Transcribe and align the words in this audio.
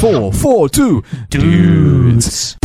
Four, 0.00 0.32
four, 0.32 0.68
two, 0.68 1.02
dudes. 1.28 2.56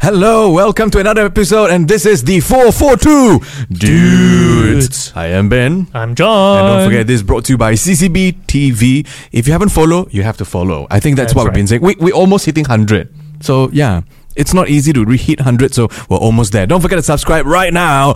Hello, 0.00 0.50
welcome 0.50 0.90
to 0.90 0.98
another 0.98 1.26
episode, 1.26 1.70
and 1.70 1.86
this 1.86 2.06
is 2.06 2.24
the 2.24 2.40
442 2.40 3.66
Dudes. 3.74 5.12
I 5.14 5.26
am 5.26 5.50
Ben. 5.50 5.86
I'm 5.92 6.14
John. 6.14 6.58
And 6.64 6.68
don't 6.68 6.86
forget, 6.88 7.06
this 7.06 7.16
is 7.16 7.22
brought 7.22 7.44
to 7.46 7.52
you 7.52 7.58
by 7.58 7.74
CCB 7.74 8.46
TV. 8.46 9.06
If 9.30 9.46
you 9.46 9.52
haven't 9.52 9.68
followed, 9.68 10.12
you 10.14 10.22
have 10.22 10.38
to 10.38 10.46
follow. 10.46 10.86
I 10.90 11.00
think 11.00 11.16
that's, 11.16 11.34
That's 11.34 11.36
what 11.36 11.44
we've 11.44 11.52
been 11.52 11.66
saying. 11.66 11.82
We, 11.82 11.96
we're 12.00 12.14
almost 12.14 12.46
hitting 12.46 12.64
100. 12.64 13.12
So, 13.42 13.68
yeah, 13.70 14.00
it's 14.36 14.54
not 14.54 14.70
easy 14.70 14.94
to 14.94 15.04
re-hit 15.04 15.40
100, 15.40 15.74
so 15.74 15.88
we're 16.08 16.16
almost 16.16 16.52
there. 16.52 16.66
Don't 16.66 16.80
forget 16.80 16.96
to 16.96 17.02
subscribe 17.02 17.44
right 17.44 17.74
now, 17.74 18.14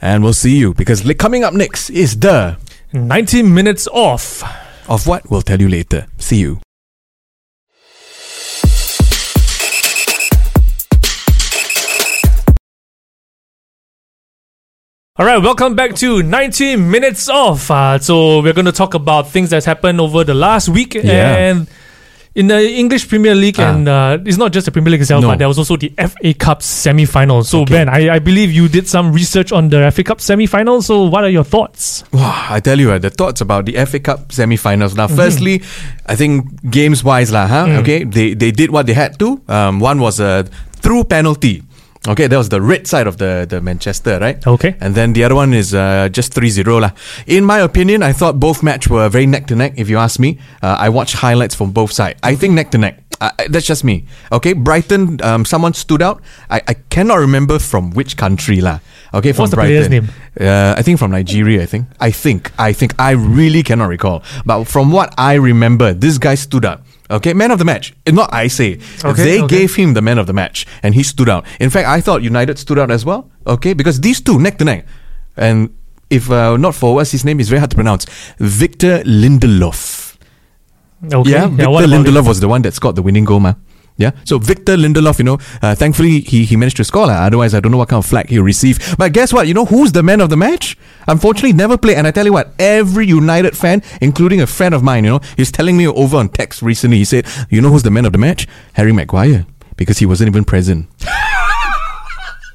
and 0.00 0.22
we'll 0.22 0.32
see 0.32 0.56
you, 0.56 0.74
because 0.74 1.04
li- 1.04 1.14
coming 1.14 1.42
up 1.42 1.54
next 1.54 1.90
is 1.90 2.16
the... 2.20 2.56
90 2.92 3.42
minutes 3.42 3.88
off. 3.88 4.44
Of 4.88 5.08
what? 5.08 5.28
We'll 5.28 5.42
tell 5.42 5.60
you 5.60 5.68
later. 5.68 6.06
See 6.18 6.36
you. 6.36 6.60
All 15.16 15.24
right, 15.24 15.38
welcome 15.40 15.76
back 15.76 15.94
to 16.02 16.24
19 16.24 16.90
minutes 16.90 17.28
off. 17.28 17.70
Uh, 17.70 18.00
so 18.00 18.42
we're 18.42 18.52
going 18.52 18.64
to 18.64 18.72
talk 18.72 18.94
about 18.94 19.28
things 19.30 19.48
that's 19.50 19.64
happened 19.64 20.00
over 20.00 20.24
the 20.24 20.34
last 20.34 20.68
week 20.68 20.94
Yeah. 20.94 21.36
and 21.36 21.68
in 22.34 22.48
the 22.48 22.58
English 22.68 23.06
Premier 23.08 23.32
League, 23.32 23.60
Ah. 23.60 23.70
and 23.70 23.86
uh, 23.88 24.18
it's 24.26 24.38
not 24.38 24.50
just 24.52 24.64
the 24.66 24.72
Premier 24.72 24.90
League 24.90 25.02
itself, 25.02 25.22
No. 25.22 25.28
but 25.28 25.38
there 25.38 25.46
was 25.46 25.56
also 25.56 25.76
the 25.76 25.92
FA 25.96 26.34
Cup 26.34 26.64
semi-final. 26.64 27.44
So 27.44 27.60
Okay. 27.60 27.74
Ben, 27.74 27.88
I, 27.88 28.16
I 28.16 28.18
believe 28.18 28.50
you 28.50 28.66
did 28.66 28.88
some 28.88 29.12
research 29.12 29.52
on 29.52 29.68
the 29.68 29.88
FA 29.92 30.02
Cup 30.02 30.20
semi-final. 30.20 30.82
So 30.82 31.04
what 31.04 31.22
are 31.22 31.30
your 31.30 31.44
thoughts? 31.44 32.02
Wow, 32.12 32.46
I 32.50 32.58
tell 32.58 32.80
you, 32.80 32.90
uh, 32.90 32.98
the 32.98 33.10
thoughts 33.10 33.40
about 33.40 33.66
the 33.66 33.76
FA 33.86 34.00
Cup 34.00 34.32
semi-finals. 34.32 34.96
Now, 34.96 35.06
firstly, 35.06 35.62
I 36.06 36.16
think 36.16 36.68
games-wise, 36.72 37.30
lah, 37.30 37.46
huh? 37.46 37.66
Okay, 37.86 38.02
they 38.02 38.34
they 38.34 38.50
did 38.50 38.70
what 38.74 38.86
they 38.86 38.94
had 38.94 39.16
to. 39.20 39.40
Um, 39.46 39.78
one 39.78 40.00
was 40.00 40.18
a 40.18 40.42
through 40.82 41.04
penalty. 41.04 41.62
Okay, 42.06 42.26
that 42.26 42.36
was 42.36 42.50
the 42.50 42.60
red 42.60 42.86
side 42.86 43.06
of 43.06 43.16
the, 43.16 43.46
the 43.48 43.60
Manchester, 43.62 44.18
right? 44.20 44.46
Okay. 44.46 44.76
And 44.80 44.94
then 44.94 45.14
the 45.14 45.24
other 45.24 45.34
one 45.34 45.54
is 45.54 45.72
uh, 45.74 46.10
just 46.12 46.34
3-0 46.34 46.80
lah. 46.80 46.90
In 47.26 47.44
my 47.44 47.60
opinion, 47.60 48.02
I 48.02 48.12
thought 48.12 48.38
both 48.38 48.62
match 48.62 48.88
were 48.88 49.08
very 49.08 49.24
neck 49.24 49.46
to 49.46 49.56
neck. 49.56 49.72
If 49.76 49.88
you 49.88 49.96
ask 49.96 50.20
me, 50.20 50.38
uh, 50.62 50.76
I 50.78 50.90
watched 50.90 51.14
highlights 51.16 51.54
from 51.54 51.72
both 51.72 51.92
sides. 51.92 52.20
I 52.22 52.34
think 52.34 52.52
neck 52.52 52.70
to 52.72 52.78
neck. 52.78 53.00
That's 53.48 53.64
just 53.64 53.84
me. 53.84 54.04
Okay, 54.32 54.52
Brighton. 54.52 55.22
Um, 55.22 55.46
someone 55.46 55.72
stood 55.72 56.02
out. 56.02 56.20
I, 56.50 56.60
I 56.68 56.74
cannot 56.90 57.16
remember 57.20 57.58
from 57.58 57.90
which 57.92 58.18
country 58.18 58.60
lah. 58.60 58.80
Okay, 59.14 59.32
from 59.32 59.44
What's 59.44 59.50
the 59.52 59.56
Brighton. 59.56 59.86
player's 59.86 59.88
name? 59.88 60.08
Uh, 60.38 60.74
I 60.76 60.82
think 60.82 60.98
from 60.98 61.10
Nigeria. 61.12 61.62
I 61.62 61.66
think. 61.66 61.86
I 62.00 62.10
think. 62.10 62.52
I 62.58 62.74
think. 62.74 62.92
I 62.98 63.12
really 63.12 63.62
cannot 63.62 63.86
recall. 63.88 64.22
But 64.44 64.64
from 64.64 64.92
what 64.92 65.14
I 65.16 65.34
remember, 65.34 65.94
this 65.94 66.18
guy 66.18 66.34
stood 66.34 66.66
out. 66.66 66.82
Okay, 67.10 67.34
man 67.34 67.50
of 67.50 67.58
the 67.58 67.64
match. 67.64 67.94
It's 68.06 68.14
Not 68.14 68.32
I 68.32 68.48
say. 68.48 68.78
Okay, 69.04 69.24
they 69.24 69.42
okay. 69.42 69.58
gave 69.58 69.74
him 69.74 69.94
the 69.94 70.00
man 70.00 70.18
of 70.18 70.26
the 70.26 70.32
match, 70.32 70.66
and 70.82 70.94
he 70.94 71.02
stood 71.02 71.28
out. 71.28 71.44
In 71.60 71.68
fact, 71.68 71.86
I 71.86 72.00
thought 72.00 72.22
United 72.22 72.58
stood 72.58 72.78
out 72.78 72.90
as 72.90 73.04
well. 73.04 73.30
Okay, 73.46 73.74
because 73.74 74.00
these 74.00 74.20
two 74.20 74.40
neck 74.40 74.58
to 74.58 74.64
neck, 74.64 74.86
and 75.36 75.74
if 76.08 76.30
uh, 76.30 76.56
not 76.56 76.74
for 76.74 77.00
us, 77.00 77.12
his 77.12 77.24
name 77.24 77.40
is 77.40 77.48
very 77.48 77.58
hard 77.58 77.70
to 77.70 77.76
pronounce. 77.76 78.06
Victor 78.38 79.02
Lindelof. 79.04 80.16
Okay. 81.12 81.30
Yeah, 81.30 81.48
Victor 81.48 81.84
it? 81.84 81.90
Lindelof 81.90 82.26
was 82.26 82.40
the 82.40 82.48
one 82.48 82.62
that 82.62 82.72
scored 82.72 82.96
the 82.96 83.02
winning 83.02 83.24
goal, 83.24 83.40
ma. 83.40 83.54
Yeah, 83.96 84.10
so 84.24 84.38
Victor 84.38 84.76
Lindelof, 84.76 85.18
you 85.18 85.24
know, 85.24 85.38
uh, 85.62 85.74
thankfully 85.76 86.18
he, 86.20 86.44
he 86.44 86.56
managed 86.56 86.78
to 86.78 86.84
score. 86.84 87.08
Otherwise, 87.08 87.54
I 87.54 87.60
don't 87.60 87.70
know 87.70 87.78
what 87.78 87.88
kind 87.90 88.02
of 88.02 88.06
flag 88.06 88.28
he'll 88.28 88.42
receive. 88.42 88.96
But 88.98 89.12
guess 89.12 89.32
what? 89.32 89.46
You 89.46 89.54
know 89.54 89.66
who's 89.66 89.92
the 89.92 90.02
man 90.02 90.20
of 90.20 90.30
the 90.30 90.36
match? 90.36 90.76
Unfortunately, 91.06 91.52
never 91.52 91.78
played. 91.78 91.96
And 91.96 92.06
I 92.06 92.10
tell 92.10 92.24
you 92.26 92.32
what, 92.32 92.54
every 92.58 93.06
United 93.06 93.56
fan, 93.56 93.82
including 94.00 94.40
a 94.40 94.48
friend 94.48 94.74
of 94.74 94.82
mine, 94.82 95.04
you 95.04 95.10
know, 95.10 95.20
he's 95.36 95.52
telling 95.52 95.76
me 95.76 95.86
over 95.86 96.16
on 96.16 96.28
text 96.28 96.60
recently. 96.60 96.96
He 96.98 97.04
said, 97.04 97.26
"You 97.50 97.60
know 97.60 97.70
who's 97.70 97.84
the 97.84 97.90
man 97.92 98.04
of 98.04 98.12
the 98.12 98.18
match? 98.18 98.48
Harry 98.72 98.92
Maguire, 98.92 99.46
because 99.76 99.98
he 99.98 100.06
wasn't 100.06 100.28
even 100.28 100.44
present." 100.44 100.88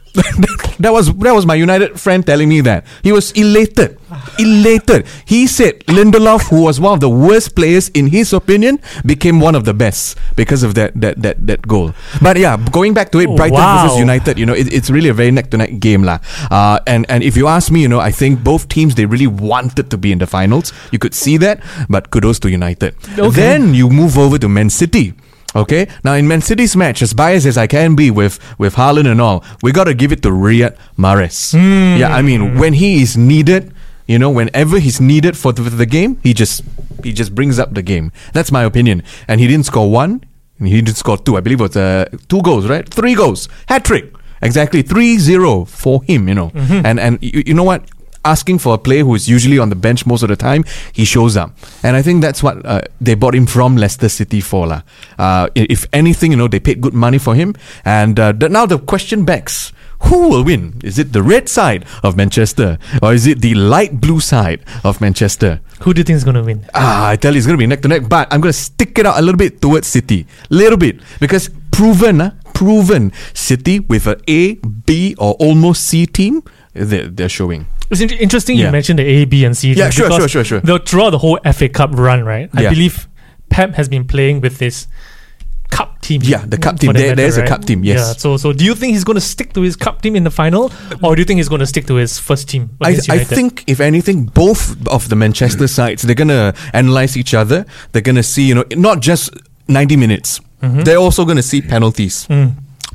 that 0.79 0.89
was 0.91 1.13
that 1.21 1.33
was 1.33 1.45
my 1.45 1.53
United 1.55 1.99
friend 1.99 2.25
telling 2.25 2.49
me 2.49 2.61
that 2.61 2.85
he 3.03 3.11
was 3.11 3.31
elated, 3.33 3.97
elated. 4.39 5.05
He 5.25 5.45
said 5.45 5.79
Lindelof, 5.85 6.49
who 6.49 6.63
was 6.63 6.79
one 6.79 6.93
of 6.93 6.99
the 6.99 7.09
worst 7.09 7.55
players 7.55 7.89
in 7.89 8.07
his 8.07 8.33
opinion, 8.33 8.79
became 9.05 9.39
one 9.39 9.53
of 9.55 9.65
the 9.65 9.73
best 9.73 10.17
because 10.35 10.63
of 10.63 10.73
that 10.75 10.97
that 10.99 11.21
that, 11.21 11.45
that 11.45 11.61
goal. 11.67 11.93
But 12.21 12.37
yeah, 12.37 12.57
going 12.71 12.93
back 12.93 13.11
to 13.13 13.19
it, 13.19 13.29
Oh, 13.29 13.35
Brighton 13.35 13.61
wow. 13.61 13.83
versus 13.85 13.99
United, 13.99 14.39
you 14.39 14.45
know, 14.45 14.55
it, 14.57 14.73
it's 14.73 14.89
really 14.89 15.09
a 15.09 15.13
very 15.13 15.29
neck 15.31 15.51
to 15.51 15.57
neck 15.57 15.77
game, 15.79 16.03
lah. 16.03 16.19
Uh, 16.49 16.79
and 16.87 17.05
and 17.09 17.21
if 17.23 17.37
you 17.37 17.45
ask 17.47 17.69
me, 17.71 17.81
you 17.81 17.89
know, 17.89 17.99
I 18.01 18.11
think 18.11 18.43
both 18.43 18.67
teams 18.67 18.95
they 18.95 19.05
really 19.05 19.27
wanted 19.29 19.91
to 19.91 19.97
be 19.97 20.11
in 20.11 20.17
the 20.17 20.27
finals. 20.27 20.73
You 20.91 20.97
could 20.97 21.13
see 21.13 21.37
that, 21.37 21.61
but 21.87 22.09
kudos 22.09 22.39
to 22.41 22.49
United. 22.49 22.95
Okay. 23.13 23.29
Then 23.29 23.73
you 23.77 23.89
move 23.89 24.17
over 24.17 24.37
to 24.41 24.49
Man 24.49 24.69
City. 24.73 25.13
Okay, 25.55 25.87
now 26.03 26.13
in 26.13 26.27
Man 26.27 26.41
City's 26.41 26.75
match, 26.75 27.01
as 27.01 27.13
biased 27.13 27.47
as 27.47 27.57
I 27.57 27.65
can 27.65 27.95
be 27.95 28.11
with 28.11 28.37
with 28.59 28.75
Haaland 28.75 29.09
and 29.11 29.19
all, 29.19 29.43
we 29.63 29.71
got 29.71 29.85
to 29.85 29.93
give 29.95 30.11
it 30.11 30.21
to 30.23 30.29
Riyad 30.29 30.77
Mahrez. 30.97 31.53
Yeah, 31.99 32.15
I 32.15 32.21
mean 32.21 32.59
when 32.59 32.73
he 32.73 33.01
is 33.01 33.17
needed, 33.17 33.73
you 34.05 34.19
know, 34.19 34.29
whenever 34.29 34.77
he's 34.79 35.01
needed 35.01 35.35
for 35.35 35.51
the, 35.51 35.63
for 35.63 35.71
the 35.71 35.87
game, 35.87 36.19
he 36.21 36.33
just 36.35 36.61
he 37.03 37.11
just 37.13 37.33
brings 37.33 37.57
up 37.57 37.73
the 37.73 37.81
game. 37.81 38.11
That's 38.33 38.51
my 38.51 38.63
opinion. 38.63 39.01
And 39.27 39.39
he 39.41 39.47
didn't 39.47 39.65
score 39.65 39.89
one, 39.89 40.23
and 40.59 40.67
he 40.67 40.81
didn't 40.81 40.97
score 40.97 41.17
two. 41.17 41.35
I 41.37 41.41
believe 41.41 41.59
it 41.61 41.63
was 41.63 41.77
uh, 41.77 42.05
two 42.27 42.41
goals, 42.43 42.67
right? 42.67 42.87
Three 42.87 43.15
goals, 43.15 43.49
hat 43.67 43.85
trick. 43.85 44.13
Exactly 44.41 44.81
3-0 44.83 45.67
for 45.67 46.01
him, 46.03 46.29
you 46.29 46.33
know. 46.35 46.51
And 46.85 46.97
and 46.99 47.17
you, 47.21 47.43
you 47.47 47.53
know 47.53 47.65
what? 47.65 47.83
Asking 48.25 48.59
for 48.59 48.73
a 48.75 48.77
player 48.77 49.03
who 49.03 49.15
is 49.15 49.29
usually 49.29 49.59
on 49.59 49.69
the 49.69 49.75
bench 49.75 50.05
most 50.05 50.23
of 50.23 50.29
the 50.29 50.35
time, 50.35 50.63
he 50.93 51.05
shows 51.05 51.37
up. 51.37 51.55
And 51.83 51.95
I 51.95 52.01
think 52.01 52.21
that's 52.21 52.43
what 52.43 52.65
uh, 52.65 52.81
they 52.99 53.15
bought 53.15 53.35
him 53.35 53.45
from 53.45 53.77
Leicester 53.77 54.09
City 54.09 54.41
for. 54.41 54.59
Uh, 55.17 55.47
if 55.55 55.87
anything, 55.93 56.31
you 56.31 56.37
know, 56.37 56.47
they 56.47 56.59
paid 56.59 56.81
good 56.81 56.93
money 56.93 57.17
for 57.17 57.33
him. 57.33 57.55
And 57.85 58.19
uh, 58.19 58.31
now 58.33 58.65
the 58.65 58.77
question 58.79 59.25
backs. 59.25 59.71
Who 60.03 60.29
will 60.29 60.45
win? 60.45 60.79
Is 60.81 60.97
it 60.97 61.11
the 61.11 61.21
red 61.21 61.49
side 61.49 61.85
of 62.03 62.15
Manchester 62.15 62.77
or 63.01 63.13
is 63.13 63.27
it 63.27 63.41
the 63.41 63.53
light 63.53 63.99
blue 63.99 64.21
side 64.21 64.63
of 64.85 65.01
Manchester? 65.01 65.59
Who 65.81 65.93
do 65.93 65.99
you 65.99 66.03
think 66.05 66.15
is 66.15 66.23
going 66.23 66.35
to 66.35 66.43
win? 66.43 66.65
Ah, 66.73 67.09
I 67.09 67.15
tell 67.17 67.33
you, 67.33 67.37
it's 67.37 67.45
going 67.45 67.57
to 67.57 67.61
be 67.61 67.67
neck 67.67 67.81
to 67.81 67.89
neck. 67.89 68.07
But 68.07 68.31
I'm 68.31 68.39
going 68.39 68.53
to 68.53 68.57
stick 68.57 68.97
it 68.97 69.05
out 69.05 69.17
a 69.17 69.21
little 69.21 69.37
bit 69.37 69.61
towards 69.61 69.87
City. 69.87 70.25
Little 70.49 70.77
bit. 70.77 71.01
Because 71.19 71.49
proven, 71.71 72.21
uh, 72.21 72.31
proven 72.53 73.11
City 73.33 73.81
with 73.81 74.07
an 74.07 74.21
A, 74.27 74.55
B, 74.55 75.15
or 75.17 75.33
almost 75.33 75.85
C 75.85 76.05
team, 76.05 76.43
they're, 76.85 77.07
they're 77.07 77.29
showing. 77.29 77.65
It's 77.89 78.01
in- 78.01 78.09
interesting 78.11 78.55
Yeah. 78.57 78.67
you 78.67 78.71
mentioned 78.71 78.99
the 78.99 79.03
A, 79.05 79.25
B, 79.25 79.45
and 79.45 79.55
C. 79.57 79.69
Yeah, 79.73 79.85
thing 79.85 79.91
sure, 79.91 80.07
because 80.09 80.31
sure, 80.31 80.43
sure, 80.43 80.43
sure. 80.43 80.59
The, 80.61 80.79
throughout 80.79 81.09
the 81.11 81.17
whole 81.19 81.39
FA 81.53 81.69
Cup 81.69 81.91
run, 81.93 82.23
right? 82.23 82.49
I 82.53 82.61
Yeah. 82.63 82.69
believe 82.69 83.07
Pep 83.49 83.73
has 83.75 83.89
been 83.89 84.05
playing 84.05 84.41
with 84.41 84.57
this 84.59 84.87
cup 85.71 86.01
team. 86.01 86.21
Yeah, 86.23 86.43
the 86.47 86.57
cup 86.57 86.75
for 86.75 86.81
team. 86.81 86.93
that 86.93 86.99
There- 86.99 87.15
there's 87.15 87.37
a 87.37 87.45
cup 87.45 87.63
team, 87.65 87.83
yes. 87.83 87.99
Yeah. 87.99 88.13
So, 88.13 88.37
so 88.37 88.53
do 88.53 88.65
you 88.65 88.73
think 88.75 88.93
he's 88.93 89.03
going 89.03 89.15
to 89.15 89.21
stick 89.21 89.53
to 89.53 89.61
his 89.61 89.75
cup 89.75 90.01
team 90.01 90.15
in 90.15 90.23
the 90.23 90.31
final, 90.31 90.71
or 91.03 91.15
do 91.15 91.21
you 91.21 91.25
think 91.25 91.37
he's 91.37 91.49
going 91.49 91.59
to 91.61 91.67
stick 91.67 91.85
to 91.87 91.95
his 91.95 92.17
first 92.19 92.49
team? 92.49 92.71
I, 92.81 92.89
against 92.91 93.09
I 93.09 93.13
United? 93.15 93.35
think 93.35 93.63
if 93.67 93.79
anything, 93.79 94.25
both 94.25 94.75
of 94.87 95.09
the 95.09 95.15
Manchester 95.15 95.67
sides 95.67 96.01
they're 96.03 96.15
gonna 96.15 96.53
analyze 96.73 97.15
each 97.17 97.33
other. 97.35 97.65
They're 97.91 98.01
gonna 98.01 98.23
see, 98.23 98.47
you 98.47 98.55
know, 98.55 98.63
not 98.75 99.01
just 99.01 99.29
ninety 99.67 99.95
minutes. 99.95 100.39
Mm-hmm. 100.63 100.81
They're 100.81 100.97
also 100.97 101.23
gonna 101.25 101.43
see 101.43 101.61
penalties. 101.61 102.27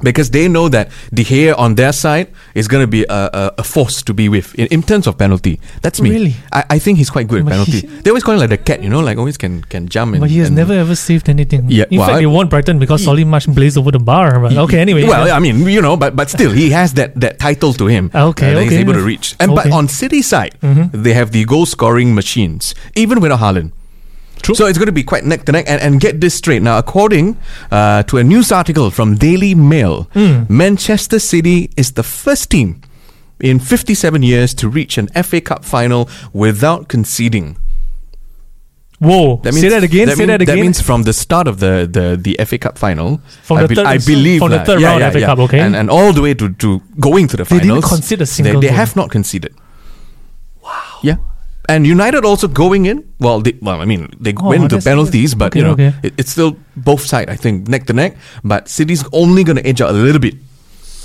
Because 0.05 0.31
they 0.31 0.47
know 0.49 0.69
that 0.69 0.91
De 1.13 1.25
Gea 1.25 1.57
on 1.59 1.75
their 1.75 1.93
side 1.93 2.29
is 2.55 2.69
going 2.69 2.83
to 2.85 2.87
be 2.87 3.03
a, 3.09 3.31
a, 3.41 3.43
a 3.59 3.65
force 3.65 4.03
to 4.05 4.13
be 4.15 4.29
with 4.29 4.55
in, 4.61 4.67
in 4.69 4.83
terms 4.83 5.07
of 5.09 5.17
penalty. 5.17 5.59
That's 5.83 6.01
me. 6.01 6.11
Really? 6.11 6.35
I, 6.53 6.77
I 6.77 6.79
think 6.79 6.99
he's 6.99 7.11
quite 7.11 7.27
good 7.27 7.41
at 7.43 7.49
penalty. 7.49 7.81
he- 7.81 7.87
they 8.03 8.11
always 8.11 8.23
call 8.23 8.35
him 8.35 8.41
like 8.41 8.51
the 8.51 8.59
cat, 8.59 8.83
you 8.85 8.91
know, 8.91 9.01
like 9.01 9.17
always 9.19 9.39
can 9.39 9.63
can 9.73 9.89
jump. 9.89 10.13
And, 10.15 10.21
But 10.21 10.31
he 10.31 10.39
has 10.45 10.49
and- 10.49 10.57
never 10.61 10.75
ever 10.75 10.95
saved 10.95 11.29
anything. 11.29 11.67
Yeah, 11.69 11.87
In 11.91 11.99
well, 11.99 12.09
fact, 12.09 12.17
I- 12.17 12.21
they 12.21 12.31
won 12.39 12.47
Brighton 12.53 12.79
because 12.79 13.03
Solly 13.03 13.25
March 13.25 13.47
blazed 13.49 13.79
over 13.81 13.91
the 13.91 13.99
bar. 14.13 14.39
But 14.41 14.53
okay, 14.69 14.79
anyway. 14.85 15.05
Well, 15.09 15.27
yeah. 15.27 15.37
I 15.37 15.41
mean, 15.41 15.65
you 15.67 15.81
know, 15.81 15.97
but 15.97 16.15
but 16.15 16.29
still, 16.31 16.53
he 16.53 16.71
has 16.77 16.93
that 17.01 17.17
that 17.25 17.39
title 17.41 17.73
to 17.81 17.87
him. 17.89 18.11
Okay, 18.15 18.53
uh, 18.53 18.55
that 18.61 18.63
he's 18.69 18.73
okay. 18.77 18.85
able 18.85 18.95
to 19.01 19.03
reach. 19.03 19.35
And 19.41 19.55
but 19.57 19.73
on 19.73 19.89
City 19.89 20.21
side, 20.23 20.55
Mhm. 20.63 20.93
they 20.93 21.15
have 21.15 21.31
the 21.33 21.45
goal 21.49 21.65
scoring 21.67 22.15
machines, 22.15 22.75
even 22.95 23.21
without 23.25 23.41
Haaland. 23.41 23.73
True. 24.45 24.55
So 24.55 24.67
it's 24.67 24.79
going 24.79 24.87
to 24.87 24.93
be 24.93 25.03
quite 25.03 25.25
neck 25.25 25.45
to 25.47 25.53
neck. 25.53 25.65
And, 25.67 25.81
and 25.81 25.99
get 26.01 26.21
this 26.21 26.35
straight. 26.35 26.63
Now, 26.63 26.77
according 26.79 27.37
uh, 27.73 28.03
to 28.05 28.19
a 28.19 28.23
news 28.25 28.53
article 28.53 28.91
from 28.91 29.17
Daily 29.17 29.55
Mail, 29.55 30.05
Mm. 30.15 30.49
Manchester 30.49 31.19
City 31.19 31.71
is 31.77 31.93
the 31.93 32.03
first 32.03 32.51
team 32.51 32.81
in 33.41 33.59
57 33.59 34.23
years 34.23 34.55
to 34.55 34.69
reach 34.69 34.99
an 34.99 35.09
FA 35.23 35.41
Cup 35.41 35.65
final 35.65 36.09
without 36.33 36.89
conceding. 36.89 37.57
Whoa. 39.01 39.41
say 39.51 39.69
that 39.69 39.83
again. 39.83 40.09
say 40.09 40.15
mean- 40.17 40.29
that 40.29 40.41
again. 40.43 40.57
That 40.57 40.63
means 40.63 40.81
from 40.81 41.03
the 41.03 41.13
start 41.13 41.49
of 41.49 41.59
the, 41.61 41.89
the, 41.91 42.17
the 42.17 42.45
FA 42.47 42.59
Cup 42.59 42.79
final, 42.79 43.21
From 43.43 43.59
I, 43.59 43.63
the 43.63 43.69
be- 43.69 43.75
third- 43.75 43.87
I 43.87 43.99
believe 43.99 44.39
from 44.41 44.51
the 44.51 44.65
third 44.65 44.81
yeah, 44.81 44.89
round 44.89 45.01
yeah, 45.01 45.11
FA 45.11 45.21
yeah. 45.21 45.27
Cup, 45.27 45.39
okay. 45.41 45.61
and, 45.61 45.75
and 45.77 45.91
all 45.91 46.13
the 46.13 46.23
way 46.23 46.33
to, 46.35 46.53
to 46.55 46.81
going 47.01 47.27
to 47.29 47.37
the 47.37 47.45
finals. 47.45 47.63
They 47.67 47.75
didn't 47.75 47.85
concede 47.89 48.19
a 48.19 48.21
they, 48.21 48.25
single 48.27 48.61
they 48.61 48.69
goal. 48.69 48.77
have 48.77 48.95
not 48.97 49.11
conceded. 49.11 49.55
Wow. 50.63 51.01
Yeah. 51.03 51.17
And 51.69 51.87
United 51.87 52.25
also 52.25 52.47
going 52.49 52.87
in. 52.87 53.05
Well, 53.19 53.41
they, 53.41 53.57
well, 53.63 53.81
I 53.81 53.85
mean, 53.87 54.11
they 54.21 54.35
Oh, 54.37 54.49
went 54.51 54.63
into 54.65 54.77
that's- 54.77 54.85
penalties, 54.85 55.35
but 55.35 55.55
you 55.55 55.63
know, 55.63 55.73
okay, 55.73 55.89
okay. 55.89 56.09
It, 56.09 56.15
it's 56.19 56.31
still 56.33 56.57
both 56.77 57.01
side. 57.05 57.31
I 57.31 57.37
think 57.37 57.69
neck 57.69 57.87
to 57.87 57.93
neck. 57.93 58.17
But 58.43 58.69
City's 58.69 59.05
only 59.13 59.45
going 59.45 59.57
to 59.57 59.67
edge 59.67 59.81
out 59.81 59.91
a 59.91 59.93
little 59.95 60.21
bit. 60.21 60.35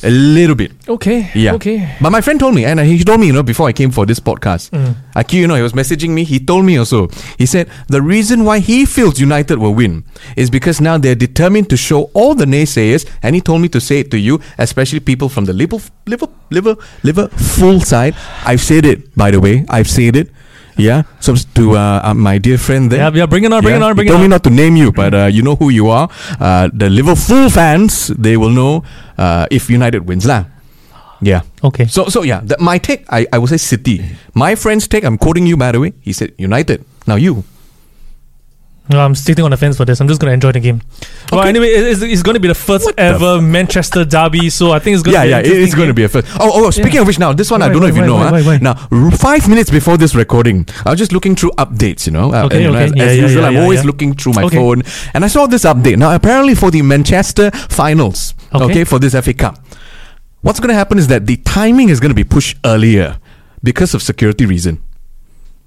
A 0.01 0.09
little 0.09 0.56
bit. 0.56 0.71
Okay. 0.88 1.29
Yeah. 1.35 1.56
Okay. 1.56 1.94
But 2.00 2.11
my 2.11 2.21
friend 2.21 2.39
told 2.39 2.56
me, 2.56 2.63
and 2.63 2.79
he 2.79 3.03
told 3.03 3.19
me, 3.19 3.27
you 3.27 3.33
know, 3.33 3.44
before 3.44 3.67
I 3.67 3.73
came 3.73 3.91
for 3.91 4.06
this 4.06 4.19
podcast, 4.21 4.69
Mm. 4.71 4.95
Aki, 5.13 5.38
you 5.38 5.45
know, 5.47 5.56
he 5.56 5.61
was 5.61 5.73
messaging 5.73 6.11
me. 6.11 6.23
He 6.23 6.39
told 6.39 6.63
me 6.63 6.77
also. 6.77 7.09
He 7.38 7.45
said 7.45 7.67
the 7.89 8.01
reason 8.01 8.45
why 8.45 8.59
he 8.59 8.85
feels 8.85 9.19
United 9.19 9.59
will 9.59 9.73
win 9.75 10.06
is 10.38 10.50
because 10.50 10.79
now 10.79 10.97
they're 10.97 11.15
determined 11.15 11.69
to 11.71 11.75
show 11.75 12.03
all 12.13 12.33
the 12.33 12.45
naysayers, 12.45 13.06
and 13.23 13.35
he 13.35 13.41
told 13.41 13.61
me 13.61 13.67
to 13.75 13.81
say 13.81 14.00
it 14.00 14.09
to 14.11 14.17
you, 14.17 14.39
especially 14.57 15.01
people 15.01 15.27
from 15.27 15.44
the 15.45 15.53
liver, 15.53 15.79
liver, 16.07 16.27
liver, 16.50 16.75
liver 17.03 17.27
full 17.59 17.81
side. 17.81 18.15
I've 18.45 18.61
said 18.61 18.85
it, 18.85 19.13
by 19.17 19.31
the 19.31 19.41
way. 19.41 19.65
I've 19.67 19.89
said 19.89 20.15
it. 20.15 20.31
Yeah. 20.79 21.03
So 21.19 21.35
to 21.35 21.75
uh, 21.75 21.99
uh, 22.09 22.13
my 22.15 22.39
dear 22.39 22.57
friend 22.57 22.87
there. 22.89 23.03
Yeah, 23.03 23.11
yeah, 23.11 23.27
bring 23.27 23.43
it 23.43 23.51
on, 23.51 23.61
bring 23.61 23.75
it 23.75 23.83
Yeah, 23.83 23.91
on, 23.91 23.95
bring 23.95 24.07
he 24.07 24.09
it 24.09 24.15
told 24.15 24.23
on. 24.23 24.31
me 24.31 24.33
not 24.33 24.43
to 24.47 24.49
name 24.49 24.79
you, 24.79 24.91
but 24.95 25.11
uh, 25.13 25.27
you 25.27 25.43
know 25.43 25.55
who 25.59 25.69
you 25.69 25.91
are. 25.91 26.07
Uh, 26.39 26.71
the 26.71 26.87
Liverpool 26.89 27.51
fans, 27.51 28.07
they 28.15 28.37
will 28.39 28.49
know 28.55 28.83
uh, 29.19 29.45
if 29.51 29.69
United 29.69 30.07
wins 30.07 30.23
lah. 30.25 30.47
Yeah. 31.19 31.43
Okay. 31.59 31.83
So 31.91 32.07
so 32.07 32.23
yeah, 32.23 32.39
the, 32.39 32.55
my 32.63 32.79
take, 32.79 33.03
I, 33.11 33.27
I 33.31 33.37
would 33.43 33.51
say 33.51 33.59
City. 33.59 33.99
My 34.33 34.55
friend's 34.55 34.87
take, 34.87 35.03
I'm 35.03 35.19
quoting 35.19 35.43
you 35.45 35.59
by 35.59 35.75
the 35.75 35.83
way. 35.83 35.91
He 35.99 36.15
said 36.15 36.31
United. 36.39 36.87
Now 37.05 37.19
you. 37.19 37.43
No, 38.89 39.00
I'm 39.00 39.13
sitting 39.13 39.45
on 39.45 39.51
the 39.51 39.57
fence 39.57 39.77
for 39.77 39.86
this. 39.86 40.01
I'm 40.01 40.07
just 40.07 40.19
going 40.19 40.30
to 40.30 40.33
enjoy 40.33 40.51
the 40.51 40.59
game. 40.59 40.81
Well, 41.31 41.44
anyway, 41.44 41.68
it's, 41.68 42.01
it's 42.01 42.24
going 42.24 42.33
to 42.33 42.39
be 42.39 42.47
the 42.47 42.56
first 42.56 42.86
What 42.86 42.95
the 42.95 43.01
ever 43.03 43.39
Manchester 43.39 44.03
derby, 44.03 44.50
so 44.50 44.71
I 44.71 44.80
think 44.80 44.95
it's 44.95 45.03
going 45.03 45.13
Yeah, 45.13 45.38
to 45.41 45.44
be 45.44 45.50
yeah, 45.56 45.63
it's 45.63 45.75
going 45.75 45.89
to 45.89 45.94
be 45.94 46.03
a 46.06 46.09
first. 46.09 46.27
Oh, 46.39 46.50
oh, 46.65 46.71
speaking 46.71 46.95
Yeah. 46.95 47.01
of 47.01 47.07
which, 47.07 47.19
now 47.19 47.31
this 47.31 47.51
one 47.51 47.62
I 47.62 47.68
don't 47.69 47.75
know 47.75 47.81
why, 47.83 47.89
if 47.89 47.95
you 47.97 48.06
know. 48.06 48.15
why, 48.15 48.24
huh? 48.25 48.31
why, 48.31 48.41
why? 48.41 48.57
Now, 48.57 48.88
r- 48.91 49.12
five 49.12 49.47
minutes 49.47 49.69
before 49.69 49.97
this 49.97 50.15
recording, 50.15 50.65
I 50.86 50.89
was 50.89 50.97
just 50.97 51.12
looking 51.13 51.36
through 51.36 51.51
updates. 51.59 52.07
You 52.07 52.13
know, 52.13 52.33
uh, 52.33 52.45
Okay, 52.45 52.63
know, 52.63 52.71
okay. 52.71 52.86
as, 52.86 52.95
Yeah, 52.95 53.03
as 53.03 53.15
yeah, 53.18 53.21
usual, 53.24 53.41
yeah, 53.44 53.47
I'm 53.50 53.53
yeah, 53.53 53.62
always 53.62 53.81
yeah. 53.81 53.86
looking 53.86 54.13
through 54.15 54.33
my 54.33 54.44
Okay. 54.45 54.56
phone, 54.57 54.81
and 55.13 55.24
I 55.24 55.27
saw 55.27 55.45
this 55.45 55.65
update. 55.65 55.97
Now, 55.97 56.15
apparently 56.15 56.56
for 56.56 56.71
the 56.71 56.81
Manchester 56.81 57.51
finals, 57.51 58.33
Okay. 58.56 58.63
okay, 58.65 58.83
for 58.85 58.97
this 58.97 59.13
FA 59.13 59.35
Cup, 59.35 59.59
what's 60.42 60.59
going 60.59 60.69
to 60.69 60.74
happen 60.75 60.97
is 60.97 61.07
that 61.09 61.27
the 61.27 61.35
timing 61.38 61.89
is 61.89 62.00
going 62.00 62.09
to 62.09 62.15
be 62.15 62.24
pushed 62.24 62.57
earlier 62.65 63.19
because 63.62 63.94
of 63.94 64.01
security 64.01 64.47
reason. 64.47 64.81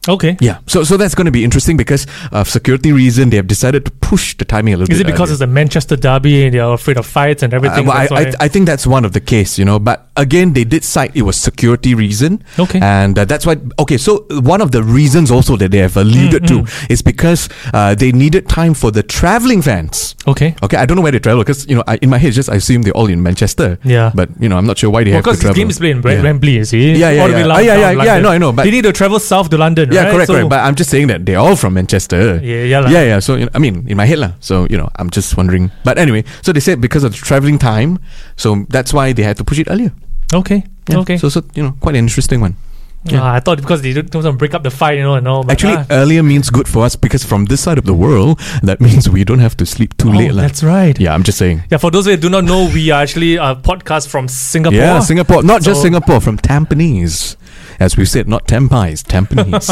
Okay. 0.08 0.36
Yeah, 0.40 0.58
so 0.66 0.82
so 0.84 0.96
that's 0.96 1.14
going 1.14 1.26
to 1.26 1.30
be 1.30 1.44
interesting 1.44 1.76
because 1.76 2.06
of 2.32 2.48
security 2.48 2.90
reason 2.92 3.30
they 3.30 3.36
have 3.36 3.46
decided 3.46 3.84
to 3.84 3.90
push 4.00 4.36
the 4.36 4.44
timing 4.44 4.74
a 4.74 4.76
little 4.76 4.88
bit. 4.88 4.94
Is 4.96 4.98
bit. 5.02 5.08
it 5.08 5.12
because 5.12 5.28
earlier. 5.30 5.34
it's 5.34 5.42
a 5.42 5.46
Manchester 5.46 5.96
derby 5.96 6.44
and 6.46 6.54
they're 6.54 6.72
afraid 6.72 6.96
of 6.96 7.06
fights 7.06 7.42
and 7.44 7.54
everything? 7.54 7.88
Uh, 7.88 7.92
well, 7.92 8.08
I, 8.18 8.24
I, 8.24 8.32
I 8.40 8.48
think 8.48 8.66
that's 8.66 8.84
one 8.86 9.04
of 9.04 9.12
the 9.12 9.20
case, 9.20 9.58
you 9.60 9.64
know. 9.64 9.78
But 9.78 10.08
again, 10.16 10.54
they 10.54 10.64
did 10.64 10.82
cite 10.82 11.14
it 11.14 11.22
was 11.22 11.36
security 11.36 11.94
reason. 11.94 12.42
Okay. 12.58 12.80
And 12.82 13.16
uh, 13.18 13.24
that's 13.26 13.46
why. 13.46 13.56
Okay, 13.78 13.96
so 13.96 14.26
one 14.40 14.60
of 14.60 14.72
the 14.72 14.82
reasons 14.82 15.30
also 15.30 15.56
that 15.56 15.70
they 15.70 15.78
have 15.78 15.96
alluded 15.96 16.42
Mm, 16.42 16.66
to 16.66 16.92
is 16.92 17.00
because 17.02 17.48
uh, 17.72 17.94
they 17.94 18.10
needed 18.10 18.48
time 18.48 18.74
for 18.74 18.90
the 18.90 19.02
traveling 19.04 19.62
fans. 19.62 20.16
okay. 20.26 20.56
Okay, 20.62 20.76
I 20.78 20.84
don't 20.86 20.96
know 20.96 21.02
where 21.02 21.12
they 21.12 21.20
travel 21.20 21.42
because 21.42 21.66
you 21.68 21.76
know 21.76 21.84
I, 21.86 21.96
in 22.02 22.10
my 22.10 22.18
head 22.18 22.32
just 22.32 22.48
I 22.50 22.56
assume 22.56 22.82
they're 22.82 22.92
all 22.96 23.06
in 23.08 23.22
Manchester. 23.22 23.78
Yeah. 23.84 24.10
But 24.14 24.30
you 24.40 24.48
know 24.48 24.56
I'm 24.58 24.66
not 24.66 24.78
sure 24.78 24.90
why 24.90 25.04
they 25.04 25.10
Well, 25.10 25.18
have 25.18 25.24
to 25.24 25.30
because 25.30 25.40
travel. 25.40 25.54
game 25.56 25.70
is 25.70 25.78
played 25.78 25.96
in 25.96 26.02
Wem- 26.02 26.16
Yeah. 26.16 26.22
Wembley, 26.22 26.52
you 26.58 26.64
see? 26.64 26.92
Yeah, 26.92 27.10
yeah, 27.10 27.26
the 27.28 27.32
yeah. 27.32 27.38
down- 27.46 27.50
Ah, 27.52 27.58
yeah, 27.58 27.76
yeah, 27.76 27.90
yeah, 28.04 28.14
I 28.14 28.20
know, 28.20 28.30
I 28.30 28.38
know, 28.38 28.50
but- 28.52 28.64
they 28.64 28.70
need 28.72 28.82
to 28.84 28.92
travel 28.92 29.18
south 29.20 29.50
to 29.50 29.58
London, 29.58 29.91
Yeah, 29.94 30.04
right? 30.04 30.12
correct, 30.12 30.26
So- 30.28 30.34
correct. 30.34 30.50
But 30.50 30.60
I'm 30.60 30.74
just 30.74 30.90
saying 30.90 31.06
that 31.08 31.26
they're 31.26 31.38
all 31.38 31.56
from 31.56 31.74
Manchester. 31.74 32.40
Yeah, 32.42 32.64
yeah 32.64 32.80
lah. 32.80 32.90
yeah, 32.90 33.02
yeah. 33.04 33.18
So 33.20 33.36
you 33.36 33.44
know, 33.46 33.52
I 33.54 33.58
mean, 33.58 33.84
in 33.88 33.96
my 33.96 34.06
head 34.06 34.18
lah. 34.18 34.32
So 34.40 34.66
you 34.70 34.76
know, 34.76 34.88
I'm 34.96 35.10
just 35.10 35.36
wondering. 35.36 35.70
But 35.84 35.98
anyway, 35.98 36.24
so 36.42 36.52
they 36.52 36.60
said 36.60 36.80
because 36.80 37.04
of 37.04 37.12
the 37.12 37.18
traveling 37.18 37.58
time, 37.58 37.98
so 38.36 38.66
that's 38.68 38.92
why 38.92 39.12
they 39.12 39.22
had 39.22 39.36
to 39.38 39.44
push 39.44 39.58
it 39.58 39.68
earlier. 39.70 39.92
Okay. 40.34 40.64
Yeah. 40.88 40.98
Okay. 41.04 41.16
So 41.18 41.28
so 41.28 41.42
you 41.54 41.62
know, 41.62 41.76
quite 41.80 41.94
an 41.94 42.02
interesting 42.08 42.40
one. 42.40 42.56
yeah. 43.04 43.18
Ah, 43.18 43.34
I 43.34 43.40
thought 43.42 43.58
because 43.58 43.82
they 43.82 43.90
don't 43.92 44.14
want 44.14 44.26
to 44.26 44.38
break 44.38 44.54
up 44.54 44.62
the 44.62 44.70
fight, 44.70 44.94
you 44.96 45.02
know, 45.02 45.18
and 45.18 45.26
all. 45.26 45.42
But 45.42 45.58
Actually, 45.58 45.74
ah. 45.82 45.86
earlier 45.90 46.22
means 46.22 46.50
good 46.54 46.68
for 46.70 46.86
us 46.86 46.94
because 46.94 47.26
from 47.26 47.46
this 47.50 47.58
side 47.60 47.74
of 47.76 47.82
the 47.84 47.92
world, 47.94 48.38
that 48.62 48.78
means 48.80 49.10
we 49.10 49.26
don't 49.26 49.42
have 49.42 49.56
to 49.58 49.66
sleep 49.66 49.96
too 49.98 50.10
Oh, 50.14 50.14
late 50.14 50.30
that's 50.38 50.62
right. 50.62 50.94
Yeah, 51.02 51.10
I'm 51.10 51.26
just 51.26 51.34
saying. 51.36 51.66
Yeah, 51.66 51.82
for 51.82 51.90
those 51.90 52.06
who 52.06 52.14
do 52.16 52.30
not 52.30 52.46
know, 52.46 52.70
we 52.70 52.94
are 52.94 53.02
actually 53.02 53.42
a 53.42 53.58
podcast 53.58 54.06
from 54.06 54.30
Singapore. 54.30 54.78
Yeah, 54.78 55.00
Singapore. 55.02 55.42
Not 55.42 55.66
just 55.66 55.82
Singapore, 55.82 56.20
from 56.22 56.38
Tampines. 56.38 57.34
As 57.82 57.96
we 57.96 58.04
said, 58.04 58.28
not 58.28 58.46
Tampines, 58.46 59.02
Tampines. 59.02 59.66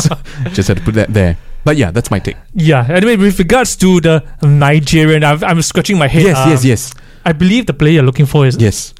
just 0.52 0.66
had 0.68 0.78
to 0.78 0.82
put 0.82 0.94
that 0.94 1.12
there. 1.14 1.36
But 1.62 1.76
yeah, 1.76 1.90
that's 1.92 2.10
my 2.10 2.18
take. 2.18 2.36
Yeah. 2.54 2.86
Anyway, 2.88 3.16
with 3.16 3.38
regards 3.38 3.76
to 3.76 4.00
the 4.00 4.24
Nigerian, 4.42 5.22
I've, 5.22 5.44
I'm 5.44 5.62
scratching 5.62 5.96
my 5.98 6.08
head. 6.08 6.22
Yes, 6.24 6.38
Um, 6.38 6.50
yes, 6.50 6.64
yes, 6.64 6.94
I 7.24 7.32
believe 7.32 7.66
the 7.66 7.74
player 7.74 7.92
you're 7.94 8.02
looking 8.02 8.26
for 8.26 8.46
is 8.46 8.56
yes. 8.56 8.94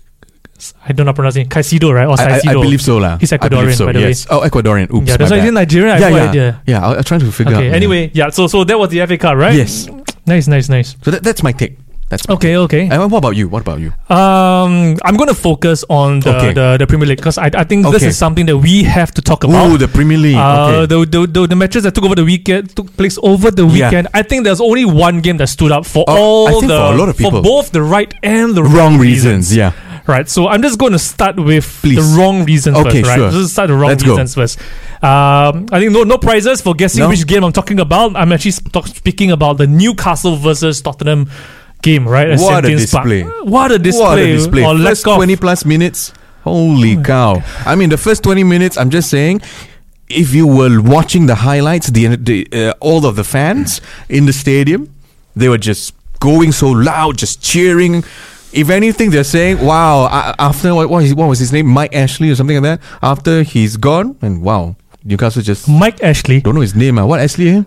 I 0.87 0.93
don't 0.93 1.07
know 1.07 1.15
pronouncing 1.15 1.49
Caicedo, 1.49 1.89
right? 1.93 2.07
Or 2.07 2.21
I, 2.21 2.37
I, 2.37 2.51
I 2.51 2.53
believe 2.53 2.83
so, 2.83 2.99
lah. 2.99 3.17
He's 3.17 3.33
Ecuadorian, 3.33 3.73
so, 3.75 3.87
by 3.87 3.93
the 3.93 4.01
way. 4.01 4.15
Oh, 4.29 4.41
Ecuadorian. 4.47 4.93
Oops, 4.93 5.09
Yeah, 5.09 5.17
that's 5.17 5.31
why 5.31 5.39
he's 5.39 5.45
bad. 5.45 5.49
in 5.49 5.55
Nigeria. 5.55 5.93
I 5.95 5.99
have 5.99 6.03
yeah, 6.03 6.09
no 6.11 6.17
yeah, 6.25 6.29
idea. 6.31 6.63
yeah. 6.67 6.87
I, 6.87 6.97
I'm 6.99 7.05
trying 7.05 7.21
to 7.21 7.33
figure 7.33 7.55
out. 7.55 7.61
Okay. 7.61 7.71
yeah. 7.71 7.75
Anyway, 7.81 8.11
yeah. 8.13 8.29
So 8.29 8.47
so 8.47 8.63
that 8.65 8.79
was 8.79 8.91
the 8.91 9.01
FA 9.07 9.17
Cup, 9.17 9.37
right? 9.37 9.55
yes. 9.55 9.89
Nice, 10.27 10.47
nice, 10.49 10.69
nice. 10.69 10.97
So 11.03 11.11
that, 11.13 11.23
that's 11.25 11.43
my 11.43 11.53
take. 11.53 11.79
That's 12.11 12.29
Okay, 12.29 12.57
okay. 12.57 12.89
And 12.91 13.01
what 13.11 13.19
about 13.19 13.37
you? 13.37 13.49
What 13.49 13.63
about 13.63 13.79
you? 13.79 13.93
Um, 14.11 14.99
I'm 15.05 15.17
going 15.17 15.29
to 15.29 15.35
focus 15.35 15.85
on 15.89 16.19
the, 16.21 16.37
Okay. 16.37 16.53
the, 16.53 16.77
the 16.79 16.87
Premier 16.87 17.07
League 17.07 17.19
because 17.19 17.39
I, 17.39 17.51
I 17.55 17.63
think 17.63 17.87
this 17.87 18.03
is 18.03 18.19
something 18.19 18.47
that 18.47 18.59
we 18.59 18.83
have 18.83 19.13
to 19.15 19.23
talk 19.23 19.45
about. 19.45 19.71
Oh, 19.71 19.77
the 19.77 19.87
Premier 19.87 20.19
League. 20.19 20.35
Uh, 20.35 20.83
okay. 20.83 20.87
the, 20.87 21.07
the, 21.07 21.27
the 21.27 21.47
the 21.47 21.55
matches 21.57 21.85
that 21.85 21.95
took 21.95 22.03
over 22.05 22.17
the 22.17 22.25
weekend 22.25 22.75
took 22.75 22.91
place 22.97 23.17
over 23.23 23.53
the 23.53 23.63
Yeah. 23.65 23.87
weekend. 23.91 24.09
I 24.13 24.23
think 24.23 24.43
there's 24.43 24.61
only 24.61 24.85
one 24.85 25.21
game 25.21 25.37
that 25.39 25.47
stood 25.49 25.71
up 25.71 25.87
for 25.87 26.05
Oh, 26.09 26.51
all 26.51 26.61
the 26.61 26.67
for 26.67 26.75
a 26.95 26.97
lot 26.99 27.09
of 27.09 27.17
people. 27.17 27.43
both 27.43 27.71
the 27.71 27.83
right 27.83 28.13
and 28.25 28.57
the 28.57 28.65
Wrong 28.65 28.99
reasons. 28.99 29.55
Yeah. 29.55 29.73
Right. 30.09 30.29
So 30.29 30.49
I'm 30.49 30.63
just 30.63 30.79
going 30.81 30.91
to 30.93 30.99
start 30.99 31.37
with 31.39 31.63
Please. 31.81 31.95
the 31.95 32.19
wrong 32.19 32.45
reasons 32.45 32.77
Okay, 32.79 33.03
first. 33.03 33.09
Right. 33.11 33.17
sure. 33.19 33.31
Just 33.31 33.53
start 33.53 33.69
the 33.69 33.75
wrong 33.77 33.91
Let's 33.91 34.03
go. 34.03 34.13
reasons 34.19 34.35
first. 34.35 34.59
Um, 35.01 35.67
I 35.71 35.79
think 35.79 35.93
no 35.93 36.03
no 36.03 36.19
prizes 36.19 36.61
for 36.61 36.75
guessing 36.75 37.01
No? 37.01 37.09
which 37.09 37.25
game 37.27 37.45
I'm 37.45 37.53
talking 37.53 37.79
about. 37.79 38.17
I'm 38.17 38.33
actually 38.33 38.51
sp- 38.59 38.91
speaking 38.91 39.31
about 39.31 39.59
the 39.59 39.69
Newcastle 39.69 40.35
versus 40.37 40.83
Tottenham 40.83 41.31
game. 41.83 42.07
Right. 42.07 42.31
at 42.31 42.39
What 42.41 42.65
a 42.65 42.69
display. 42.69 43.23
What 43.23 43.73
a 43.73 43.79
display! 43.79 44.05
What 44.05 44.19
a 44.19 44.27
display. 44.27 44.65
Or 44.65 44.77
First 44.77 45.07
lack 45.07 45.13
of 45.15 45.17
20 45.19 45.37
plus 45.37 45.65
minutes. 45.65 46.13
Holy 46.43 46.97
Oh 46.97 47.03
cow. 47.03 47.43
I 47.67 47.75
mean, 47.77 47.91
the 47.91 47.99
first 47.99 48.23
20 48.23 48.45
minutes, 48.45 48.79
I'm 48.79 48.91
just 48.91 49.11
saying, 49.11 49.43
if 50.09 50.35
you 50.35 50.47
were 50.47 50.81
watching 50.81 51.27
the 51.27 51.35
highlights, 51.35 51.89
the, 51.89 52.17
the 52.17 52.49
uh, 52.53 52.75
all 52.81 53.07
of 53.07 53.17
the 53.17 53.25
fans 53.25 53.81
in 54.09 54.27
the 54.27 54.33
stadium, 54.33 54.93
they 55.37 55.49
were 55.49 55.59
just 55.59 55.95
going 56.19 56.53
so 56.53 56.71
loud, 56.71 57.19
just 57.19 57.43
cheering. 57.43 58.05
If 58.53 58.69
anything, 58.69 59.11
they're 59.11 59.23
saying, 59.23 59.65
wow, 59.65 60.35
after, 60.39 60.75
what, 60.75 60.91
what, 60.91 61.09
what 61.11 61.29
was 61.29 61.39
his 61.39 61.53
name? 61.53 61.67
Mike 61.67 61.95
Ashley 61.95 62.31
or 62.31 62.35
something 62.35 62.61
like 62.61 62.81
that. 62.81 62.89
After 63.01 63.43
he's 63.45 63.77
gone, 63.77 64.17
and 64.23 64.43
wow, 64.43 64.75
Newcastle 65.05 65.43
just 65.43 65.69
Mike 65.69 66.03
Ashley. 66.03 66.41
don't 66.41 66.55
know 66.55 66.61
his 66.61 66.75
name. 66.75 66.99
Uh. 66.99 67.07
What 67.07 67.21
Ashley? 67.21 67.65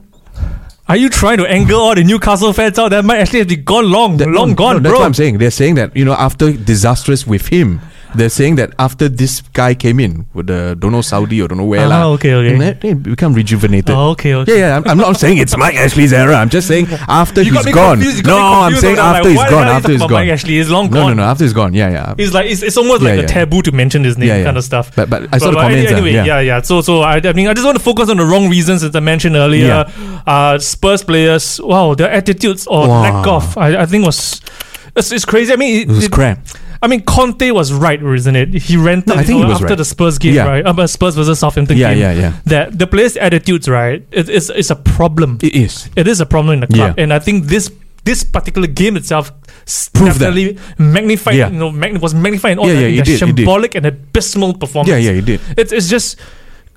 Are 0.88 0.98
you 0.98 1.10
trying 1.10 1.38
to 1.38 1.46
anger 1.46 1.76
all 1.76 1.96
the 1.96 2.04
Newcastle 2.04 2.52
fans 2.52 2.78
out 2.78 2.90
that 2.90 3.06
might 3.06 3.20
actually 3.20 3.40
have 3.40 3.48
been 3.48 3.64
gone 3.64 3.90
long, 3.90 4.18
That- 4.18 4.28
long 4.28 4.50
no, 4.50 4.56
gone, 4.56 4.74
no, 4.76 4.80
That's 4.82 4.92
bro. 4.92 5.00
what 5.00 5.06
I'm 5.06 5.14
saying. 5.14 5.38
They're 5.38 5.50
saying 5.52 5.76
that 5.76 5.96
you 5.96 6.04
know 6.04 6.14
after 6.14 6.52
disastrous 6.52 7.26
with 7.26 7.48
him, 7.48 7.80
they're 8.16 8.30
saying 8.30 8.56
that 8.56 8.74
after 8.80 9.10
this 9.10 9.42
guy 9.54 9.74
came 9.74 10.00
in 10.00 10.26
with 10.34 10.48
the 10.48 10.76
don't 10.80 10.92
know 10.92 11.02
Saudi 11.02 11.42
or 11.42 11.48
don't 11.48 11.58
know 11.58 11.66
where 11.66 11.86
Ah, 11.86 11.90
lah, 11.90 12.08
okay, 12.14 12.34
okay. 12.34 12.58
they, 12.58 12.74
they 12.74 12.94
become 12.94 13.34
rejuvenated. 13.34 13.90
Oh, 13.96 14.10
okay, 14.12 14.34
okay. 14.36 14.60
Yeah, 14.60 14.68
yeah. 14.68 14.78
I'm, 14.78 14.88
I'm 14.88 14.98
not 14.98 15.18
saying 15.18 15.38
it's 15.40 15.56
Mike 15.58 15.76
Ashley's 15.76 16.14
era. 16.14 16.36
I'm 16.36 16.50
just 16.50 16.68
saying 16.68 16.88
after 17.08 17.42
You 17.42 17.54
he's 17.54 17.66
gone. 17.74 17.98
confused, 17.98 18.26
No, 18.26 18.38
I'm 18.38 18.76
saying 18.76 18.98
after 18.98 19.24
like, 19.24 19.30
he's 19.30 19.38
gone. 19.38 19.50
hell 19.50 19.58
are 19.60 19.66
you 19.66 19.72
After 19.72 19.92
he's 19.92 20.02
gone. 20.02 20.12
Mike 20.12 20.30
Ashley, 20.30 20.54
he's 20.58 20.70
long 20.70 20.90
No, 20.90 21.08
no, 21.10 21.14
no. 21.14 21.24
After 21.24 21.44
he's 21.44 21.54
gone. 21.54 21.74
Yeah, 21.74 21.90
yeah. 21.90 22.16
It's 22.18 22.34
like 22.34 22.50
it's, 22.50 22.62
it's 22.64 22.78
almost 22.78 23.02
Yeah, 23.02 23.10
like 23.10 23.20
yeah. 23.20 23.26
a 23.26 23.28
taboo 23.28 23.62
to 23.64 23.72
mention 23.72 24.04
his 24.04 24.18
name, 24.18 24.30
Yeah, 24.30 24.44
kind 24.44 24.58
of 24.58 24.64
stuff. 24.64 24.96
But 24.96 25.10
but 25.10 25.24
I 25.34 25.38
saw 25.38 25.48
the 25.52 25.56
But- 25.56 25.62
but 25.62 25.62
comments. 25.70 25.92
uh, 25.92 25.96
Anyway, 25.96 26.14
yeah. 26.14 26.26
yeah, 26.26 26.40
yeah. 26.40 26.62
So, 26.62 26.82
so 26.82 27.02
I, 27.02 27.18
I 27.24 27.34
mean, 27.34 27.48
I 27.48 27.54
just 27.54 27.66
want 27.66 27.78
to 27.78 27.84
focus 27.84 28.10
on 28.10 28.18
the 28.18 28.26
wrong 28.26 28.50
reasons, 28.50 28.84
as 28.84 28.96
I 28.96 29.00
mentioned 29.00 29.36
earlier. 29.36 29.86
Uh, 30.28 30.58
Spurs 30.60 31.04
players, 31.04 31.60
wow, 31.62 31.94
their 31.96 32.10
attitudes 32.12 32.68
or 32.68 32.88
Wow. 32.88 33.02
lack 33.02 33.28
of, 33.28 33.58
I, 33.58 33.82
I 33.82 33.86
think 33.86 34.06
was. 34.06 34.42
It's, 34.96 35.12
it's 35.12 35.26
crazy. 35.26 35.52
I 35.52 35.56
mean, 35.56 35.82
It 35.82 35.88
was 35.90 36.06
it- 36.06 36.12
crap. 36.12 36.40
I 36.84 36.88
mean, 36.88 37.02
Conte 37.02 37.50
was 37.52 37.72
right, 37.72 38.02
isn't 38.04 38.36
it? 38.36 38.54
He 38.54 38.76
rented 38.76 39.08
No, 39.08 39.16
I 39.16 39.24
think 39.24 39.40
he 39.40 39.46
was 39.46 39.54
after 39.56 39.68
right. 39.68 39.78
the 39.78 39.86
Spurs 39.86 40.18
game, 40.20 40.36
Yeah. 40.36 40.46
right? 40.52 40.66
Uh, 40.68 40.86
Spurs 40.86 41.16
versus 41.16 41.40
Southampton 41.40 41.78
Yeah, 41.78 41.94
game. 41.94 42.02
yeah, 42.04 42.12
yeah. 42.14 42.34
That 42.46 42.78
the 42.78 42.88
players' 42.88 43.16
attitudes, 43.16 43.70
right? 43.70 44.04
It, 44.12 44.28
it's 44.28 44.50
it's 44.52 44.70
a 44.70 44.76
problem. 44.76 45.40
It 45.42 45.56
is. 45.56 45.90
It 45.96 46.08
is 46.08 46.20
a 46.20 46.26
problem 46.28 46.54
in 46.56 46.60
the 46.60 46.68
club, 46.68 46.94
Yeah. 46.98 47.04
and 47.04 47.14
I 47.14 47.20
think 47.20 47.46
this 47.48 47.72
this 48.04 48.22
particular 48.26 48.68
game 48.68 48.98
itself 48.98 49.32
Proved 49.96 50.20
that. 50.20 50.36
definitely 50.36 50.60
magnified. 50.78 51.36
Yeah. 51.36 51.48
You 51.50 51.58
know, 51.58 51.72
mag- 51.72 51.98
was 52.04 52.14
magnified 52.14 52.52
in 52.54 52.60
all 52.60 52.68
Yeah, 52.68 52.82
that. 52.82 52.92
yeah, 52.92 53.02
I 53.02 53.06
think 53.06 53.36
the 53.40 53.46
did, 53.46 53.64
it 53.64 53.76
and 53.80 53.86
abysmal 53.86 54.54
performance. 54.60 54.90
Yeah, 54.92 54.98
yeah, 55.00 55.14
he 55.16 55.22
did. 55.22 55.40
It's 55.56 55.72
it's 55.72 55.88
just 55.88 56.20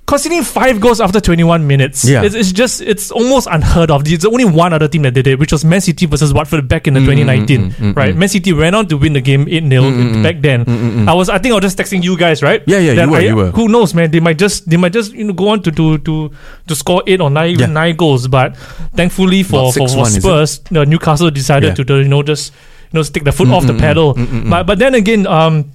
conceding 0.07 0.43
five 0.45 0.81
goals 0.81 1.01
after 1.01 1.21
21 1.21 1.67
minutes. 1.67 2.05
Yeah. 2.05 2.23
It's, 2.23 2.35
it's 2.35 2.53
just 2.53 2.81
it's 2.81 3.11
almost 3.11 3.49
unheard 3.51 3.91
of. 3.91 4.05
There's 4.05 4.25
only 4.25 4.45
one 4.45 4.73
other 4.73 4.87
team 4.89 5.03
that 5.03 5.15
did 5.15 5.27
it, 5.27 5.39
which 5.39 5.51
was 5.53 5.65
Man 5.65 5.81
City 5.81 6.07
versus 6.07 6.33
Watford 6.33 6.69
back 6.69 6.87
in 6.87 6.95
the 6.95 7.01
Mm, 7.01 7.27
2019. 7.27 7.71
mm, 7.71 7.75
mm, 7.75 7.97
right, 7.97 8.15
mm. 8.15 8.19
Man 8.19 8.29
City 8.29 8.53
ran 8.53 8.75
on 8.75 8.87
to 8.89 8.97
win 8.97 9.15
the 9.15 9.21
game 9.21 9.49
8 9.49 9.65
0 9.69 9.83
Mm, 9.83 10.15
mm, 10.15 10.23
back 10.23 10.41
then. 10.41 10.65
mm, 10.65 10.77
mm, 10.79 10.95
mm. 11.05 11.09
I 11.09 11.15
was 11.15 11.29
I 11.29 11.39
think 11.39 11.53
I 11.53 11.57
was 11.57 11.63
just 11.63 11.79
texting 11.79 12.03
you 12.05 12.17
guys, 12.17 12.43
right? 12.43 12.63
Yeah, 12.67 12.79
yeah, 12.79 12.95
That 12.95 13.05
you 13.07 13.11
were, 13.11 13.17
I- 13.19 13.21
you 13.21 13.37
were. 13.37 13.51
Who 13.51 13.69
knows, 13.69 13.95
man? 13.95 14.11
They 14.11 14.21
might 14.21 14.39
just 14.39 14.69
they 14.71 14.77
might 14.77 14.93
just 14.93 15.13
you 15.13 15.25
know 15.25 15.33
go 15.33 15.49
on 15.49 15.63
to 15.63 15.73
to 15.73 15.99
to, 15.99 16.31
to 16.69 16.75
score 16.77 17.03
eight 17.07 17.21
or 17.21 17.29
nine 17.31 17.59
Yeah. 17.59 17.67
nine 17.67 17.97
goals, 17.97 18.29
but 18.29 18.57
thankfully 18.95 19.43
for 19.43 19.73
for, 19.73 19.89
for 19.89 20.05
6-1, 20.07 20.07
is? 20.07 20.15
Spurs, 20.23 20.61
Newcastle 20.71 21.31
decided 21.31 21.77
Yeah. 21.79 21.85
to, 21.85 21.97
you 21.99 22.09
know 22.09 22.23
just 22.23 22.53
you 22.93 22.99
know 22.99 23.03
stick 23.03 23.25
the 23.25 23.33
foot 23.33 23.49
Mm, 23.49 23.53
off 23.55 23.67
the 23.67 23.73
mm, 23.73 23.77
mm, 23.77 23.81
pedal. 23.81 24.15
mm, 24.15 24.27
mm, 24.27 24.43
mm. 24.45 24.51
But 24.51 24.67
but 24.67 24.79
then 24.79 24.95
again, 24.95 25.27
um. 25.27 25.73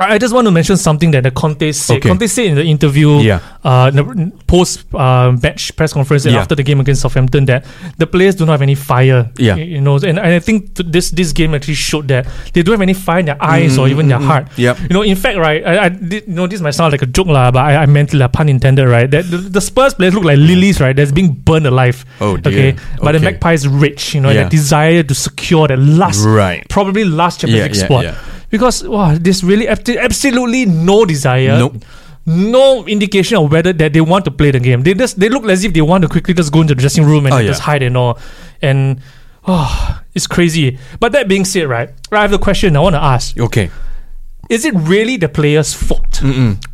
I 0.00 0.18
just 0.18 0.32
want 0.34 0.46
to 0.46 0.50
mention 0.50 0.76
something 0.76 1.10
that 1.12 1.22
the 1.24 1.30
Conte 1.30 1.72
said. 1.72 1.98
Okay. 1.98 2.08
Conte 2.08 2.26
said 2.26 2.46
in 2.46 2.54
the 2.56 2.64
interview, 2.64 3.18
Yeah. 3.20 3.40
uh, 3.62 3.90
the 3.90 4.32
post 4.46 4.84
uh, 4.94 5.32
match 5.42 5.76
press 5.76 5.92
conference 5.92 6.24
Yeah. 6.26 6.40
after 6.40 6.54
the 6.54 6.62
game 6.62 6.80
against 6.80 7.02
Southampton 7.02 7.44
that 7.46 7.64
the 7.98 8.06
players 8.06 8.34
do 8.34 8.46
not 8.46 8.52
have 8.52 8.62
any 8.62 8.74
fire. 8.74 9.30
Yeah. 9.36 9.56
you 9.56 9.80
know, 9.80 9.96
and, 9.96 10.18
and 10.18 10.20
I 10.20 10.38
think 10.40 10.74
this 10.76 11.10
this 11.10 11.32
game 11.32 11.54
actually 11.54 11.74
showed 11.74 12.08
that 12.08 12.26
they 12.54 12.62
don't 12.62 12.72
have 12.74 12.82
any 12.82 12.94
fire 12.94 13.20
in 13.20 13.26
their 13.26 13.42
eyes 13.42 13.78
or 13.78 13.88
even 13.88 14.08
their 14.08 14.18
heart. 14.20 14.48
Yep. 14.56 14.78
You 14.88 14.94
know, 14.94 15.02
in 15.02 15.16
fact, 15.16 15.38
right, 15.38 15.64
I, 15.64 15.84
I 15.84 15.88
did, 15.90 16.26
you 16.26 16.34
know 16.34 16.46
this 16.46 16.60
might 16.60 16.72
sound 16.74 16.92
like 16.92 17.02
a 17.02 17.06
joke 17.06 17.26
lah, 17.28 17.50
but 17.50 17.60
I, 17.60 17.82
I 17.82 17.86
meant 17.86 18.14
like 18.14 18.32
pun 18.32 18.48
intended, 18.48 18.88
right? 18.88 19.10
That 19.10 19.30
the, 19.30 19.36
the 19.36 19.60
Spurs 19.60 19.94
players 19.94 20.14
look 20.14 20.24
like 20.24 20.38
lilies, 20.38 20.80
right? 20.80 20.96
That's 20.96 21.12
being 21.12 21.32
burned 21.32 21.66
alive. 21.66 22.04
Oh, 22.20 22.36
dear. 22.36 22.52
Okay, 22.52 22.78
but 23.02 23.12
the 23.12 23.18
Okay. 23.20 23.24
Magpies 23.32 23.68
rich, 23.68 24.14
you 24.14 24.20
know, 24.22 24.30
Yeah. 24.30 24.44
that 24.44 24.50
desire 24.50 25.02
to 25.02 25.14
secure 25.14 25.68
the 25.68 25.76
last, 25.76 26.24
Right. 26.24 26.66
probably 26.70 27.04
last 27.04 27.40
Champions 27.40 27.76
League 27.76 27.86
spot. 27.86 28.14
Yeah. 28.50 28.58
Because 28.58 28.82
wow, 28.86 29.16
there's 29.18 29.42
really 29.44 29.66
abso- 29.66 29.98
absolutely 30.00 30.66
no 30.66 31.04
desire, 31.04 31.58
Nope. 31.58 31.76
no 32.26 32.84
indication 32.86 33.36
of 33.38 33.50
whether 33.50 33.72
that 33.72 33.92
they 33.92 34.00
want 34.00 34.24
to 34.26 34.30
play 34.30 34.50
the 34.50 34.60
game. 34.60 34.82
They 34.82 34.94
just 34.94 35.18
they 35.18 35.28
look 35.28 35.44
as 35.48 35.64
if 35.64 35.72
they 35.72 35.80
want 35.82 36.02
to 36.02 36.08
quickly 36.08 36.34
just 36.34 36.52
go 36.52 36.60
into 36.62 36.74
the 36.74 36.80
dressing 36.80 37.04
room 37.04 37.26
and 37.26 37.34
Oh, 37.34 37.42
just 37.42 37.60
hide 37.62 37.82
and 37.82 37.96
all. 37.96 38.18
And 38.62 39.00
oh, 39.46 40.00
it's 40.14 40.26
crazy. 40.26 40.78
But 40.98 41.12
that 41.12 41.28
being 41.28 41.44
said, 41.44 41.68
right, 41.68 41.90
I 42.12 42.22
have 42.22 42.32
a 42.32 42.38
question 42.38 42.76
I 42.76 42.80
want 42.80 42.94
to 42.94 43.02
ask: 43.02 43.38
Okay. 43.38 43.70
Is 44.50 44.64
it 44.64 44.74
really 44.74 45.16
the 45.16 45.28
player's 45.28 45.72
fault, 45.74 46.20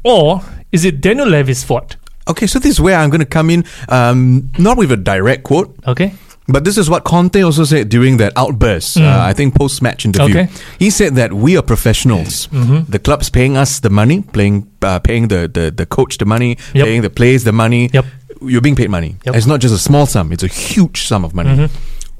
or 0.02 0.40
is 0.72 0.84
it 0.86 1.02
Daniel 1.02 1.28
Levy's 1.28 1.62
fault? 1.62 1.96
Okay, 2.26 2.46
so 2.46 2.58
this 2.58 2.70
is 2.72 2.80
where 2.80 2.96
I'm 2.98 3.10
going 3.10 3.20
to 3.20 3.26
come 3.26 3.50
in, 3.50 3.64
um, 3.88 4.48
not 4.58 4.78
with 4.78 4.90
a 4.90 4.96
direct 4.96 5.44
quote, 5.44 5.76
Okay. 5.86 6.14
But 6.48 6.64
this 6.64 6.78
is 6.78 6.88
what 6.88 7.04
Conte 7.04 7.40
also 7.42 7.64
said 7.64 7.88
during 7.88 8.18
that 8.18 8.32
outburst, 8.36 8.96
uh, 8.98 9.20
I 9.22 9.32
think 9.32 9.54
post 9.54 9.82
match 9.82 10.04
interview. 10.04 10.34
Mm. 10.34 10.44
Okay. 10.44 10.62
He 10.78 10.90
said 10.90 11.14
that 11.16 11.32
we 11.32 11.56
are 11.56 11.62
professionals. 11.62 12.46
Mm-hmm. 12.48 12.90
The 12.90 12.98
club's 12.98 13.30
paying 13.30 13.56
us 13.56 13.80
the 13.80 13.90
money, 13.90 14.22
playing, 14.22 14.70
uh, 14.82 14.98
paying 15.00 15.28
the, 15.28 15.48
the, 15.52 15.70
the 15.70 15.86
coach 15.86 16.18
the 16.18 16.24
money, 16.24 16.56
Yep. 16.74 16.84
paying 16.86 17.02
the 17.02 17.10
players 17.10 17.44
the 17.44 17.52
money. 17.52 17.90
Yep. 17.92 18.04
You're 18.42 18.60
being 18.60 18.76
paid 18.76 18.90
money. 18.90 19.08
Yep. 19.08 19.18
Mm-hmm. 19.24 19.34
It's 19.38 19.46
not 19.46 19.60
just 19.60 19.74
a 19.74 19.78
small 19.78 20.06
sum, 20.06 20.32
it's 20.32 20.42
a 20.44 20.48
huge 20.48 21.02
sum 21.06 21.24
of 21.24 21.34
money. 21.34 21.68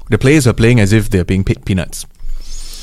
The 0.09 0.17
players 0.17 0.47
are 0.47 0.53
playing 0.53 0.79
as 0.79 0.93
if 0.93 1.09
they're 1.09 1.25
being 1.25 1.43
paid 1.43 1.65
peanuts. 1.65 2.05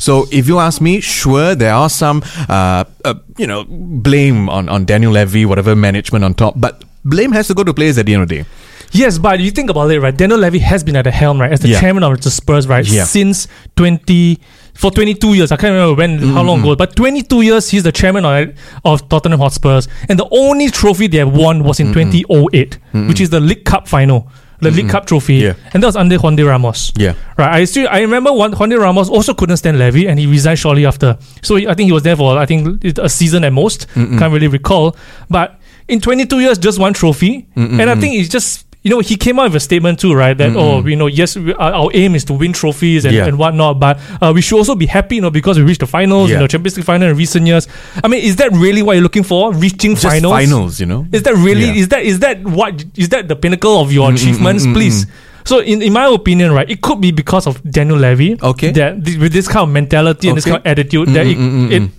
So 0.05 0.27
if 0.31 0.47
you 0.49 0.59
ask 0.59 0.81
me, 0.81 1.01
sure, 1.01 1.55
there 1.55 1.73
are 1.73 1.89
some, 1.89 2.23
uh, 2.49 2.85
uh, 3.05 3.15
you 3.39 3.47
know, 3.47 3.65
blame 3.65 4.49
on, 4.51 4.69
on 4.69 4.85
Daniel 4.85 5.13
Levy, 5.13 5.47
whatever 5.47 5.75
management 5.75 6.25
on 6.25 6.35
top, 6.35 6.55
but 6.57 6.85
blame 7.05 7.33
has 7.33 7.47
to 7.49 7.55
go 7.55 7.65
to 7.65 7.73
players 7.73 7.97
at 7.97 8.05
the 8.07 8.13
end 8.15 8.23
of 8.23 8.29
the 8.29 8.43
day. 8.43 8.49
Yes, 8.93 9.19
but 9.19 9.41
you 9.41 9.51
think 9.51 9.71
about 9.71 9.91
it, 9.91 10.01
right? 10.01 10.17
Daniel 10.17 10.39
Levy 10.39 10.59
has 10.61 10.85
been 10.85 10.97
at 10.97 11.05
the 11.05 11.11
helm, 11.11 11.41
right, 11.41 11.51
as 11.53 11.61
the 11.61 11.69
Yeah. 11.69 11.81
chairman 11.81 12.03
of 12.03 12.21
the 12.21 12.31
Spurs, 12.31 12.67
right, 12.69 12.87
Yeah. 12.87 13.05
since 13.05 13.49
twenty 13.77 14.39
for 14.75 14.91
twenty 14.91 15.15
two 15.15 15.35
years. 15.35 15.53
I 15.53 15.57
can't 15.57 15.73
remember 15.73 15.95
when, 15.95 16.19
how 16.35 16.43
long 16.43 16.59
Mm-hmm. 16.59 16.67
ago, 16.69 16.77
but 16.77 16.97
twenty 16.97 17.23
two 17.23 17.43
years 17.43 17.71
he's 17.71 17.83
the 17.83 17.93
chairman 17.93 18.25
of, 18.25 18.49
of 18.85 19.09
Tottenham 19.09 19.41
Hotspurs, 19.41 19.89
and 20.09 20.19
the 20.19 20.27
only 20.31 20.71
trophy 20.71 21.07
they 21.07 21.19
have 21.19 21.33
won 21.35 21.65
was 21.65 21.79
Mm-hmm. 21.79 21.89
in 21.89 21.93
twenty 21.95 22.25
oh 22.31 22.49
eight, 22.53 22.79
which 22.93 23.21
is 23.21 23.31
the 23.31 23.41
League 23.41 23.65
Cup 23.65 23.89
final, 23.89 24.29
the 24.61 24.71
League 24.71 24.89
Cup 24.89 25.07
trophy, 25.07 25.35
Yeah. 25.37 25.55
and 25.73 25.83
that 25.83 25.87
was 25.89 25.97
under 25.97 26.17
Juande 26.19 26.47
Ramos. 26.47 26.93
Yeah. 26.97 27.15
Right, 27.37 27.53
I 27.61 27.65
still 27.65 27.89
I 27.91 28.01
remember 28.01 28.33
one 28.33 28.53
Juande 28.53 28.79
Ramos 28.79 29.09
also 29.09 29.35
couldn't 29.35 29.57
stand 29.59 29.79
Levy 29.79 30.07
and 30.09 30.19
he 30.19 30.27
resigned 30.27 30.59
shortly 30.59 30.87
after. 30.87 31.19
So 31.43 31.57
he- 31.57 31.67
I 31.69 31.75
think 31.75 31.87
he 31.89 31.93
was 31.93 32.03
there 32.05 32.17
for 32.17 32.39
I 32.39 32.47
think 32.47 32.85
a 32.99 33.09
season 33.09 33.45
at 33.45 33.53
most. 33.53 33.87
Can't 33.95 34.33
really 34.33 34.49
recall, 34.49 34.97
but 35.29 35.59
in 35.87 36.01
22 36.01 36.41
years, 36.41 36.57
just 36.59 36.79
one 36.79 36.95
trophy, 36.95 37.47
and 37.57 37.83
I 37.91 37.95
think 37.97 38.15
it's 38.15 38.29
just. 38.29 38.67
You 38.85 38.91
know, 38.91 39.01
he 39.01 39.17
came 39.17 39.39
out 39.39 39.45
with 39.45 39.57
a 39.57 39.61
statement 39.61 39.99
too, 39.99 40.13
right? 40.13 40.37
That 40.37 40.55
oh, 40.57 40.85
you 40.87 40.95
know, 40.95 41.07
yes, 41.07 41.37
we, 41.37 41.55
our, 41.55 41.73
our 41.73 41.91
aim 41.95 42.15
is 42.15 42.23
to 42.27 42.35
win 42.35 42.53
trophies 42.53 43.07
and, 43.07 43.15
Yeah. 43.15 43.25
and 43.27 43.39
whatnot, 43.39 43.81
but 43.81 43.99
uh, 44.21 44.31
we 44.35 44.43
should 44.43 44.59
also 44.59 44.75
be 44.75 44.85
happy, 44.85 45.15
you 45.17 45.23
know, 45.23 45.31
because 45.31 45.59
we 45.59 45.65
reached 45.65 45.81
the 45.81 45.87
finals, 45.87 46.29
you 46.29 46.35
Yeah. 46.35 46.41
know, 46.41 46.47
Champions 46.47 46.77
League 46.77 46.85
final 46.85 47.09
in 47.09 47.17
recent 47.17 47.47
years. 47.47 47.67
I 48.05 48.09
mean, 48.09 48.23
is 48.23 48.37
that 48.37 48.53
really 48.53 48.83
what 48.83 48.93
you're 48.93 49.03
looking 49.03 49.23
for? 49.23 49.55
Reaching 49.55 49.93
Just 49.93 50.05
finals? 50.05 50.33
finals, 50.35 50.81
you 50.81 50.85
know? 50.87 51.07
Is 51.13 51.23
that 51.23 51.35
really? 51.35 51.65
Yeah. 51.65 51.81
Is 51.83 51.89
that 51.89 52.03
is 52.05 52.19
that 52.21 52.45
what 52.45 52.85
is 52.95 53.09
that 53.09 53.27
the 53.29 53.37
pinnacle 53.37 53.81
of 53.81 53.91
your 53.91 54.11
Mm, 54.11 54.13
mm, 54.13 54.17
achievements? 54.17 54.67
mm, 54.67 54.71
mm, 54.71 54.75
Please. 54.75 55.07
So, 55.47 55.59
in, 55.61 55.83
in 55.83 55.93
my 55.93 56.07
opinion, 56.07 56.53
right, 56.53 56.69
it 56.71 56.81
could 56.81 57.03
be 57.03 57.11
because 57.11 57.47
of 57.47 57.63
Daniel 57.71 57.99
Levy. 57.99 58.37
Okay. 58.43 58.71
That 58.73 59.05
th- 59.05 59.19
with 59.19 59.33
this 59.33 59.47
kind 59.47 59.63
of 59.65 59.69
mentality 59.71 60.29
and 60.29 60.37
this 60.39 60.45
kind 60.47 60.57
of 60.57 60.67
attitude, 60.67 61.09
that 61.09 61.27
it, 61.27 61.37
it. 61.73 61.91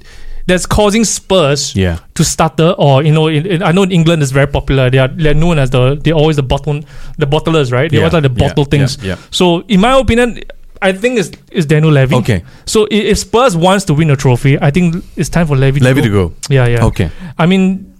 That's 0.47 0.65
causing 0.65 1.03
Spurs 1.03 1.75
Yeah. 1.75 1.99
to 2.15 2.23
stutter. 2.23 2.75
Or 2.77 3.03
you 3.03 3.11
know, 3.11 3.27
in, 3.27 3.45
in, 3.45 3.63
I 3.63 3.71
know 3.71 3.83
in 3.83 3.91
England 3.91 4.21
is 4.23 4.31
very 4.31 4.47
popular. 4.47 4.89
They 4.89 4.99
are 4.99 5.07
they're 5.07 5.33
known 5.33 5.57
as 5.59 5.69
the 5.71 5.95
they're 6.03 6.13
always 6.13 6.35
the 6.35 6.43
bottle 6.43 6.81
the 7.17 7.25
bottlers, 7.25 7.71
right? 7.71 7.89
They 7.89 7.97
Yeah, 7.97 8.03
always 8.09 8.13
like 8.23 8.31
yeah, 8.37 8.47
bottle 8.47 8.65
things. 8.65 8.97
yeah, 9.01 9.15
yeah. 9.15 9.17
So, 9.31 9.61
in 9.67 9.79
my 9.81 9.97
opinion. 9.97 10.39
I 10.81 10.91
think 10.91 11.17
it's, 11.17 11.31
it's 11.51 11.65
Daniel 11.65 11.91
Levy. 11.91 12.15
Okay. 12.17 12.43
So 12.65 12.85
if 12.91 13.17
Spurs 13.17 13.55
wants 13.57 13.85
to 13.85 13.93
win 13.95 14.11
a 14.11 14.15
trophy, 14.15 14.59
I 14.61 14.69
think 14.71 15.03
it's 15.15 15.29
time 15.29 15.47
for 15.47 15.55
Levy, 15.55 15.79
Levy 15.79 16.01
to 16.01 16.07
to 16.07 16.13
go. 16.13 16.27
go. 16.29 16.35
Yeah, 16.49 16.67
yeah. 16.67 16.85
Okay. 16.85 17.09
I 17.39 17.45
mean, 17.47 17.93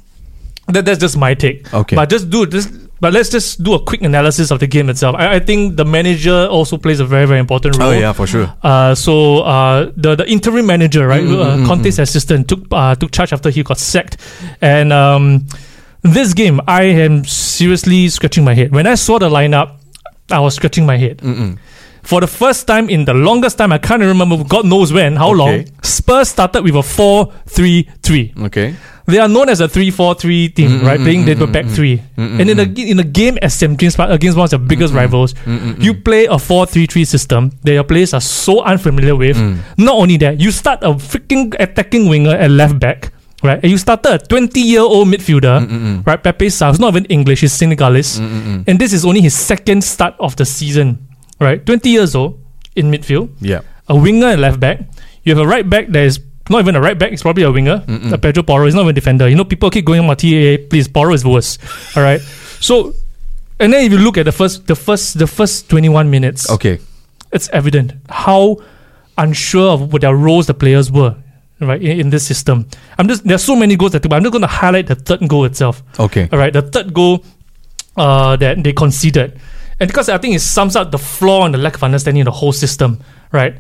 that, 0.68 0.84
that's 0.86 1.00
just 1.00 1.18
my 1.18 1.34
take. 1.34 1.74
Okay. 1.74 1.96
But 1.96 2.10
just 2.10 2.30
do 2.30 2.46
this. 2.46 2.68
But 3.06 3.14
let's 3.14 3.30
just 3.30 3.62
do 3.62 3.76
a 3.76 3.80
quick 3.80 4.02
analysis 4.02 4.50
of 4.50 4.58
the 4.60 4.66
game 4.66 4.90
itself. 4.90 5.16
I, 5.16 5.36
I 5.36 5.40
think 5.40 5.78
the 5.78 5.86
manager 5.86 6.48
also 6.50 6.76
plays 6.76 7.00
a 7.00 7.06
very 7.06 7.28
very 7.28 7.40
important 7.40 7.78
role. 7.78 7.90
Oh, 7.90 7.92
yeah, 7.92 8.14
for 8.14 8.26
sure. 8.26 8.52
Uh, 8.64 8.96
so 8.96 9.42
uh, 9.46 9.92
the 9.96 10.16
the 10.16 10.26
interim 10.28 10.66
manager, 10.66 11.06
right, 11.06 11.22
Mm, 11.22 11.36
mm, 11.36 11.46
uh, 11.46 11.58
mm, 11.58 11.68
Conte's 11.68 12.00
assistant, 12.00 12.50
took 12.50 12.66
uh, 12.72 12.96
took 12.96 13.12
charge 13.12 13.32
after 13.32 13.52
he 13.52 13.62
got 13.62 13.78
sacked, 13.78 14.18
and 14.60 14.92
um, 14.92 15.46
this 16.02 16.34
game 16.34 16.60
I 16.68 16.82
am 17.06 17.26
seriously 17.26 18.10
scratching 18.10 18.44
my 18.44 18.56
head. 18.56 18.72
When 18.74 18.88
I 18.88 18.96
saw 18.96 19.20
the 19.20 19.30
lineup, 19.30 19.78
I 20.32 20.40
was 20.40 20.56
scratching 20.56 20.88
my 20.88 20.98
head. 20.98 21.18
Mm-mm. 21.20 21.60
For 22.06 22.22
the 22.22 22.28
first 22.28 22.68
time 22.68 22.88
in 22.90 23.06
the 23.06 23.14
longest 23.14 23.58
time, 23.58 23.72
I 23.74 23.80
can't 23.80 24.02
remember, 24.02 24.44
God 24.44 24.66
knows 24.66 24.94
when, 24.94 25.16
how 25.16 25.32
long, 25.32 25.66
Spurs 25.82 26.30
started 26.30 26.62
with 26.64 26.76
a 26.76 26.84
4 26.84 27.34
3 27.48 27.90
3. 28.04 28.34
Okay. 28.46 28.76
They 29.08 29.20
are 29.20 29.28
known 29.28 29.50
as 29.50 29.60
a 29.62 29.68
3 29.68 29.92
4 29.92 30.16
3 30.16 30.50
team, 30.50 30.70
Mm, 30.70 30.80
mm 30.82 30.86
right? 30.88 31.00
mm, 31.00 31.04
Playing 31.04 31.22
mm, 31.22 31.26
they 31.26 31.36
were 31.36 31.46
mm, 31.48 31.54
back 31.54 31.66
mm, 31.66 31.76
three. 31.76 31.98
Mm, 31.98 32.04
mm, 32.18 32.30
mm, 32.30 32.40
And 32.42 32.50
in 32.50 32.60
a, 32.60 32.64
in 32.92 33.00
a 33.00 33.04
game 33.04 33.38
as 33.42 33.54
St. 33.54 33.78
James 33.80 33.96
Park 33.96 34.10
against 34.10 34.38
one 34.38 34.46
of 34.46 34.50
the 34.52 34.58
biggest 34.60 34.94
rivals, 34.96 35.34
you 35.80 35.94
play 35.94 36.26
a 36.26 36.38
4 36.40 36.66
3 36.66 36.86
3 36.88 37.06
system 37.06 37.52
that 37.64 37.74
your 37.74 37.84
players 37.84 38.14
are 38.14 38.22
so 38.22 38.62
unfamiliar 38.64 39.16
with. 39.16 39.38
Not 39.78 39.96
only 39.96 40.18
that, 40.18 40.40
you 40.40 40.50
start 40.52 40.82
a 40.84 40.94
freaking 40.94 41.54
attacking 41.60 42.08
winger 42.10 42.32
at 42.36 42.50
left 42.52 42.80
back. 42.80 43.12
Right, 43.44 43.60
and 43.62 43.70
you 43.72 43.78
started 43.78 44.12
a 44.14 44.18
20 44.18 44.60
year 44.60 44.82
old 44.82 45.08
midfielder, 45.08 45.68
Mm-mm. 45.68 46.08
right? 46.08 46.18
Pape 46.24 46.50
Sarr, 46.50 46.70
who's 46.72 46.80
not 46.80 46.94
even 46.96 47.06
English, 47.06 47.42
he's 47.42 47.54
Senegalese, 47.54 48.18
Mm-mm. 48.20 48.64
and 48.68 48.80
this 48.80 48.92
is 48.92 49.06
only 49.06 49.22
his 49.22 49.36
second 49.36 49.84
start 49.84 50.16
of 50.20 50.36
the 50.38 50.46
season, 50.46 50.98
right? 51.40 51.66
20 51.66 51.90
years 51.90 52.16
old 52.16 52.40
in 52.76 52.92
midfield, 52.92 53.30
Yeah. 53.42 53.62
a 53.88 53.96
winger 53.96 54.28
and 54.28 54.42
left 54.42 54.60
back. 54.60 54.80
You 55.24 55.36
have 55.36 55.44
a 55.44 55.48
right 55.48 55.68
back 55.70 55.88
that 55.90 56.04
is 56.04 56.20
not 56.50 56.60
even 56.60 56.76
a 56.76 56.82
right 56.82 56.98
back, 56.98 57.12
it's 57.12 57.24
probably 57.24 57.44
a 57.44 57.52
winger. 57.52 57.80
Mm-mm. 57.88 58.12
A 58.14 58.18
Pedro 58.18 58.44
Porro 58.44 58.68
is 58.68 58.76
not 58.76 58.82
even 58.82 58.92
a 58.92 58.94
defender. 58.94 59.28
You 59.28 59.36
know, 59.36 59.46
people 59.46 59.70
keep 59.72 59.86
going 59.86 60.00
on 60.00 60.06
my 60.08 60.14
TAA, 60.16 60.58
please, 60.70 60.88
Porro 60.88 61.14
is 61.14 61.26
worse. 61.26 61.58
All 61.98 62.04
right. 62.04 62.22
So 62.60 62.94
and 63.60 63.72
then 63.74 63.86
if 63.86 63.92
you 63.92 63.98
look 63.98 64.18
at 64.18 64.26
the 64.26 64.32
first 64.32 64.68
the 64.68 64.76
first 64.76 65.18
the 65.18 65.28
first 65.28 65.70
21 65.70 66.10
minutes, 66.12 66.50
Okay. 66.52 66.80
it's 67.32 67.50
evident 67.50 67.94
how 68.10 68.58
unsure 69.18 69.72
of 69.72 69.94
what 69.94 70.02
their 70.02 70.16
roles 70.16 70.46
the 70.48 70.54
players 70.54 70.92
were. 70.92 71.16
Right 71.62 71.82
in, 71.82 72.00
in 72.02 72.10
this 72.10 72.28
system, 72.28 72.68
I'm 73.00 73.08
just 73.08 73.24
there's 73.24 73.42
so 73.44 73.56
many 73.56 73.78
goals 73.78 73.94
that 73.94 74.02
but 74.04 74.12
I'm 74.14 74.24
just 74.24 74.34
going 74.34 74.42
to 74.42 74.48
highlight 74.48 74.88
the 74.88 74.96
third 74.96 75.26
goal 75.30 75.46
itself. 75.46 75.82
Okay. 75.98 76.28
All 76.32 76.38
right, 76.38 76.52
the 76.52 76.62
third 76.62 76.94
goal 76.94 77.24
uh, 77.96 78.36
that 78.36 78.62
they 78.62 78.74
conceded, 78.74 79.40
and 79.80 79.88
because 79.88 80.10
I 80.10 80.18
think 80.18 80.36
it 80.36 80.40
sums 80.42 80.76
up 80.76 80.92
the 80.92 80.98
flaw 80.98 81.46
and 81.46 81.54
the 81.54 81.58
lack 81.60 81.76
of 81.76 81.84
understanding 81.84 82.22
of 82.22 82.26
the 82.26 82.32
whole 82.32 82.54
system. 82.54 83.00
Right, 83.32 83.58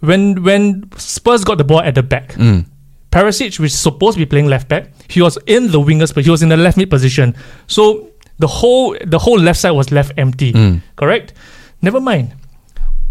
when 0.00 0.42
when 0.42 0.90
Spurs 0.96 1.44
got 1.44 1.58
the 1.58 1.64
ball 1.64 1.80
at 1.80 1.94
the 1.94 2.02
back, 2.02 2.32
Mm. 2.34 2.64
Perisic, 3.10 3.58
which 3.58 3.72
is 3.72 3.78
supposed 3.78 4.14
to 4.16 4.20
be 4.24 4.26
playing 4.26 4.46
left 4.46 4.68
back, 4.68 4.88
he 5.08 5.20
was 5.20 5.36
in 5.46 5.70
the 5.72 5.80
wingers, 5.80 6.14
but 6.14 6.24
he 6.24 6.30
was 6.30 6.42
in 6.42 6.48
the 6.48 6.56
left 6.56 6.76
mid 6.76 6.88
position. 6.88 7.34
So 7.66 8.08
the 8.38 8.46
whole 8.46 8.96
the 9.04 9.18
whole 9.18 9.38
left 9.38 9.58
side 9.60 9.72
was 9.72 9.90
left 9.90 10.12
empty. 10.16 10.52
Mm. 10.52 10.80
Correct. 10.96 11.32
Never 11.82 12.00
mind. 12.00 12.34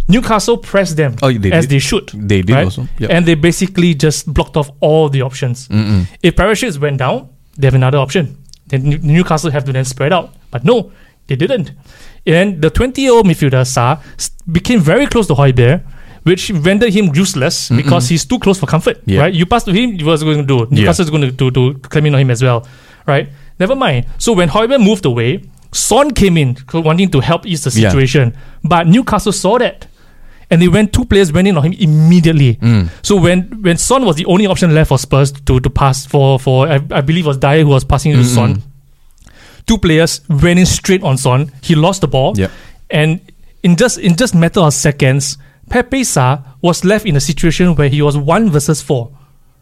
Newcastle 0.07 0.57
pressed 0.57 0.97
them 0.97 1.15
Oh, 1.21 1.31
they 1.31 1.51
as 1.51 1.65
did. 1.65 1.69
they 1.75 1.79
should. 1.79 2.07
They 2.15 2.41
did 2.41 2.55
right? 2.55 2.63
also. 2.65 2.87
Yep. 2.97 3.11
And 3.11 3.25
they 3.27 3.35
basically 3.35 3.93
just 3.93 4.31
blocked 4.33 4.57
off 4.57 4.71
all 4.79 5.07
the 5.09 5.21
options. 5.21 5.67
Mm-mm. 5.67 6.07
If 6.23 6.35
Perisic 6.35 6.79
went 6.79 6.97
down, 6.97 7.29
they 7.57 7.67
have 7.67 7.75
another 7.75 7.99
option. 7.99 8.35
Then 8.67 8.89
Newcastle 9.03 9.51
have 9.51 9.65
to 9.65 9.71
then 9.73 9.85
spread 9.85 10.11
out. 10.11 10.33
But 10.49 10.63
no, 10.65 10.91
they 11.27 11.35
didn't. 11.35 11.73
And 12.29 12.61
the 12.61 12.69
20 12.69 13.01
year 13.01 13.11
old 13.11 13.25
midfielder, 13.25 13.63
Sarr, 13.65 13.99
became 14.51 14.79
very 14.79 15.07
close 15.07 15.27
to 15.27 15.33
Hojbjerg, 15.33 15.81
which 16.23 16.49
rendered 16.51 16.93
him 16.93 17.13
useless 17.15 17.69
because 17.69 18.09
he's 18.09 18.25
too 18.25 18.39
close 18.39 18.59
for 18.59 18.65
comfort. 18.67 19.01
Yeah. 19.05 19.21
Right? 19.21 19.33
You 19.33 19.45
pass 19.45 19.63
to 19.63 19.71
him, 19.71 19.97
what's 20.05 20.23
going 20.23 20.37
to 20.37 20.43
do? 20.45 20.59
Yeah. 20.71 20.81
Newcastle 20.81 21.03
is 21.05 21.09
going 21.09 21.23
to, 21.23 21.31
to, 21.31 21.51
to 21.51 21.79
claim 21.89 22.05
in 22.07 22.13
on 22.15 22.21
him 22.21 22.31
as 22.31 22.43
well. 22.43 22.67
Right? 23.07 23.29
Never 23.59 23.75
mind. 23.75 24.05
So 24.17 24.33
when 24.33 24.49
Hojbjerg 24.49 24.83
moved 24.83 25.05
away, 25.05 25.43
Son 25.71 26.11
came 26.11 26.37
in 26.37 26.57
wanting 26.73 27.09
to 27.11 27.19
help 27.19 27.45
ease 27.45 27.63
the 27.63 27.79
Yeah. 27.79 27.89
situation. 27.89 28.35
But 28.63 28.87
Newcastle 28.87 29.31
saw 29.31 29.57
that. 29.59 29.87
And 30.51 30.59
they 30.59 30.67
went 30.67 30.93
two 30.93 31.05
players 31.05 31.31
went 31.31 31.47
in 31.47 31.55
on 31.57 31.63
him 31.63 31.73
immediately. 31.73 32.55
Mm. 32.55 32.89
So 33.03 33.17
when 33.21 33.61
when 33.61 33.77
Son 33.77 34.03
was 34.03 34.15
the 34.15 34.25
only 34.25 34.47
option 34.47 34.73
left 34.73 34.87
for 34.89 34.97
Spurs 34.97 35.31
to, 35.31 35.59
to 35.59 35.69
pass 35.69 36.07
for 36.07 36.39
for 36.39 36.67
I, 36.67 36.79
I 36.89 37.01
believe 37.01 37.25
it 37.25 37.27
was 37.27 37.37
Dier 37.37 37.61
who 37.61 37.67
was 37.69 37.83
passing 37.83 38.13
to 38.13 38.17
Mm-mm. 38.17 38.33
Son. 38.33 38.63
Two 39.69 39.77
players 39.77 40.21
went 40.27 40.57
in 40.57 40.65
straight 40.65 41.03
on 41.03 41.15
Son. 41.17 41.51
He 41.61 41.75
lost 41.75 42.01
the 42.01 42.07
ball. 42.07 42.33
Yep. 42.35 42.49
And 42.89 43.21
in 43.61 43.75
just 43.75 43.99
in 43.99 44.15
just 44.15 44.33
matter 44.33 44.61
of 44.61 44.73
seconds, 44.73 45.37
Pape 45.69 46.01
Sarr 46.09 46.41
was 46.61 46.83
left 46.83 47.05
in 47.05 47.15
a 47.15 47.19
situation 47.21 47.75
where 47.75 47.87
he 47.87 48.01
was 48.01 48.17
one 48.17 48.49
versus 48.49 48.81
four. 48.81 49.11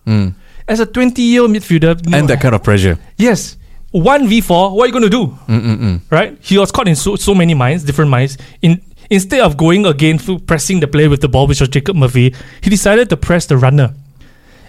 Mm. 0.07 0.33
as 0.69 0.79
a 0.79 0.85
20 0.85 1.21
year 1.21 1.41
old 1.41 1.51
midfielder, 1.51 1.93
no- 2.07 2.17
And 2.17 2.29
that 2.29 2.39
kind 2.39 2.55
of 2.55 2.63
pressure. 2.63 2.97
yes, 3.17 3.57
one 3.91 4.27
v 4.29 4.39
four. 4.39 4.71
What 4.75 4.83
are 4.83 4.87
you 4.87 4.93
going 4.93 5.03
to 5.11 5.15
do? 5.19 5.23
Mm-mm-mm. 5.47 5.99
Right? 6.09 6.37
He 6.39 6.57
was 6.57 6.71
caught 6.71 6.87
in 6.87 6.95
so, 6.95 7.17
so 7.17 7.35
many 7.35 7.53
minds, 7.53 7.83
different 7.83 8.09
minds. 8.11 8.37
In 8.61 8.81
instead 9.09 9.41
of 9.41 9.57
going 9.57 9.85
again 9.85 10.17
through 10.19 10.39
pressing 10.39 10.79
the 10.79 10.87
player 10.87 11.09
with 11.09 11.19
the 11.21 11.27
ball, 11.27 11.47
which 11.47 11.59
was 11.59 11.67
Jacob 11.69 11.95
Murphy, 11.97 12.33
he 12.61 12.69
decided 12.69 13.09
to 13.09 13.17
press 13.17 13.45
the 13.47 13.57
runner. 13.57 13.93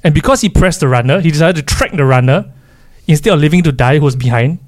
And 0.02 0.14
because 0.14 0.40
he 0.40 0.48
pressed 0.48 0.80
the 0.80 0.88
runner, 0.88 1.20
he 1.20 1.30
decided 1.30 1.56
to 1.62 1.74
track 1.74 1.92
the 1.92 2.04
runner 2.04 2.38
instead 3.06 3.32
of 3.34 3.38
leaving 3.40 3.62
to 3.62 3.70
Dier 3.72 3.98
who 4.00 4.04
was 4.10 4.16
behind. 4.16 4.58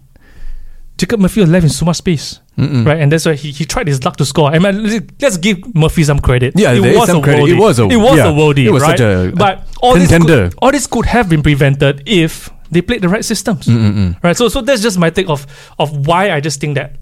Jacob 1.00 1.18
Murphy 1.20 1.40
was 1.40 1.48
left 1.48 1.64
in 1.64 1.70
so 1.70 1.86
much 1.86 1.96
space. 1.96 2.40
Mm-mm. 2.58 2.84
Right, 2.84 3.00
and 3.00 3.10
that's 3.10 3.24
why 3.24 3.34
he, 3.34 3.52
he 3.52 3.64
tried 3.64 3.88
his 3.88 4.04
luck 4.04 4.16
to 4.18 4.24
score. 4.26 4.50
I 4.52 4.58
mean, 4.58 4.84
let's- 5.18 5.38
give 5.38 5.58
Murphy 5.74 6.04
some 6.04 6.18
credit. 6.20 6.52
Yeah, 6.56 6.72
it 6.76 6.80
was 6.94 7.08
some 7.08 7.18
a 7.18 7.22
credit. 7.22 7.48
It 7.48 7.56
was 7.58 7.78
a- 7.78 7.88
it 7.88 7.96
was 7.96 8.18
yeah, 8.18 8.28
a 8.28 8.32
worldie, 8.32 8.66
it 8.66 8.70
was 8.70 8.82
right? 8.82 8.98
such 8.98 9.00
a- 9.00 9.32
but 9.34 9.66
all 9.80 9.94
this, 9.96 10.10
could, 10.12 10.54
all 10.60 10.70
this 10.70 10.86
could 10.86 11.06
have 11.06 11.30
been 11.30 11.42
prevented 11.42 12.02
if 12.04 12.50
they 12.70 12.82
played 12.82 13.00
the 13.00 13.08
right 13.08 13.24
systems, 13.24 13.64
Mm-mm-mm. 13.66 14.22
right? 14.22 14.36
So, 14.36 14.48
so 14.48 14.60
that's 14.60 14.82
just 14.82 14.98
my 14.98 15.08
take 15.08 15.30
of 15.30 15.46
of 15.78 16.06
why 16.06 16.30
I 16.36 16.40
just 16.40 16.60
think 16.60 16.74
that 16.76 16.96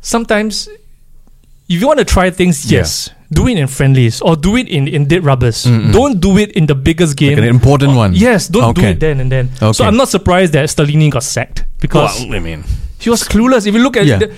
sometimes 0.00 0.68
if 1.68 1.80
you 1.80 1.86
want 1.86 1.98
to 2.00 2.04
try 2.04 2.30
things, 2.30 2.66
Yeah. 2.70 2.78
yes, 2.80 3.08
do 3.32 3.46
it 3.48 3.56
in 3.56 3.66
friendlies 3.68 4.20
or 4.20 4.34
do 4.36 4.56
it 4.56 4.68
in 4.68 4.88
in 4.88 5.06
dead 5.06 5.24
rubbers. 5.24 5.64
Mm-mm. 5.64 5.92
Don't 5.92 6.20
do 6.20 6.36
it 6.38 6.52
in 6.52 6.66
the 6.66 6.74
biggest 6.74 7.16
game. 7.16 7.38
Like 7.38 7.46
an 7.48 7.54
important 7.54 7.92
Oh, 7.92 7.96
one. 8.02 8.12
Yes, 8.14 8.48
don't 8.48 8.74
do 8.74 8.82
it 8.82 8.98
then 9.00 9.20
and 9.20 9.30
then. 9.30 9.50
Okay. 9.62 9.72
So 9.72 9.84
I'm 9.84 9.96
not 9.96 10.08
surprised 10.08 10.52
that 10.54 10.68
Stellini 10.68 11.08
got 11.10 11.22
sacked 11.22 11.64
because 11.80 12.20
Well, 12.26 12.34
I 12.34 12.40
mean, 12.40 12.64
he 13.02 13.10
was 13.10 13.22
clueless. 13.24 13.66
If 13.66 13.74
you 13.74 13.82
look 13.82 13.96
at 13.96 14.06
Yeah. 14.06 14.18
the, 14.18 14.34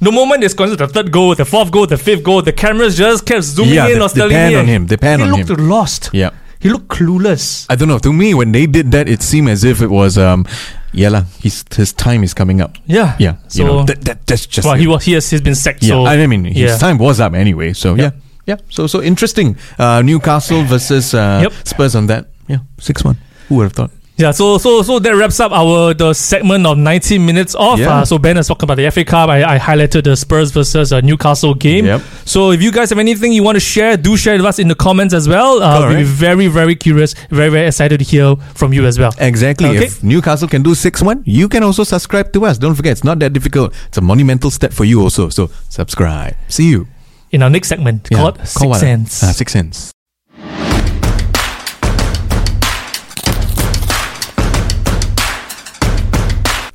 the 0.00 0.12
moment 0.12 0.40
there's 0.40 0.54
considered 0.54 0.88
the 0.88 0.92
third 0.92 1.10
goal, 1.12 1.34
the 1.34 1.44
fourth 1.44 1.70
goal, 1.70 1.86
the 1.86 1.96
fifth 1.98 2.22
goal, 2.22 2.42
the 2.42 2.52
cameras 2.52 2.96
just 2.96 3.24
kept 3.26 3.44
zooming 3.44 3.74
Yeah, 3.74 3.86
in 3.88 3.98
they- 3.98 4.00
on 4.04 4.10
they 4.14 4.20
Stellini. 4.20 4.30
pan 4.30 4.54
on 4.56 4.66
him, 4.66 4.86
they 4.86 4.96
pan 4.96 5.18
he 5.20 5.24
on 5.24 5.30
looked 5.32 5.60
lost. 5.60 6.10
yeah. 6.12 6.30
He 6.58 6.70
looked 6.70 6.88
clueless. 6.88 7.66
I 7.68 7.76
don't 7.76 7.86
know. 7.88 7.98
To 7.98 8.12
me, 8.12 8.32
when 8.34 8.50
they 8.50 8.66
did 8.66 8.90
that, 8.92 9.08
it 9.08 9.22
seemed 9.22 9.50
as 9.50 9.62
if 9.62 9.82
it 9.82 9.90
was, 9.90 10.16
um, 10.18 10.46
yeah, 10.92 11.10
lah, 11.10 11.24
his 11.38 11.62
his 11.76 11.92
time 11.92 12.24
is 12.24 12.32
coming 12.32 12.60
up. 12.62 12.76
Yeah. 12.86 13.14
Yeah, 13.18 13.36
So 13.48 13.58
you 13.60 13.64
know, 13.68 13.84
that, 13.84 14.00
that 14.06 14.26
that's 14.26 14.46
just 14.46 14.64
well, 14.64 14.74
it. 14.74 14.80
he 14.80 14.86
was 14.88 15.04
he 15.04 15.12
has 15.12 15.28
he's 15.30 15.42
been 15.42 15.54
sacked. 15.54 15.82
Yeah, 15.82 15.90
so 16.00 16.06
I 16.06 16.26
mean, 16.26 16.44
his 16.44 16.56
yeah. 16.56 16.78
time 16.78 16.96
was 16.98 17.20
up 17.20 17.34
anyway. 17.34 17.74
So 17.74 17.94
yeah, 17.94 18.12
yeah. 18.46 18.56
So 18.70 18.86
so 18.88 19.02
interesting. 19.02 19.56
Uh, 19.78 20.00
Newcastle 20.02 20.64
versus 20.64 21.12
uh, 21.12 21.40
Yep. 21.44 21.52
Spurs 21.68 21.94
on 21.94 22.06
that. 22.06 22.24
Yeah, 22.48 22.60
six 22.80 23.04
one. 23.04 23.16
Who 23.48 23.56
would 23.56 23.64
have 23.64 23.72
thought? 23.74 23.90
Yeah, 24.18 24.30
so 24.30 24.56
so 24.56 24.80
so 24.80 24.98
that 24.98 25.14
wraps 25.14 25.40
up 25.40 25.52
our 25.52 25.92
the 25.92 26.14
segment 26.14 26.66
of 26.66 26.78
90 26.78 27.18
minutes 27.18 27.54
off. 27.54 27.78
Yeah. 27.78 27.98
Uh, 27.98 28.04
so 28.06 28.16
Ben 28.18 28.36
has 28.36 28.48
talked 28.48 28.62
about 28.62 28.76
the 28.78 28.90
FA 28.90 29.04
Cup. 29.04 29.28
I, 29.28 29.56
I 29.56 29.58
highlighted 29.58 30.04
the 30.04 30.16
Spurs 30.16 30.50
versus 30.52 30.90
uh, 30.90 31.02
Newcastle 31.02 31.52
game. 31.54 31.84
Yep. 31.84 32.00
So 32.24 32.50
if 32.50 32.62
you 32.62 32.72
guys 32.72 32.88
have 32.88 32.98
anything 32.98 33.32
you 33.34 33.42
want 33.42 33.56
to 33.56 33.60
share, 33.60 33.94
do 33.98 34.16
share 34.16 34.36
with 34.38 34.46
us 34.46 34.58
in 34.58 34.68
the 34.68 34.74
comments 34.74 35.12
as 35.12 35.28
well. 35.28 35.62
Uh, 35.62 35.88
we'll 35.88 35.98
be 35.98 36.04
very 36.04 36.46
very 36.46 36.74
curious, 36.74 37.12
very 37.28 37.50
very 37.50 37.66
excited 37.66 37.98
to 37.98 38.04
hear 38.04 38.36
from 38.54 38.72
you 38.72 38.86
as 38.86 38.98
well. 38.98 39.12
Exactly. 39.18 39.68
Okay. 39.68 39.84
If 39.84 40.02
Newcastle 40.02 40.48
can 40.48 40.62
do 40.62 40.74
six 40.74 41.02
one, 41.02 41.22
you 41.26 41.46
can 41.46 41.62
also 41.62 41.84
subscribe 41.84 42.32
to 42.32 42.46
us. 42.46 42.56
Don't 42.56 42.74
forget, 42.74 42.92
it's 42.92 43.04
not 43.04 43.18
that 43.18 43.34
difficult. 43.34 43.74
It's 43.88 43.98
a 43.98 44.00
monumental 44.00 44.50
step 44.50 44.72
for 44.72 44.84
you 44.86 45.02
also. 45.02 45.28
So 45.28 45.50
subscribe. 45.68 46.34
See 46.48 46.70
you. 46.70 46.86
In 47.32 47.42
our 47.42 47.50
next 47.50 47.68
segment 47.68 48.08
Yeah. 48.10 48.18
called 48.18 48.36
Call 48.38 48.46
Six 48.46 48.64
what? 48.66 48.80
Sense. 48.80 49.22
Ah, 49.22 49.32
six 49.32 49.52
cents. 49.52 49.92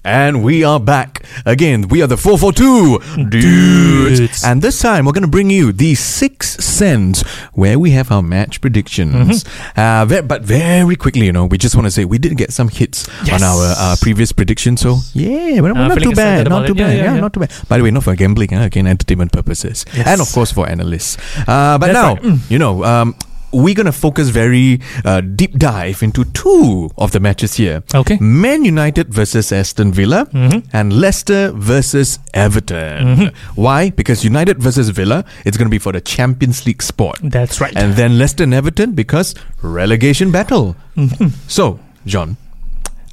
And 0.03 0.43
we 0.43 0.63
are 0.63 0.79
back 0.79 1.24
again. 1.46 1.88
We 1.88 2.01
are 2.01 2.08
the 2.08 2.17
442 2.17 3.25
dudes. 3.29 4.20
Dudes. 4.20 4.43
And 4.43 4.63
this 4.63 4.79
time 4.81 5.05
we're 5.05 5.12
going 5.12 5.22
to 5.22 5.29
bring 5.29 5.51
you 5.51 5.72
the 5.72 5.93
six 5.93 6.55
cents 6.58 7.22
where 7.53 7.77
we 7.77 7.91
have 7.91 8.12
our 8.12 8.24
match 8.24 8.62
predictions. 8.62 9.43
Mm-hmm. 9.43 9.79
Uh, 9.79 10.05
ve- 10.05 10.22
but 10.22 10.41
very 10.41 10.96
quickly, 10.96 11.27
you 11.27 11.31
know, 11.31 11.46
we 11.46 11.60
just 11.60 11.75
want 11.75 11.86
to 11.86 11.91
say 11.91 12.03
we 12.05 12.17
did 12.17 12.36
get 12.36 12.51
some 12.51 12.70
hits 12.70 13.08
Yes. 13.25 13.43
on 13.43 13.48
our 13.48 13.75
uh, 13.77 13.96
previous 14.01 14.31
prediction. 14.31 14.75
So 14.75 14.98
yeah, 15.13 15.62
we're, 15.62 15.70
Uh, 15.72 15.88
not 15.88 16.01
too 16.01 16.13
bad. 16.13 16.50
Not 16.50 16.65
too 16.65 16.74
it. 16.74 16.79
Yeah, 16.79 16.88
bad. 16.88 16.98
yeah, 16.98 17.03
Yeah, 17.03 17.13
yeah. 17.15 17.20
not 17.22 17.34
too 17.34 17.41
bad. 17.41 17.51
By 17.70 17.77
the 17.77 17.84
way, 17.84 17.91
not 17.91 18.03
for 18.03 18.15
gambling, 18.15 18.55
uh, 18.55 18.63
again, 18.63 18.88
entertainment 18.88 19.31
purposes. 19.31 19.86
Yes. 19.93 20.08
And 20.08 20.20
of 20.20 20.31
course 20.34 20.51
for 20.51 20.67
analysts. 20.67 21.17
Uh, 21.48 21.77
but 21.77 21.93
That's 21.93 21.93
now, 21.93 22.13
right. 22.15 22.24
Mm. 22.24 22.39
you 22.50 22.58
know, 22.58 22.84
um, 22.84 23.13
we're 23.53 23.74
going 23.75 23.86
to 23.86 23.91
focus 23.91 24.29
very 24.29 24.79
uh, 25.05 25.22
deep 25.22 25.58
dive 25.58 26.01
into 26.03 26.24
two 26.25 26.89
of 26.98 27.12
the 27.12 27.20
matches 27.20 27.55
here. 27.55 27.84
Okay. 27.93 28.17
Man 28.20 28.63
United 28.65 29.13
versus 29.13 29.51
Aston 29.51 29.91
Villa 29.91 30.25
Mhm. 30.34 30.63
and 30.74 30.93
Leicester 30.93 31.51
versus 31.51 32.20
Everton. 32.34 33.08
Mm-hmm. 33.08 33.62
Why? 33.62 33.89
Because 33.89 34.24
United 34.24 34.60
versus 34.62 34.89
Villa, 34.89 35.25
it's 35.46 35.58
going 35.58 35.67
to 35.67 35.72
be 35.72 35.79
for 35.79 35.91
the 35.91 36.01
Champions 36.01 36.65
League 36.65 36.81
spot. 36.81 37.20
That's 37.22 37.60
right. 37.60 37.75
And 37.75 37.96
then 37.96 38.17
Leicester 38.17 38.43
and 38.43 38.53
Everton 38.53 38.93
because 38.93 39.36
relegation 39.62 40.32
battle. 40.32 40.76
Mhm. 40.97 41.32
So, 41.47 41.80
John, 42.06 42.38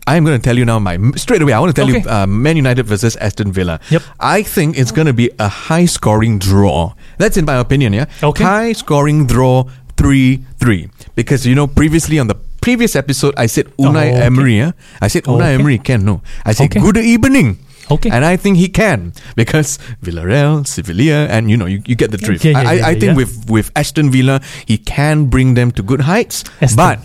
I'm 0.06 0.24
going 0.24 0.38
to 0.40 0.42
tell 0.42 0.56
you 0.56 0.64
now 0.64 0.78
my 0.78 0.96
straight 1.16 1.42
away. 1.42 1.52
I 1.52 1.58
want 1.60 1.74
to 1.74 1.78
tell 1.80 1.90
Okay. 1.90 2.00
you 2.02 2.08
uh, 2.10 2.26
Man 2.26 2.56
United 2.56 2.86
versus 2.86 3.16
Aston 3.16 3.52
Villa. 3.52 3.78
Yep. 3.90 4.02
I 4.20 4.42
think 4.42 4.78
it's 4.78 4.90
going 4.92 5.06
to 5.06 5.12
be 5.12 5.30
a 5.38 5.48
high 5.48 5.84
scoring 5.84 6.38
draw. 6.38 6.94
That's 7.18 7.36
in 7.36 7.44
my 7.44 7.56
opinion, 7.56 7.92
yeah. 7.92 8.06
Okay. 8.22 8.42
High 8.44 8.72
scoring 8.72 9.26
draw 9.26 9.64
3-3 9.98 10.90
because 11.18 11.44
you 11.46 11.54
know 11.58 11.66
previously 11.66 12.18
on 12.18 12.28
the 12.30 12.36
previous 12.62 12.94
episode 12.96 13.34
I 13.36 13.46
said 13.46 13.66
Unai 13.76 14.14
Oh, 14.14 14.14
okay. 14.14 14.22
Emery, 14.30 14.56
yeah? 14.58 14.72
I 15.02 15.08
said 15.08 15.24
Unai 15.24 15.52
Okay. 15.52 15.54
Emery 15.58 15.78
can 15.78 16.04
no. 16.04 16.22
I 16.46 16.52
said 16.54 16.70
Okay. 16.70 16.80
good 16.80 16.96
evening. 16.96 17.58
Okay. 17.90 18.10
And 18.12 18.20
I 18.24 18.36
think 18.36 18.58
he 18.60 18.68
can 18.68 19.12
because 19.34 19.78
Villarreal, 20.04 20.66
Sevilla, 20.66 21.24
and 21.32 21.48
you 21.50 21.56
know 21.56 21.64
you, 21.64 21.80
you 21.88 21.96
get 21.96 22.10
the 22.12 22.18
drift. 22.20 22.44
Yeah, 22.44 22.52
yeah, 22.52 22.58
I, 22.60 22.62
I, 22.62 22.74
yeah, 22.74 22.86
I 22.88 22.94
think 23.00 23.16
with 23.16 23.48
with 23.48 23.72
Aston 23.74 24.10
Villa 24.12 24.40
he 24.68 24.76
can 24.76 25.32
bring 25.32 25.54
them 25.56 25.72
to 25.72 25.82
good 25.82 26.04
heights, 26.04 26.44
but 26.76 27.00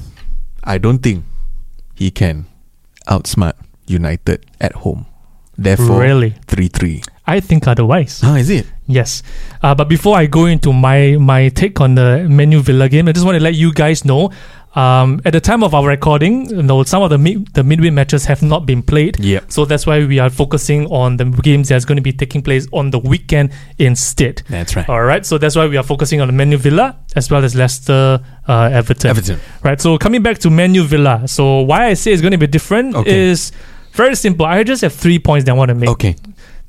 I 0.63 0.75
don't 0.77 0.99
think 0.99 1.23
he 1.95 2.11
can 2.11 2.51
outsmart 3.07 3.55
United 3.87 4.43
at 4.59 4.83
home. 4.83 5.07
Therefore, 5.55 6.03
Really? 6.03 6.35
three 6.51 6.67
three. 6.67 6.99
I 7.23 7.39
think 7.39 7.63
otherwise. 7.63 8.19
Ah, 8.19 8.35
is 8.35 8.49
it? 8.51 8.67
Yes. 8.87 9.23
Uh, 9.61 9.73
but 9.73 9.87
before 9.87 10.17
I 10.17 10.25
go 10.25 10.45
into 10.45 10.73
my 10.73 11.17
my 11.19 11.49
take 11.49 11.79
on 11.81 11.95
the 11.95 12.27
Man 12.29 12.51
U 12.51 12.61
Villa 12.61 12.89
game, 12.89 13.07
I 13.07 13.11
just 13.13 13.25
want 13.25 13.35
to 13.37 13.43
let 13.43 13.55
you 13.55 13.73
guys 13.73 14.03
know. 14.05 14.31
Um, 14.75 15.21
at 15.23 15.33
the 15.33 15.39
time 15.39 15.61
of 15.63 15.75
our 15.75 15.87
recording, 15.87 16.49
you 16.49 16.63
know, 16.63 16.81
some 16.81 17.03
of 17.03 17.11
the 17.11 17.17
mid, 17.19 17.45
the 17.53 17.63
midweek 17.63 17.93
matches 17.93 18.25
have 18.25 18.41
not 18.41 18.65
been 18.65 18.81
played. 18.81 19.19
Yep. 19.19 19.51
So 19.51 19.65
that's 19.65 19.85
why 19.85 20.03
we 20.03 20.17
are 20.17 20.31
focusing 20.31 20.87
on 20.87 21.17
the 21.17 21.25
games 21.25 21.69
that's 21.69 21.85
going 21.85 21.97
to 21.97 22.01
be 22.01 22.11
taking 22.11 22.41
place 22.41 22.65
on 22.73 22.89
the 22.89 22.97
weekend 22.97 23.51
instead. 23.77 24.41
That's 24.49 24.75
right. 24.75 24.89
All 24.89 25.03
right. 25.03 25.23
So 25.27 25.37
that's 25.37 25.55
why 25.55 25.67
we 25.67 25.77
are 25.77 25.83
focusing 25.83 26.21
on 26.21 26.27
the 26.27 26.33
Man 26.33 26.51
U 26.51 26.57
Villa 26.57 26.97
as 27.15 27.29
well 27.29 27.43
as 27.43 27.53
Leicester, 27.53 28.19
uh, 28.47 28.69
Everton. 28.73 29.11
Everton. 29.11 29.39
Right. 29.63 29.79
So 29.79 29.97
coming 29.99 30.23
back 30.23 30.39
to 30.39 30.49
Man 30.49 30.73
U 30.73 30.83
Villa. 30.85 31.27
So 31.27 31.61
why 31.61 31.85
I 31.85 31.93
say 31.93 32.11
it's 32.11 32.23
going 32.23 32.31
to 32.31 32.39
be 32.39 32.47
different 32.47 32.95
Okay. 32.95 33.29
is 33.29 33.51
very 33.91 34.15
simple. 34.15 34.47
I 34.47 34.63
just 34.63 34.81
have 34.81 34.93
three 34.93 35.19
points 35.19 35.45
that 35.45 35.51
I 35.51 35.53
want 35.53 35.69
to 35.69 35.75
make. 35.75 35.89
Okay. 35.89 36.15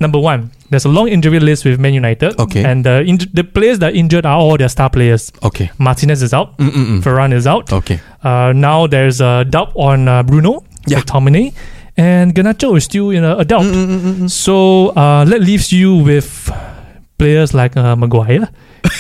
Number 0.00 0.18
one, 0.18 0.50
there's 0.70 0.84
a 0.84 0.88
long 0.88 1.08
injury 1.08 1.38
list 1.40 1.64
with 1.64 1.78
Man 1.78 1.94
United. 1.94 2.38
Okay. 2.40 2.64
And 2.64 2.84
the 2.84 3.04
inj- 3.06 3.30
the 3.32 3.44
players 3.44 3.78
that 3.78 3.92
are 3.92 3.96
injured 3.96 4.26
are 4.26 4.36
all 4.36 4.56
their 4.56 4.68
star 4.68 4.90
players. 4.90 5.32
Okay. 5.42 5.70
Martinez 5.78 6.20
is 6.22 6.34
out. 6.34 6.58
Mm-mm-mm. 6.58 7.00
Varane 7.00 7.32
is 7.32 7.46
out. 7.46 7.72
Okay. 7.72 8.00
Uh, 8.22 8.52
now 8.54 8.86
there's 8.88 9.20
a 9.20 9.44
doubt 9.44 9.72
on 9.76 10.08
uh, 10.08 10.22
Bruno. 10.24 10.64
Yeah. 10.86 11.00
McTominay. 11.00 11.54
And 11.96 12.34
Garnacho 12.34 12.76
is 12.76 12.84
still 12.84 13.10
in 13.10 13.22
a, 13.22 13.36
a 13.38 13.44
doubt. 13.44 13.62
Mm-mm-mm-mm. 13.62 14.28
So 14.30 14.88
uh, 14.90 15.24
that 15.26 15.40
leaves 15.40 15.72
you 15.72 15.94
with 15.94 16.50
players 17.18 17.54
like 17.54 17.76
uh, 17.76 17.94
Maguire 17.94 18.48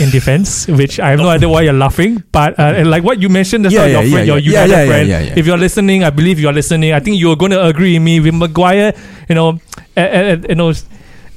in 0.00 0.10
defense, 0.10 0.68
which 0.80 1.00
I 1.00 1.10
have 1.10 1.18
no 1.18 1.28
idea 1.28 1.48
why 1.48 1.62
you're 1.62 1.72
laughing. 1.72 2.22
But 2.30 2.56
uh, 2.58 2.84
like 2.86 3.02
what 3.02 3.20
you 3.20 3.28
mentioned, 3.28 3.64
that's 3.64 3.74
Yeah, 3.74 3.80
not 3.80 3.88
yeah, 3.90 4.00
your 4.00 4.10
friend, 4.12 4.26
yeah, 4.28 4.34
your. 4.34 4.38
United 4.38 4.70
Yeah, 4.70 4.86
friend. 4.86 5.38
If 5.38 5.46
you're 5.46 5.58
listening, 5.58 6.04
I 6.04 6.10
believe 6.10 6.38
you're 6.38 6.52
listening. 6.52 6.92
I 6.92 7.00
think 7.00 7.18
you're 7.18 7.36
going 7.36 7.50
to 7.50 7.66
agree 7.66 7.94
with 7.98 8.02
me 8.02 8.20
with 8.20 8.34
Maguire. 8.34 8.94
You 9.28 9.34
know, 9.34 9.58
uh, 9.96 10.00
uh, 10.00 10.36
you 10.48 10.54
know, 10.54 10.72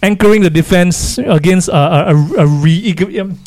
anchoring 0.03 0.41
the 0.41 0.49
defense 0.49 1.17
against 1.17 1.69
a 1.69 1.75
a, 1.75 2.15
a, 2.15 2.43
a 2.43 2.47
re, 2.47 2.93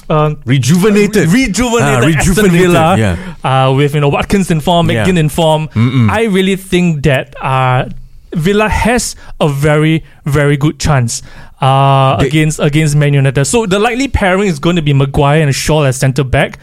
um, 0.09 0.40
Rejuvenated. 0.44 1.29
rejuvenated, 1.29 1.83
Ah, 1.83 1.99
Aston 1.99 2.11
rejuvenated, 2.16 2.53
Villa 2.61 2.96
yeah. 2.99 3.35
uh, 3.68 3.73
with 3.73 3.94
you 3.94 4.01
know 4.01 4.09
Watkins 4.09 4.51
in 4.51 4.61
form, 4.61 4.90
Yeah. 4.90 5.05
McGinn 5.05 5.18
in 5.18 5.29
form. 5.29 5.68
Mm-mm. 5.68 6.11
I 6.11 6.25
really 6.25 6.57
think 6.57 7.03
that 7.05 7.35
uh, 7.42 7.88
Villa 8.33 8.68
has 8.68 9.16
a 9.40 9.49
very 9.49 10.05
very 10.25 10.57
good 10.57 10.79
chance 10.79 11.23
uh, 11.61 12.16
They- 12.18 12.27
against 12.29 12.59
against 12.61 12.96
Man 12.96 13.14
United. 13.14 13.44
So 13.44 13.66
the 13.66 13.79
likely 13.79 14.09
pairing 14.09 14.49
is 14.49 14.59
going 14.59 14.77
to 14.77 14.83
be 14.83 14.92
Maguire 14.92 15.42
and 15.42 15.55
Shaw 15.55 15.83
as 15.85 15.96
centre 15.99 16.25
back. 16.25 16.59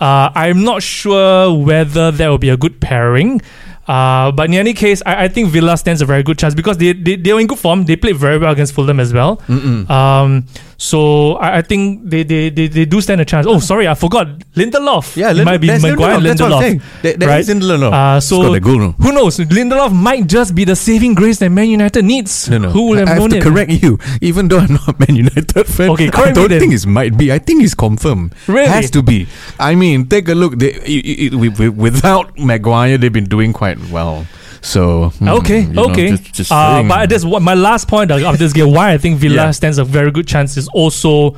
Uh, 0.00 0.30
I'm 0.34 0.64
not 0.64 0.82
sure 0.82 1.52
whether 1.52 2.10
that 2.10 2.28
will 2.28 2.38
be 2.38 2.48
a 2.48 2.56
good 2.56 2.80
pairing. 2.80 3.42
Uh, 3.90 4.30
but 4.30 4.44
in 4.48 4.54
any 4.54 4.72
case, 4.72 5.02
I, 5.04 5.24
I 5.24 5.28
think 5.28 5.48
Villa 5.48 5.76
stands 5.76 6.00
a 6.00 6.06
very 6.06 6.22
good 6.22 6.38
chance 6.38 6.54
because 6.54 6.78
they, 6.78 6.92
they, 6.92 7.16
they 7.16 7.32
were 7.32 7.40
in 7.40 7.48
good 7.48 7.58
form. 7.58 7.86
They 7.86 7.96
played 7.96 8.16
very 8.16 8.38
well 8.38 8.52
against 8.52 8.72
Fulham 8.72 9.00
as 9.00 9.12
well. 9.12 9.38
Mm-mm. 9.48 9.90
Um, 9.90 10.46
So 10.82 11.34
I, 11.34 11.58
I 11.58 11.62
think 11.62 12.08
they, 12.08 12.22
they, 12.22 12.48
they, 12.48 12.66
they 12.66 12.86
do 12.86 13.02
stand 13.02 13.20
a 13.20 13.24
chance. 13.26 13.46
Oh, 13.46 13.58
sorry, 13.58 13.86
I 13.86 13.92
forgot 13.94 14.26
Lindelof. 14.56 15.14
Yeah, 15.14 15.28
it 15.30 15.34
Lind- 15.34 15.44
might 15.44 15.58
be 15.58 15.66
there's 15.66 15.82
Maguire 15.82 16.16
Lindelof, 16.16 16.22
that's 16.22 16.40
what 16.40 16.52
I'm 16.52 16.58
Lindelof. 16.58 16.60
saying. 16.62 16.82
There- 17.02 17.16
there 17.18 17.28
right? 17.28 17.40
is 17.40 17.48
Lindelof. 17.50 17.92
Uh, 17.92 18.20
so 18.20 18.60
goal, 18.60 18.78
no? 18.78 18.92
who 18.92 19.12
knows? 19.12 19.36
Lindelof 19.36 19.92
might 19.92 20.26
just 20.26 20.54
be 20.54 20.64
the 20.64 20.74
saving 20.74 21.12
grace 21.12 21.38
that 21.40 21.50
Man 21.50 21.68
United 21.68 22.02
needs. 22.06 22.48
No, 22.48 22.56
no. 22.56 22.70
Who 22.70 22.88
would 22.88 22.98
have 23.00 23.08
I, 23.08 23.12
I 23.16 23.20
have 23.20 23.30
to 23.30 23.36
it? 23.36 23.42
correct 23.42 23.70
you. 23.72 23.98
Even 24.22 24.48
though 24.48 24.56
I'm 24.58 24.72
not 24.72 24.88
a 24.88 24.94
Man 25.06 25.16
United 25.16 25.66
fan, 25.66 25.90
Okay, 25.90 26.08
I 26.08 26.10
correct 26.10 26.28
me 26.28 26.42
don't 26.42 26.48
then. 26.48 26.60
think 26.60 26.72
it 26.72 26.86
might 26.86 27.18
be. 27.18 27.30
I 27.30 27.38
think 27.38 27.62
it's 27.62 27.74
confirmed. 27.74 28.34
Really? 28.46 28.66
Has 28.68 28.90
to 28.92 29.02
be. 29.02 29.28
I 29.58 29.74
mean, 29.74 30.06
take 30.06 30.28
a 30.30 30.34
look. 30.34 30.58
They, 30.58 30.72
i- 30.76 30.78
i- 30.80 31.26
i- 31.26 31.28
wi- 31.28 31.50
wi- 31.52 31.68
without 31.76 32.38
Maguire, 32.38 32.96
they've 32.96 33.12
been 33.12 33.28
doing 33.28 33.52
quite 33.52 33.78
well. 33.90 34.26
So 34.62 35.08
hmm, 35.18 35.28
Okay, 35.28 35.60
you 35.62 35.72
know, 35.72 35.90
okay. 35.90 36.10
just, 36.10 36.34
just 36.34 36.52
uh, 36.52 36.82
but 36.86 37.08
that's 37.08 37.24
what 37.24 37.42
my 37.42 37.54
last 37.54 37.88
point 37.88 38.10
of 38.10 38.38
this 38.38 38.52
game. 38.52 38.72
Why 38.72 38.92
I 38.92 38.98
think 38.98 39.18
Villa 39.18 39.44
Yeah. 39.46 39.50
stands 39.52 39.78
a 39.78 39.84
very 39.84 40.10
good 40.10 40.26
chance 40.26 40.56
is 40.56 40.68
also 40.68 41.36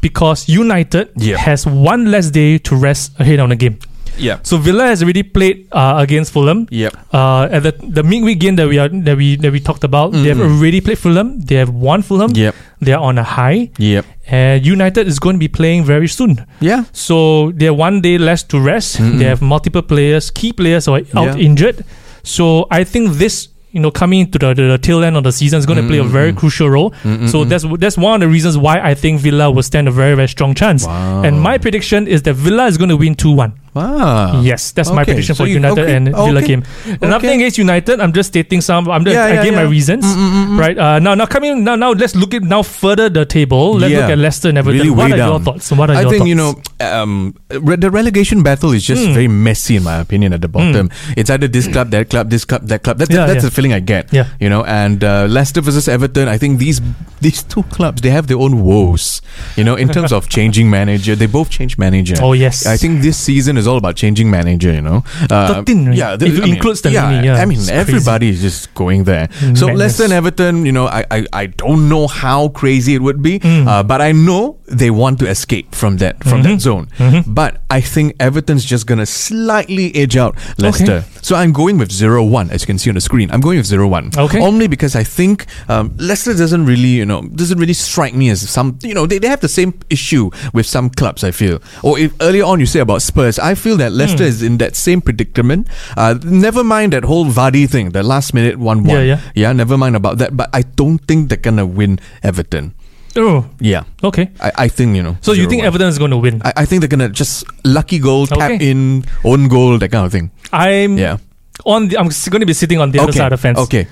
because 0.00 0.48
United 0.48 1.08
has 1.38 1.66
one 1.66 2.10
less 2.10 2.30
day 2.30 2.58
to 2.58 2.76
rest 2.76 3.12
ahead 3.18 3.40
on 3.40 3.48
the 3.50 3.56
game. 3.56 3.78
yeah, 4.18 4.38
So 4.42 4.56
Villa 4.58 4.86
has 4.86 5.00
already 5.02 5.22
played 5.22 5.68
uh, 5.70 5.94
against 5.98 6.32
Fulham. 6.32 6.66
yep, 6.70 6.92
Uh, 7.12 7.46
at 7.50 7.62
the 7.62 7.72
the 7.98 8.02
midweek 8.02 8.38
game 8.40 8.56
that 8.56 8.66
we 8.68 8.78
are 8.82 8.88
that 8.88 9.16
we 9.16 9.36
that 9.36 9.52
we 9.52 9.60
talked 9.60 9.84
about, 9.84 10.10
they 10.12 10.28
have 10.34 10.38
Mhm. 10.42 10.58
already 10.58 10.80
played 10.80 10.98
Fulham. 10.98 11.38
They 11.38 11.54
have 11.62 11.70
won 11.70 12.02
Fulham. 12.02 12.30
yep, 12.34 12.54
They 12.82 12.92
are 12.92 13.02
on 13.02 13.18
a 13.18 13.22
high, 13.22 13.70
yep, 13.78 14.04
and 14.26 14.66
United 14.66 15.06
is 15.06 15.18
going 15.22 15.36
to 15.38 15.42
be 15.46 15.46
playing 15.60 15.84
very 15.86 16.08
soon. 16.08 16.42
yeah. 16.60 16.82
So 16.92 17.52
they 17.54 17.66
have 17.70 17.78
one 17.78 18.00
day 18.00 18.18
less 18.18 18.42
to 18.50 18.58
rest. 18.58 18.98
Mm-mm. 18.98 19.18
They 19.18 19.24
have 19.30 19.40
multiple 19.42 19.82
players, 19.82 20.30
key 20.34 20.52
players 20.52 20.86
who 20.86 20.94
are 20.98 21.06
out 21.14 21.38
Yeah. 21.38 21.46
injured. 21.50 21.84
So 22.22 22.66
I 22.70 22.84
think 22.84 23.12
this, 23.12 23.48
you 23.70 23.80
know, 23.80 23.90
coming 23.90 24.20
into 24.20 24.38
the, 24.38 24.54
the, 24.54 24.62
the 24.62 24.78
tail 24.78 25.04
end 25.04 25.16
of 25.16 25.24
the 25.24 25.32
season 25.32 25.58
is 25.58 25.66
going 25.66 25.80
to 25.80 25.86
play 25.86 25.98
a 25.98 26.02
mm-hmm. 26.02 26.12
very 26.12 26.32
crucial 26.32 26.70
role. 26.70 26.90
Mm-mm-mm. 26.90 27.28
So 27.28 27.40
mm-hmm. 27.40 27.48
that's 27.50 27.64
that's 27.78 27.98
one 27.98 28.14
of 28.14 28.20
the 28.20 28.28
reasons 28.28 28.56
why 28.56 28.80
I 28.80 28.94
think 28.94 29.20
Villa 29.20 29.50
will 29.50 29.62
stand 29.62 29.88
a 29.88 29.90
very 29.90 30.14
very 30.14 30.28
strong 30.28 30.54
chance. 30.54 30.86
wow. 30.86 31.22
And 31.22 31.40
my 31.40 31.58
prediction 31.58 32.08
is 32.08 32.22
that 32.22 32.34
Villa 32.34 32.66
is 32.66 32.78
going 32.78 32.90
to 32.90 32.96
win 32.96 33.14
two 33.14 33.32
one. 33.32 33.52
Wow. 33.74 34.40
Yes, 34.42 34.72
that's 34.72 34.90
my 34.90 35.04
prediction 35.04 35.34
so 35.34 35.44
for 35.44 35.48
you- 35.48 35.54
United 35.54 35.82
okay, 35.84 35.96
and 35.96 36.06
Villa 36.08 36.38
okay, 36.38 36.46
game. 36.46 36.62
Okay. 37.02 37.34
against 37.34 37.58
United. 37.58 38.00
I'm 38.00 38.12
just 38.12 38.28
stating 38.30 38.60
some. 38.60 38.88
I'm 38.90 39.04
just, 39.04 39.14
Yeah, 39.14 39.24
I 39.24 39.32
yeah, 39.34 39.44
gave 39.44 39.54
my 39.54 39.62
reasons. 39.62 40.04
Mm-mm-mm-mm. 40.04 40.58
Right 40.58 40.78
uh, 40.78 40.98
now, 40.98 41.14
now 41.14 41.26
coming 41.26 41.64
now, 41.64 41.74
now 41.76 41.92
let's 41.92 42.14
look 42.14 42.34
at 42.34 42.42
now 42.42 42.62
further 42.62 43.08
the 43.08 43.24
table. 43.26 43.74
Let's 43.74 43.92
Yeah. 43.92 44.00
look 44.00 44.10
at 44.10 44.18
Leicester 44.18 44.48
and 44.48 44.58
Everton. 44.58 44.78
Really 44.80 44.90
what 44.90 45.12
are 45.12 45.16
your 45.16 45.40
thoughts? 45.40 45.70
What 45.72 45.90
are 45.90 45.96
I 45.96 46.02
your 46.02 46.10
think 46.10 46.20
thoughts? 46.22 46.28
you 46.28 46.34
know 46.34 46.60
um, 46.80 47.34
re- 47.50 47.76
the 47.76 47.90
relegation 47.90 48.42
battle 48.42 48.72
is 48.72 48.84
just 48.84 49.02
Mm. 49.02 49.14
very 49.14 49.28
messy 49.28 49.76
in 49.76 49.82
my 49.82 49.98
opinion. 49.98 50.32
At 50.32 50.40
the 50.40 50.48
bottom, 50.48 50.90
it's 51.16 51.30
either 51.30 51.48
this 51.48 51.68
club, 51.68 51.90
that 51.90 52.08
club, 52.10 52.30
this 52.30 52.44
club, 52.44 52.66
that 52.68 52.82
club. 52.82 52.98
That's 52.98 53.10
Yeah, 53.10 53.26
that's 53.26 53.42
yeah. 53.44 53.48
the 53.48 53.50
feeling 53.50 53.72
I 53.72 53.80
get. 53.80 54.12
Yeah. 54.12 54.26
you 54.40 54.48
know. 54.48 54.64
And 54.64 55.02
uh, 55.04 55.26
Leicester 55.28 55.60
versus 55.60 55.88
Everton, 55.88 56.28
I 56.28 56.38
think 56.38 56.58
these 56.58 56.80
these 57.20 57.42
two 57.42 57.62
clubs 57.74 58.00
they 58.02 58.10
have 58.10 58.26
their 58.26 58.38
own 58.38 58.62
woes. 58.62 59.20
You 59.56 59.64
know, 59.64 59.74
in 59.76 59.88
terms 59.88 60.12
of 60.12 60.28
changing 60.28 60.70
manager, 60.70 61.14
they 61.14 61.26
both 61.26 61.50
change 61.50 61.76
manager. 61.78 62.16
Oh 62.22 62.32
yes, 62.32 62.64
I 62.66 62.76
think 62.76 63.02
this 63.02 63.16
season 63.18 63.57
is 63.58 63.66
all 63.66 63.76
about 63.76 63.96
changing 63.96 64.30
manager. 64.30 64.72
You 64.72 64.80
know, 64.82 65.04
uh, 65.30 65.54
13, 65.54 65.88
right? 65.88 65.96
yeah, 65.96 66.16
If 66.20 66.36
you 66.38 66.44
include 66.44 66.76
Stellini, 66.76 67.24
yeah, 67.24 67.36
I 67.36 67.44
mean, 67.44 67.60
everybody 67.70 68.28
is 68.30 68.40
just 68.40 68.72
going 68.74 69.04
there. 69.04 69.28
So 69.32 69.66
Madness. 69.66 69.78
Leicester 69.78 70.04
and 70.04 70.12
Everton, 70.12 70.66
you 70.66 70.72
know, 70.72 70.86
I, 70.86 71.04
I, 71.10 71.26
I 71.32 71.46
don't 71.46 71.88
know 71.88 72.06
how 72.06 72.48
crazy 72.48 72.94
it 72.94 73.02
would 73.02 73.22
be, 73.22 73.38
Mm. 73.40 73.66
uh, 73.66 73.82
but 73.82 74.00
I 74.00 74.12
know 74.12 74.56
they 74.66 74.90
want 74.90 75.18
to 75.20 75.26
escape 75.28 75.74
from 75.74 75.96
that 75.98 76.22
from 76.24 76.40
Mhm. 76.40 76.44
that 76.44 76.60
zone. 76.60 76.88
Mhm. 76.98 77.24
But 77.26 77.62
I 77.70 77.80
think 77.80 78.14
Everton's 78.20 78.64
just 78.64 78.86
gonna 78.86 79.06
slightly 79.06 79.94
edge 79.96 80.16
out 80.16 80.34
Leicester. 80.58 81.04
So 81.22 81.36
I'm 81.36 81.52
going 81.52 81.78
with 81.78 81.90
0-1, 81.90 82.50
as 82.50 82.62
you 82.62 82.66
can 82.66 82.78
see 82.78 82.90
on 82.90 82.94
the 82.94 83.00
screen. 83.00 83.30
I'm 83.30 83.40
going 83.40 83.58
with 83.58 83.66
0-1. 83.66 84.16
Okay. 84.16 84.40
Only 84.40 84.66
because 84.66 84.94
I 84.96 85.04
think 85.04 85.46
um, 85.68 85.92
Leicester 85.98 86.34
doesn't 86.34 86.64
really, 86.66 86.88
you 87.00 87.04
know, 87.06 87.22
doesn't 87.34 87.58
really 87.58 87.72
strike 87.74 88.14
me 88.14 88.30
as 88.30 88.48
some, 88.48 88.78
you 88.82 88.94
know, 88.94 89.06
they, 89.06 89.18
they 89.18 89.28
have 89.28 89.40
the 89.40 89.48
same 89.48 89.74
issue 89.90 90.30
with 90.52 90.66
some 90.66 90.90
clubs. 90.90 91.24
I 91.24 91.30
feel. 91.30 91.60
Or 91.82 91.98
if 91.98 92.12
earlier 92.20 92.44
on 92.44 92.60
you 92.60 92.66
say 92.66 92.80
about 92.80 93.02
Spurs, 93.02 93.38
I 93.38 93.47
feel 93.54 93.76
that 93.78 93.92
Leicester 93.92 94.24
Hmm. 94.24 94.28
is 94.28 94.42
in 94.42 94.58
that 94.58 94.76
same 94.76 95.00
predicament. 95.00 95.68
Uh, 95.96 96.14
never 96.24 96.62
mind 96.64 96.92
that 96.92 97.04
whole 97.04 97.26
Vardy 97.26 97.68
thing, 97.68 97.90
the 97.90 98.02
last 98.02 98.34
minute 98.34 98.58
one-one. 98.58 98.96
Yeah, 98.96 99.02
yeah. 99.02 99.20
Yeah, 99.34 99.52
never 99.52 99.76
mind 99.78 99.96
about 99.96 100.18
that. 100.18 100.36
But 100.36 100.50
I 100.52 100.62
don't 100.62 100.98
think 100.98 101.28
they're 101.28 101.38
gonna 101.38 101.66
win 101.66 101.98
Everton. 102.22 102.74
Oh, 103.16 103.46
Yeah, 103.58 103.82
okay. 104.04 104.30
I, 104.40 104.52
I 104.64 104.68
think 104.68 104.94
you 104.94 105.02
know. 105.02 105.16
So 105.22 105.32
you 105.32 105.48
think 105.48 105.62
0-1. 105.62 105.66
Everton 105.66 105.88
is 105.88 105.98
going 105.98 106.10
to 106.12 106.18
win? 106.18 106.40
I, 106.44 106.52
I 106.58 106.64
think 106.66 106.82
they're 106.82 106.88
gonna 106.92 107.08
just 107.08 107.42
lucky 107.64 107.98
goal, 107.98 108.26
tap 108.28 108.38
Okay. 108.38 108.70
in, 108.70 109.04
own 109.24 109.48
goal, 109.48 109.78
that 109.78 109.88
kind 109.90 110.06
of 110.06 110.12
thing. 110.12 110.30
I'm 110.52 110.96
Yeah. 110.98 111.16
on. 111.64 111.88
The, 111.88 111.98
I'm 111.98 112.10
going 112.30 112.40
to 112.40 112.46
be 112.46 112.52
sitting 112.52 112.78
on 112.78 112.92
the 112.92 113.00
other 113.00 113.10
side 113.12 113.32
of 113.32 113.40
the 113.40 113.42
fence. 113.42 113.58
Okay. 113.58 113.88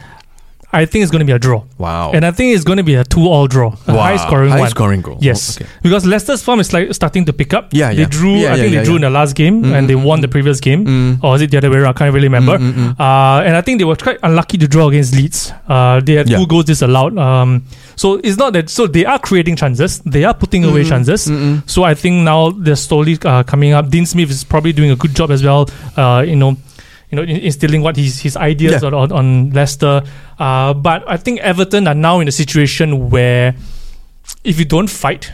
I 0.82 0.84
think 0.86 1.02
it's 1.02 1.10
going 1.10 1.20
to 1.26 1.30
be 1.32 1.32
a 1.32 1.38
draw, 1.38 1.60
Wow. 1.78 2.12
and 2.14 2.24
I 2.24 2.30
think 2.30 2.54
it's 2.54 2.64
going 2.64 2.76
to 2.78 2.84
be 2.84 2.94
a 2.96 3.04
two-all 3.04 3.46
draw, 3.46 3.68
a 3.86 3.92
Wow. 3.94 4.02
high-scoring 4.08 4.50
High 4.50 4.60
one. 4.60 4.70
scoring 4.70 5.00
goal. 5.00 5.18
Yes, 5.20 5.40
Oh, 5.58 5.64
okay. 5.64 5.70
because 5.82 6.04
Leicester's 6.04 6.42
form 6.42 6.60
is 6.60 6.72
like 6.72 6.92
starting 6.94 7.24
to 7.24 7.32
pick 7.32 7.54
up. 7.54 7.64
Yeah, 7.72 7.90
yeah. 7.90 7.96
they 8.04 8.10
drew. 8.16 8.34
Yeah, 8.36 8.52
I 8.52 8.56
yeah, 8.56 8.62
think 8.62 8.74
they 8.76 8.84
drew 8.84 8.96
in 8.96 9.02
the 9.02 9.10
last 9.10 9.34
game, 9.34 9.62
Mm, 9.64 9.72
and 9.76 9.88
they 9.90 9.94
mm, 9.94 10.04
won 10.04 10.20
the 10.20 10.28
previous 10.28 10.60
game. 10.60 10.84
Mm. 10.86 11.24
Or 11.24 11.36
is 11.36 11.42
it 11.42 11.50
the 11.50 11.58
other 11.58 11.70
way 11.70 11.78
around? 11.78 11.94
I 11.96 11.98
can't 11.98 12.12
really 12.14 12.28
remember. 12.28 12.58
Mm, 12.58 12.72
mm, 12.72 12.94
mm. 12.94 13.00
Uh, 13.00 13.42
and 13.46 13.56
I 13.56 13.60
think 13.62 13.78
they 13.78 13.84
were 13.84 13.96
quite 13.96 14.18
unlucky 14.22 14.58
to 14.58 14.68
draw 14.68 14.88
against 14.88 15.14
Leeds. 15.14 15.52
Uh, 15.68 16.00
they 16.00 16.14
had 16.14 16.26
two 16.28 16.46
goals 16.46 16.64
disallowed. 16.66 17.16
Um, 17.18 17.62
so 17.96 18.20
it's 18.22 18.36
not 18.36 18.52
that. 18.52 18.68
So 18.70 18.86
they 18.86 19.04
are 19.06 19.18
creating 19.18 19.56
chances. 19.56 20.00
They 20.04 20.24
are 20.24 20.34
putting 20.34 20.64
away 20.64 20.82
Mm, 20.84 20.88
chances. 20.88 21.30
So 21.66 21.84
I 21.84 21.94
think 21.94 22.22
now 22.24 22.50
they're 22.50 22.76
slowly 22.76 23.18
uh, 23.24 23.42
coming 23.44 23.72
up. 23.72 23.88
Dean 23.88 24.04
Smith 24.06 24.30
is 24.30 24.44
probably 24.44 24.72
doing 24.72 24.90
a 24.90 24.96
good 24.96 25.14
job 25.14 25.30
as 25.30 25.42
well. 25.42 25.68
Uh, 25.96 26.22
you 26.26 26.36
know, 26.36 26.56
you 27.10 27.16
know, 27.16 27.22
instilling 27.22 27.82
what 27.82 27.96
his 27.96 28.20
his 28.20 28.36
ideas 28.36 28.82
Yeah. 28.82 28.88
on, 28.88 28.94
on 28.94 29.12
on 29.12 29.50
Leicester. 29.50 30.02
Uh, 30.38 30.74
but 30.74 31.04
I 31.06 31.16
think 31.16 31.40
Everton 31.40 31.86
are 31.86 31.94
now 31.94 32.20
in 32.20 32.28
a 32.28 32.32
situation 32.32 33.10
where 33.10 33.54
if 34.44 34.58
you 34.58 34.64
don't 34.64 34.90
fight, 34.90 35.30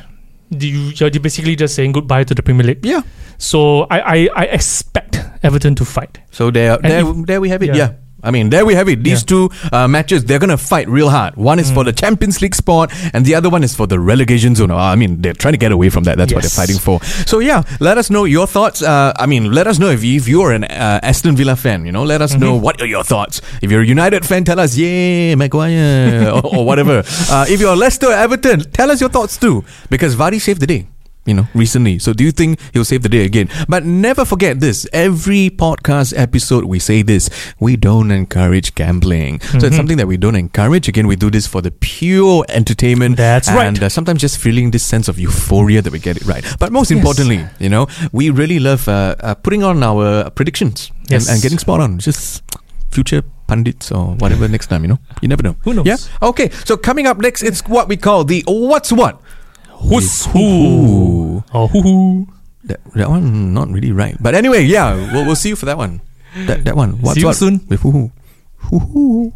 you 0.51 0.93
you're 0.97 1.11
basically 1.21 1.57
just 1.57 1.75
saying 1.75 1.93
goodbye 1.93 2.25
to 2.25 2.35
the 2.35 2.43
Premier 2.43 2.67
League. 2.67 2.85
Yeah. 2.85 3.03
So 3.39 3.87
I 3.91 4.01
I, 4.01 4.29
I 4.37 4.45
expect 4.53 5.19
Everton 5.43 5.75
to 5.77 5.85
fight. 5.85 6.21
So 6.31 6.51
there, 6.51 6.75
And 6.75 6.85
there, 6.85 7.01
if- 7.09 7.27
there 7.27 7.41
we 7.41 7.49
have 7.49 7.63
it. 7.63 7.75
yeah. 7.75 7.77
Yeah. 7.77 7.91
I 8.23 8.31
mean, 8.31 8.51
there 8.51 8.65
we 8.65 8.75
have 8.75 8.89
it. 8.89 9.03
These 9.03 9.25
two 9.25 9.51
uh, 9.73 9.89
matches, 9.89 10.25
they're 10.25 10.39
gonna 10.39 10.57
fight 10.57 10.89
real 10.89 11.11
hard. 11.11 11.37
One 11.37 11.59
is 11.59 11.71
Mm. 11.71 11.75
for 11.75 11.85
the 11.85 11.93
Champions 11.93 12.41
League 12.43 12.55
spot, 12.55 12.93
and 13.15 13.25
the 13.25 13.35
other 13.35 13.49
one 13.51 13.63
is 13.65 13.75
for 13.75 13.87
the 13.87 13.99
relegation 13.99 14.55
zone. 14.55 14.71
Uh, 14.71 14.77
I 14.77 14.97
mean, 14.97 15.21
they're 15.23 15.33
trying 15.33 15.55
to 15.55 15.59
get 15.59 15.73
away 15.73 15.91
from 15.91 16.05
that. 16.05 16.19
That's 16.19 16.33
what 16.33 16.43
they're 16.43 16.51
fighting 16.51 16.79
for. 16.79 17.03
So 17.27 17.39
yeah, 17.41 17.63
let 17.81 17.99
us 17.99 18.11
know 18.11 18.25
your 18.25 18.47
thoughts. 18.47 18.83
Uh, 18.83 19.13
I 19.19 19.27
mean, 19.27 19.53
let 19.53 19.67
us 19.67 19.79
know 19.79 19.91
if, 19.91 20.03
you, 20.05 20.17
if 20.17 20.29
you're 20.29 20.53
an 20.53 20.65
uh, 20.65 21.01
Aston 21.03 21.37
Villa 21.37 21.57
fan. 21.57 21.85
You 21.87 21.93
know, 21.93 22.05
let 22.05 22.21
us 22.23 22.35
know 22.35 22.53
Mm-hmm. 22.55 22.63
what 22.65 22.81
are 22.83 22.87
your 22.87 23.05
thoughts. 23.05 23.41
If 23.63 23.71
you're 23.71 23.83
a 23.83 23.87
United 23.87 24.25
fan, 24.27 24.45
tell 24.45 24.61
us, 24.61 24.77
yeah, 24.77 25.35
Maguire 25.35 26.29
or, 26.35 26.57
or 26.59 26.67
whatever. 26.67 27.03
Uh, 27.31 27.47
if 27.49 27.61
you're 27.61 27.77
Leicester 27.77 28.11
Everton, 28.13 28.61
tell 28.73 28.91
us 28.91 29.01
your 29.01 29.11
thoughts 29.11 29.37
too, 29.37 29.65
because 29.91 30.17
Vardy 30.17 30.41
saved 30.41 30.61
the 30.61 30.67
day 30.67 30.87
you 31.25 31.35
know, 31.35 31.47
recently. 31.55 31.99
So 31.99 32.13
do 32.13 32.25
you 32.25 32.33
think 32.33 32.59
he'll 32.73 32.85
save 32.85 33.03
the 33.03 33.09
day 33.09 33.25
again? 33.25 33.49
But 33.69 33.85
never 33.85 34.25
forget 34.25 34.61
this. 34.61 34.87
Every 34.93 35.51
podcast 35.51 36.13
episode 36.17 36.65
we 36.65 36.79
say 36.79 37.03
this. 37.03 37.31
We 37.61 37.77
don't 37.77 38.11
encourage 38.11 38.75
gambling. 38.75 39.41
So 39.41 39.59
it's 39.59 39.67
Mhm. 39.67 39.77
something 39.77 39.97
that 39.99 40.09
we 40.09 40.17
don't 40.17 40.35
encourage. 40.37 40.89
Again, 40.89 41.07
we 41.07 41.15
do 41.17 41.31
this 41.31 41.47
for 41.47 41.61
the 41.63 41.71
pure 41.71 42.45
entertainment. 42.49 43.17
That's 43.17 43.49
and, 43.49 43.57
right. 43.57 43.83
uh, 43.83 43.89
sometimes 43.89 44.21
just 44.21 44.39
feeling 44.39 44.73
this 44.73 44.83
sense 44.83 45.07
of 45.09 45.19
euphoria 45.19 45.81
that 45.83 45.93
we 45.93 45.99
get 46.01 46.17
it 46.17 46.25
right. 46.27 46.45
But 46.59 46.73
most 46.73 46.91
Yes. 46.91 46.99
importantly, 46.99 47.47
you 47.61 47.69
know, 47.69 47.87
we 48.11 48.31
really 48.31 48.59
love 48.59 48.89
uh, 48.89 49.15
uh, 49.23 49.35
putting 49.37 49.63
on 49.63 49.83
our 49.83 50.29
predictions 50.31 50.91
Yes. 51.09 51.27
and, 51.29 51.35
and 51.35 51.43
getting 51.43 51.59
spot 51.59 51.79
on. 51.81 51.99
Just 51.99 52.43
future 52.91 53.23
pundits 53.47 53.91
or 53.93 54.17
whatever 54.19 54.49
next 54.57 54.67
time, 54.67 54.83
you 54.83 54.89
know. 54.89 54.99
You 55.23 55.29
never 55.29 55.43
know. 55.43 55.57
Who 55.63 55.73
knows? 55.75 55.87
Yeah. 55.87 55.97
Okay. 56.29 56.51
So 56.65 56.77
coming 56.77 57.07
up 57.07 57.19
next, 57.19 57.43
it's 57.43 57.63
what 57.69 57.89
we 57.89 57.97
call 57.97 58.25
the 58.25 58.43
what's 58.47 58.91
what. 58.93 59.22
Who's 59.83 60.27
who? 60.27 61.43
Oh, 61.53 61.67
hoo 61.69 61.83
hoo. 61.83 62.27
That, 62.65 62.81
that 62.95 63.11
one 63.11 63.53
not 63.53 63.69
really 63.69 63.93
right. 63.93 64.17
But 64.21 64.35
anyway, 64.35 64.63
yeah, 64.63 64.95
we'll, 65.13 65.27
we'll 65.27 65.37
see 65.37 65.49
you 65.51 65.57
for 65.57 65.67
that 65.67 65.77
one. 65.77 66.01
That 66.47 66.65
that 66.65 66.77
one. 66.77 67.01
What's 67.03 67.15
See 67.15 67.21
you 67.21 67.27
what? 67.27 67.37
soon. 67.37 67.61
With 67.69 67.81
who? 67.81 68.11
Who? 68.57 68.79
who? 68.79 69.35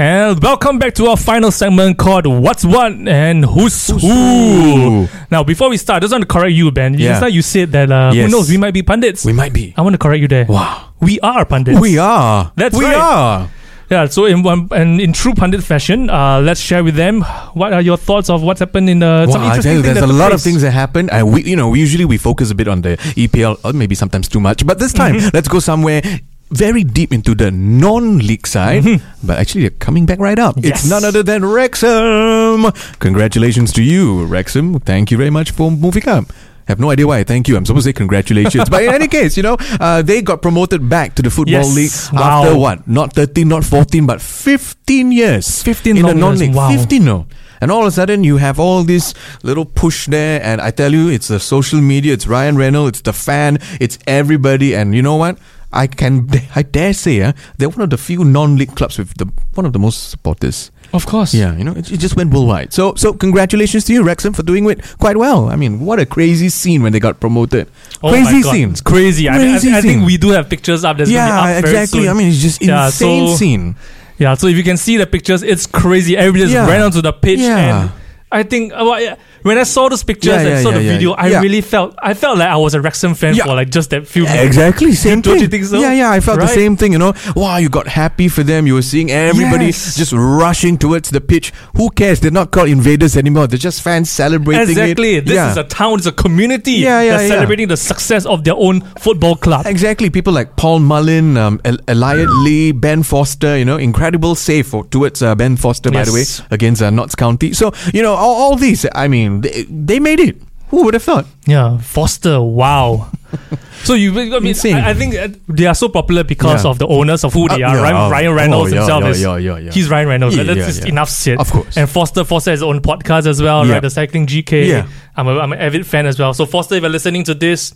And 0.00 0.40
welcome 0.40 0.78
back 0.78 0.94
to 0.94 1.06
our 1.06 1.16
final 1.16 1.50
segment 1.50 1.98
called 1.98 2.24
What's 2.26 2.64
What 2.64 2.92
and 2.92 3.44
Who's, 3.44 3.88
Who's 3.88 4.02
Who. 4.02 5.06
who? 5.06 5.08
Now, 5.28 5.42
before 5.42 5.68
we 5.70 5.76
start, 5.76 5.96
I 5.96 6.00
just 6.06 6.12
want 6.12 6.22
to 6.22 6.28
correct 6.28 6.52
you, 6.52 6.70
Ben. 6.70 6.94
Yeah. 6.94 7.08
Just 7.08 7.20
now 7.22 7.26
you 7.26 7.42
said 7.42 7.72
that, 7.72 7.90
uh, 7.90 8.12
Yes. 8.14 8.26
who 8.26 8.36
knows, 8.36 8.48
we 8.48 8.58
might 8.58 8.74
be 8.74 8.82
pundits. 8.84 9.24
We 9.24 9.32
might 9.32 9.52
be. 9.52 9.74
I 9.76 9.82
want 9.82 9.94
to 9.94 9.98
correct 9.98 10.20
you 10.20 10.28
there. 10.28 10.44
Wow. 10.48 10.90
We 11.00 11.18
are 11.18 11.44
pundits. 11.44 11.80
We 11.80 11.98
are. 11.98 12.52
That's 12.54 12.76
we 12.78 12.84
right. 12.84 12.96
are. 12.96 13.50
Yeah, 13.90 14.04
so 14.06 14.26
in 14.26 14.42
one 14.42 14.68
and 14.72 15.00
in 15.00 15.14
true 15.14 15.32
pundit 15.34 15.64
fashion, 15.64 16.10
uh, 16.10 16.40
let's 16.40 16.60
share 16.60 16.84
with 16.84 16.94
them 16.94 17.22
what 17.54 17.72
are 17.72 17.80
your 17.80 17.96
thoughts 17.96 18.28
of 18.28 18.42
what's 18.42 18.60
happened 18.60 18.90
in 18.90 18.98
the 18.98 19.26
some 19.30 19.40
Wow, 19.40 19.46
I 19.48 19.56
interesting 19.56 19.62
tell 19.62 19.76
you, 19.76 19.82
there's 19.94 20.04
a 20.10 20.12
lot 20.12 20.32
of 20.32 20.42
things 20.42 20.60
that 20.60 20.72
happen. 20.72 21.08
And 21.08 21.32
we, 21.32 21.42
you 21.44 21.56
know, 21.56 21.72
usually 21.72 22.04
we 22.04 22.18
focus 22.18 22.50
a 22.50 22.54
bit 22.54 22.68
on 22.68 22.82
the 22.82 22.96
EPL, 23.16 23.58
or 23.64 23.72
maybe 23.72 23.94
sometimes 23.94 24.28
too 24.28 24.40
much. 24.40 24.66
But 24.66 24.78
this 24.78 24.92
time, 24.92 25.16
Mm-hmm. 25.16 25.30
let's 25.32 25.48
go 25.48 25.58
somewhere 25.58 26.02
very 26.50 26.84
deep 26.84 27.12
into 27.12 27.34
the 27.34 27.50
non-league 27.50 28.46
side. 28.46 28.84
But 29.24 29.38
actually, 29.38 29.62
they're 29.62 29.78
coming 29.80 30.04
back 30.06 30.18
right 30.18 30.38
up. 30.38 30.56
Mm-hmm. 30.56 30.66
Yes. 30.66 30.80
It's 30.84 30.90
none 30.90 31.04
other 31.04 31.22
than 31.22 31.44
Wrexham. 31.44 32.70
Congratulations 33.00 33.72
to 33.72 33.82
you, 33.82 34.26
Wrexham. 34.26 34.80
Thank 34.80 35.10
you 35.10 35.16
very 35.16 35.30
much 35.30 35.50
for 35.50 35.70
moving 35.70 36.06
up. 36.08 36.26
Have 36.68 36.78
no 36.78 36.90
idea 36.90 37.06
why 37.06 37.24
thank 37.24 37.48
you. 37.48 37.56
I'm 37.56 37.64
supposed 37.66 37.84
to 37.86 37.88
say 37.90 37.92
congratulations. 37.94 38.68
but 38.68 38.82
in 38.84 38.92
any 38.94 39.08
case, 39.08 39.36
you 39.36 39.42
know, 39.42 39.56
uh, 39.80 40.02
they 40.02 40.22
got 40.22 40.42
promoted 40.42 40.88
back 40.88 41.14
to 41.16 41.22
the 41.22 41.30
Football 41.30 41.52
Yes. 41.64 41.74
League 41.74 41.96
Wow. 42.20 42.44
after 42.44 42.56
what? 42.58 42.86
Not 42.86 43.12
13, 43.14 43.48
not 43.48 43.64
14, 43.64 44.06
but 44.06 44.20
15 44.20 45.10
years. 45.12 45.62
15 45.62 45.96
in 45.96 46.06
the 46.06 46.14
non-league. 46.14 46.54
Wow. 46.54 46.70
15, 46.70 47.04
no. 47.04 47.26
And 47.60 47.72
all 47.72 47.80
of 47.82 47.88
a 47.88 47.90
sudden, 47.90 48.22
you 48.22 48.36
have 48.36 48.60
all 48.60 48.84
this 48.84 49.14
little 49.42 49.64
push 49.64 50.06
there, 50.06 50.40
and 50.44 50.60
I 50.60 50.70
tell 50.70 50.92
you, 50.92 51.08
it's 51.08 51.26
the 51.26 51.40
social 51.40 51.80
media, 51.80 52.12
it's 52.14 52.26
Ryan 52.28 52.56
Reynolds, 52.56 53.00
it's 53.00 53.00
the 53.02 53.12
fan, 53.12 53.58
it's 53.80 53.98
everybody, 54.06 54.76
and 54.76 54.94
you 54.94 55.02
know 55.02 55.16
what? 55.16 55.38
I 55.72 55.88
can, 55.88 56.28
I 56.54 56.62
dare 56.62 56.92
say, 56.92 57.20
uh, 57.22 57.32
they're 57.56 57.68
one 57.68 57.80
of 57.82 57.90
the 57.90 57.98
few 57.98 58.24
non-league 58.24 58.76
clubs 58.76 58.96
with 58.98 59.14
the 59.18 59.26
one 59.54 59.66
of 59.66 59.72
the 59.72 59.78
most 59.80 60.08
supporters. 60.10 60.70
Of 60.92 61.04
course. 61.06 61.34
Yeah, 61.34 61.54
you 61.56 61.64
know, 61.64 61.72
it, 61.72 61.92
it 61.92 61.98
just 61.98 62.16
went 62.16 62.32
worldwide. 62.32 62.72
So, 62.72 62.94
so 62.94 63.12
congratulations 63.12 63.84
to 63.84 63.92
you, 63.92 64.02
Wrexham, 64.02 64.32
for 64.32 64.42
doing 64.42 64.68
it 64.70 64.80
quite 64.98 65.16
well. 65.18 65.48
I 65.50 65.56
mean, 65.56 65.80
what 65.80 65.98
a 66.00 66.06
crazy 66.06 66.48
scene 66.48 66.82
when 66.82 66.92
they 66.92 67.00
got 67.00 67.20
promoted. 67.20 67.68
Oh 68.02 68.10
crazy 68.10 68.42
scene. 68.42 68.70
It's 68.70 68.80
crazy. 68.80 69.28
I, 69.28 69.36
mean, 69.38 69.48
I, 69.48 69.50
Crazy 69.52 69.72
I 69.74 69.80
think 69.82 70.06
we 70.06 70.16
do 70.16 70.30
have 70.30 70.48
pictures 70.48 70.84
up. 70.84 70.96
There's 70.96 71.10
gonna 71.10 71.18
Yeah, 71.28 71.58
up 71.58 71.64
exactly. 71.64 72.08
I 72.08 72.12
mean, 72.14 72.28
it's 72.28 72.40
just 72.40 72.62
Yeah, 72.62 72.86
insane 72.86 73.28
so- 73.28 73.36
scene. 73.36 73.76
Yeah, 74.18 74.34
so 74.34 74.48
if 74.48 74.56
you 74.56 74.64
can 74.64 74.76
see 74.76 74.96
the 74.96 75.06
pictures, 75.06 75.42
it's 75.44 75.66
crazy. 75.66 76.16
Everybody 76.16 76.44
just 76.44 76.52
Yeah. 76.54 76.66
ran 76.66 76.82
onto 76.82 77.00
the 77.00 77.12
pitch, 77.12 77.38
Yeah. 77.38 77.82
and 77.82 77.90
I 78.30 78.42
think 78.42 78.72
uh, 78.74 79.16
when 79.42 79.56
I 79.56 79.62
saw 79.62 79.88
those 79.88 80.02
pictures 80.04 80.32
Yeah, 80.32 80.40
and 80.40 80.48
yeah, 80.48 80.62
saw 80.62 80.70
the 80.70 80.82
yeah, 80.82 80.90
yeah, 80.90 80.92
video, 80.98 81.12
I 81.12 81.40
really 81.40 81.60
felt 81.62 81.94
I 82.02 82.12
felt 82.14 82.36
like 82.38 82.48
I 82.48 82.56
was 82.56 82.74
a 82.74 82.80
Wrexham 82.80 83.14
fan 83.14 83.34
for 83.36 83.54
like 83.54 83.70
just 83.70 83.90
that 83.90 84.06
few 84.06 84.24
minutes. 84.24 84.42
exactly, 84.44 84.92
same 85.06 85.22
Don't 85.22 85.34
thing. 85.34 85.42
you 85.42 85.48
think 85.48 85.64
so? 85.64 85.78
Yeah, 85.80 85.92
yeah, 85.94 86.10
I 86.10 86.20
felt 86.20 86.40
the 86.40 86.46
same 86.46 86.76
thing, 86.76 86.92
you 86.92 86.98
know. 86.98 87.14
Wow, 87.34 87.56
you 87.56 87.68
got 87.70 87.86
happy 87.86 88.28
for 88.28 88.42
them. 88.42 88.66
You 88.66 88.74
were 88.74 88.82
seeing 88.82 89.10
everybody 89.10 89.66
Yes. 89.66 89.96
just 89.96 90.12
rushing 90.12 90.76
towards 90.76 91.08
the 91.10 91.20
pitch. 91.20 91.52
Who 91.76 91.88
cares? 91.90 92.20
They're 92.20 92.30
not 92.30 92.50
called 92.50 92.68
invaders 92.68 93.16
anymore. 93.16 93.46
They're 93.46 93.58
just 93.58 93.80
fans 93.80 94.10
celebrating 94.10 94.68
Exactly. 94.68 95.14
it. 95.16 95.24
This 95.26 95.50
is 95.52 95.56
a 95.56 95.64
town, 95.64 95.94
it's 95.98 96.06
a 96.06 96.12
community 96.12 96.72
Yeah, 96.72 97.00
yeah, 97.00 97.20
yeah. 97.22 97.28
celebrating 97.28 97.68
the 97.68 97.76
success 97.78 98.26
of 98.26 98.44
their 98.44 98.54
own 98.56 98.82
football 99.00 99.36
club. 99.36 99.66
Exactly. 99.66 100.10
People 100.10 100.34
like 100.34 100.56
Paul 100.56 100.80
Mullin, 100.80 101.36
um, 101.38 101.60
El- 101.64 101.78
Elliot 101.88 102.28
Lee, 102.44 102.72
Ben 102.72 103.02
Foster, 103.02 103.56
you 103.56 103.64
know, 103.64 103.76
incredible 103.78 104.34
save 104.34 104.66
for, 104.66 104.84
towards 104.86 105.22
uh, 105.22 105.34
Ben 105.34 105.56
Foster, 105.56 105.90
by 105.90 106.04
the 106.04 106.12
way, 106.12 106.24
against 106.50 106.82
uh, 106.82 106.90
Notts 106.90 107.14
County. 107.14 107.52
So, 107.54 107.72
you 107.94 108.02
know, 108.02 108.17
all, 108.18 108.34
all 108.50 108.56
these, 108.56 108.86
I 108.94 109.08
mean, 109.08 109.40
they, 109.42 109.62
they 109.68 109.98
made 110.00 110.20
it. 110.20 110.36
Who 110.70 110.84
would 110.84 110.92
have 110.94 111.02
thought? 111.02 111.24
Yeah, 111.46 111.78
Foster. 111.78 112.42
Wow. 112.42 113.10
so 113.84 113.94
you, 113.94 114.10
I 114.20 114.24
mean, 114.40 114.48
Insane. 114.48 114.74
I, 114.76 114.90
I 114.90 114.94
think 114.94 115.14
uh, 115.14 115.28
they 115.48 115.64
are 115.64 115.74
so 115.74 115.88
popular 115.88 116.24
because 116.24 116.64
Yeah. 116.64 116.70
of 116.70 116.78
the 116.78 116.86
owners 116.86 117.24
of 117.24 117.32
who 117.32 117.48
they 117.48 117.62
Uh, 117.62 117.70
are. 117.70 117.76
yeah, 117.76 117.82
Ryan, 117.82 117.96
oh, 117.96 118.10
Ryan 118.10 118.34
Reynolds 118.34 118.72
oh, 118.72 118.74
yeah, 118.74 118.80
himself 118.82 119.04
yeah, 119.04 119.10
is 119.10 119.22
yeah, 119.22 119.36
yeah, 119.38 119.56
yeah. 119.58 119.70
he's 119.70 119.88
Ryan 119.88 120.08
Reynolds. 120.08 120.36
Yeah, 120.36 120.42
That's 120.42 120.58
yeah, 120.58 120.66
just 120.66 120.82
yeah. 120.82 120.88
enough 120.88 121.08
said. 121.08 121.38
Of 121.40 121.50
course. 121.50 121.76
And 121.78 121.88
Foster, 121.88 122.22
Foster 122.24 122.50
has 122.50 122.60
his 122.60 122.62
own 122.62 122.80
podcast 122.82 123.26
as 123.26 123.40
well, 123.40 123.66
Yeah. 123.66 123.74
right? 123.74 123.80
The 123.82 123.88
Cycling 123.88 124.26
GK. 124.26 124.66
Yeah. 124.68 124.88
I'm 125.16 125.26
a, 125.26 125.38
I'm 125.38 125.52
an 125.52 125.58
avid 125.58 125.86
fan 125.86 126.04
as 126.04 126.18
well. 126.18 126.34
So 126.34 126.44
Foster, 126.44 126.74
if 126.74 126.82
you're 126.82 126.90
listening 126.90 127.24
to 127.24 127.34
this, 127.34 127.74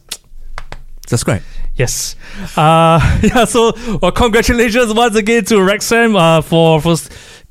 Subscribe. 1.06 1.42
Yes. 1.74 2.14
Uh, 2.56 3.00
yeah, 3.22 3.44
so 3.44 3.72
well, 4.00 4.12
congratulations 4.12 4.92
once 4.94 5.16
again 5.16 5.44
to 5.46 5.62
Wrexham 5.62 6.14
uh, 6.14 6.40
for, 6.42 6.80
for 6.80 6.96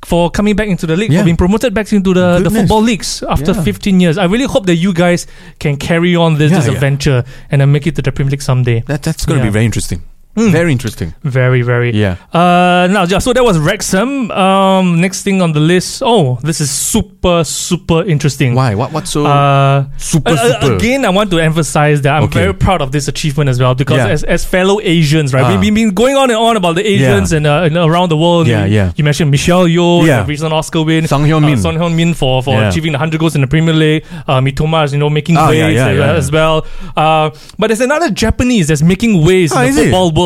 for 0.04 0.30
coming 0.30 0.56
back 0.56 0.68
into 0.68 0.86
the 0.86 0.96
league, 0.96 1.12
Yeah. 1.12 1.20
for 1.20 1.24
being 1.24 1.36
promoted 1.36 1.74
back 1.74 1.92
into 1.92 2.12
the, 2.12 2.40
the 2.40 2.50
football 2.50 2.82
leagues 2.82 3.22
after 3.28 3.52
Yeah. 3.52 3.62
15 3.62 4.00
years. 4.00 4.18
I 4.18 4.24
really 4.24 4.46
hope 4.46 4.66
that 4.66 4.76
you 4.76 4.92
guys 4.92 5.26
can 5.60 5.76
carry 5.76 6.16
on 6.16 6.38
this, 6.38 6.50
Yeah, 6.50 6.58
this 6.58 6.66
yeah. 6.66 6.74
adventure 6.74 7.24
and 7.50 7.60
then 7.60 7.70
make 7.72 7.86
it 7.86 7.94
to 7.96 8.02
the 8.02 8.10
Premier 8.12 8.30
League 8.32 8.42
someday. 8.42 8.80
That, 8.86 9.02
that's 9.02 9.24
going 9.26 9.38
to 9.40 9.44
Yeah. 9.44 9.50
be 9.50 9.52
very 9.52 9.64
interesting. 9.64 10.02
Mm. 10.36 10.50
Very 10.50 10.72
interesting. 10.72 11.12
Very, 11.22 11.60
very. 11.60 11.90
Yeah. 11.94 12.16
Uh, 12.32 12.88
now, 12.90 13.04
yeah, 13.04 13.18
so 13.18 13.34
that 13.34 13.44
was 13.44 13.58
Wrexham. 13.58 14.30
Um, 14.30 14.98
next 14.98 15.24
thing 15.24 15.42
on 15.42 15.52
the 15.52 15.60
list. 15.60 16.02
Oh, 16.02 16.38
this 16.42 16.58
is 16.58 16.70
super, 16.70 17.44
super 17.44 18.02
interesting. 18.02 18.54
Why? 18.54 18.74
What? 18.74 18.92
What's 18.92 19.10
so 19.10 19.26
Uh, 19.26 19.84
super, 19.98 20.30
Uh, 20.30 20.34
uh, 20.34 20.60
super? 20.62 20.76
again, 20.76 21.04
I 21.04 21.10
want 21.10 21.30
to 21.32 21.38
emphasize 21.38 22.00
that 22.02 22.14
I'm 22.16 22.22
Okay. 22.24 22.40
very 22.40 22.54
proud 22.54 22.80
of 22.80 22.92
this 22.92 23.08
achievement 23.08 23.50
as 23.50 23.60
well 23.60 23.74
because 23.74 23.98
Yeah. 23.98 24.08
as, 24.08 24.24
as 24.24 24.42
fellow 24.46 24.80
Asians, 24.82 25.34
right, 25.34 25.44
Ah. 25.44 25.60
we've 25.60 25.74
been 25.74 25.90
going 25.90 26.16
on 26.16 26.30
and 26.30 26.38
on 26.38 26.56
about 26.56 26.76
the 26.76 26.86
Asians 26.86 27.30
Yeah. 27.30 27.36
and, 27.36 27.46
uh, 27.46 27.62
and 27.66 27.76
around 27.76 28.08
the 28.08 28.16
world. 28.16 28.46
Yeah, 28.46 28.64
yeah. 28.64 28.92
You 28.96 29.04
mentioned 29.04 29.30
Michelle 29.30 29.66
Yeoh, 29.66 30.06
Yeah. 30.06 30.24
recent 30.26 30.54
Oscar 30.54 30.82
win. 30.82 31.06
Song 31.08 31.24
Hyun 31.26 31.42
Min. 31.44 31.58
Uh, 31.58 31.62
Son 31.62 31.76
Heung-min 31.76 32.14
for, 32.14 32.42
for 32.42 32.54
Yeah. 32.54 32.70
achieving 32.70 32.92
the 32.92 32.98
100 32.98 33.20
goals 33.20 33.34
in 33.34 33.42
the 33.42 33.46
Premier 33.46 33.74
League. 33.74 34.04
Uh, 34.26 34.40
Mitoma 34.40 34.84
is, 34.86 34.94
you 34.94 34.98
know, 34.98 35.10
making 35.10 35.36
Ah, 35.36 35.50
yeah, 35.50 35.66
waves 35.66 36.00
as, 36.24 36.32
well. 36.32 36.64
Uh, 36.96 37.28
but 37.58 37.66
there's 37.68 37.82
another 37.82 38.08
Japanese 38.08 38.68
that's 38.68 38.82
making 38.82 39.22
waves 39.22 39.52
Ah, 39.54 39.64
in 39.64 39.74
the 39.74 39.80
it? 39.82 39.84
football 39.84 40.10
world. 40.10 40.21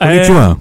Konnichiwa. 0.00 0.58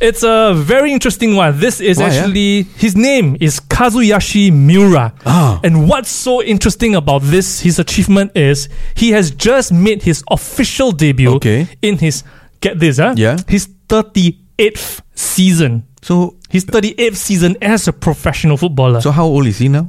it's 0.00 0.22
a 0.24 0.52
very 0.54 0.90
interesting 0.92 1.36
one. 1.36 1.58
This 1.60 1.80
is 1.80 1.98
Why, 1.98 2.04
eh? 2.04 2.08
actually, 2.08 2.62
his 2.76 2.94
name 2.96 3.36
is 3.40 3.60
Kazuyoshi 3.60 4.50
Miura. 4.52 5.12
Ah. 5.24 5.60
And 5.62 5.88
what's 5.88 6.10
so 6.10 6.42
interesting 6.42 6.94
about 6.94 7.22
this, 7.22 7.60
his 7.60 7.78
achievement 7.78 8.32
is 8.34 8.68
he 8.96 9.12
has 9.12 9.30
just 9.30 9.72
made 9.72 10.02
his 10.02 10.22
official 10.30 10.92
debut 10.92 11.30
Okay. 11.36 11.66
in 11.82 11.98
his, 11.98 12.24
get 12.60 12.78
this, 12.80 12.98
huh? 12.98 13.14
Yeah. 13.16 13.36
His 13.48 13.68
38th 13.88 15.00
season. 15.14 15.84
So, 16.02 16.34
His 16.50 16.64
38th 16.66 17.16
season 17.16 17.56
as 17.62 17.86
a 17.88 17.92
professional 17.92 18.56
footballer. 18.56 19.00
so 19.00 19.10
how 19.12 19.24
old 19.24 19.46
is 19.46 19.58
he 19.58 19.68
now? 19.68 19.88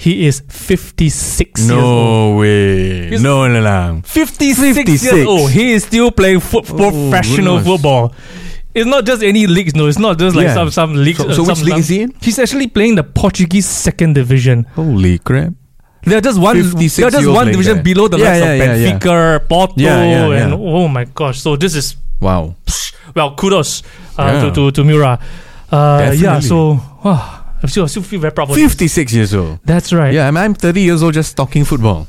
He 0.00 0.26
is 0.28 0.42
56 0.48 1.60
years 1.60 1.70
old. 1.72 1.80
No 1.82 2.36
way. 2.38 3.08
He's- 3.10 3.20
No, 3.20 3.48
no, 3.48 3.60
no. 3.60 4.00
56, 4.04 4.76
56. 4.76 5.12
years 5.12 5.26
old. 5.26 5.50
He 5.50 5.72
is 5.72 5.82
still 5.84 6.10
playing 6.12 6.40
fo- 6.40 6.62
professional 6.62 7.56
goodness. 7.58 7.66
football. 7.66 8.14
It's 8.74 8.86
not 8.86 9.04
just 9.04 9.22
any 9.24 9.46
leagues, 9.48 9.74
no. 9.74 9.86
It's 9.88 9.98
not 9.98 10.18
just 10.18 10.36
like 10.36 10.46
Yeah. 10.46 10.54
some 10.54 10.70
some 10.70 10.94
leagues. 10.94 11.18
So- 11.18 11.28
uh, 11.30 11.34
so 11.34 11.42
which 11.42 11.56
some- 11.56 11.64
league 11.66 11.72
some- 11.74 11.80
is 11.80 11.88
he 11.88 12.00
in? 12.02 12.14
He's 12.20 12.38
actually 12.38 12.68
playing 12.68 12.94
the 12.94 13.02
Portuguese 13.02 13.66
second 13.66 14.14
division. 14.14 14.66
Holy 14.76 15.18
crap. 15.18 15.52
They're 16.04 16.20
just 16.20 16.38
one. 16.38 16.54
56 16.62 16.96
They're 17.02 17.10
just 17.10 17.22
years 17.26 17.34
one 17.34 17.44
playing 17.46 17.52
division 17.58 17.74
there. 17.74 17.82
below 17.82 18.06
the 18.08 18.18
Yeah, 18.18 18.24
likes 18.30 18.38
yeah, 18.38 18.52
of 18.52 18.58
yeah, 18.58 18.74
yeah. 18.76 18.92
Benfica, 18.98 19.48
Porto, 19.48 19.74
Yeah, 19.76 20.04
yeah, 20.04 20.28
yeah. 20.28 20.44
and 20.44 20.54
oh 20.54 20.86
my 20.86 21.04
gosh! 21.12 21.40
So 21.40 21.56
this 21.56 21.74
is 21.74 21.96
Wow. 22.20 22.54
well, 23.16 23.34
kudos 23.34 23.82
uh, 24.16 24.22
Yeah. 24.22 24.40
to, 24.44 24.50
to 24.52 24.70
to 24.70 24.84
Miura. 24.84 25.18
Uh, 25.72 25.98
yeah. 26.14 26.38
Definitely. 26.38 26.48
So 26.48 26.80
wow, 27.04 27.37
I 27.62 27.66
still, 27.66 27.84
I 27.84 27.86
still 27.88 28.02
feel 28.02 28.20
very 28.20 28.32
proud. 28.32 28.48
56 28.54 29.12
years 29.12 29.34
old. 29.34 29.58
That's 29.64 29.92
right. 29.92 30.12
Yeah, 30.14 30.28
I'm, 30.28 30.36
I'm 30.36 30.54
30 30.54 30.80
years 30.80 31.02
old 31.02 31.14
just 31.14 31.36
talking 31.36 31.64
football. 31.64 32.06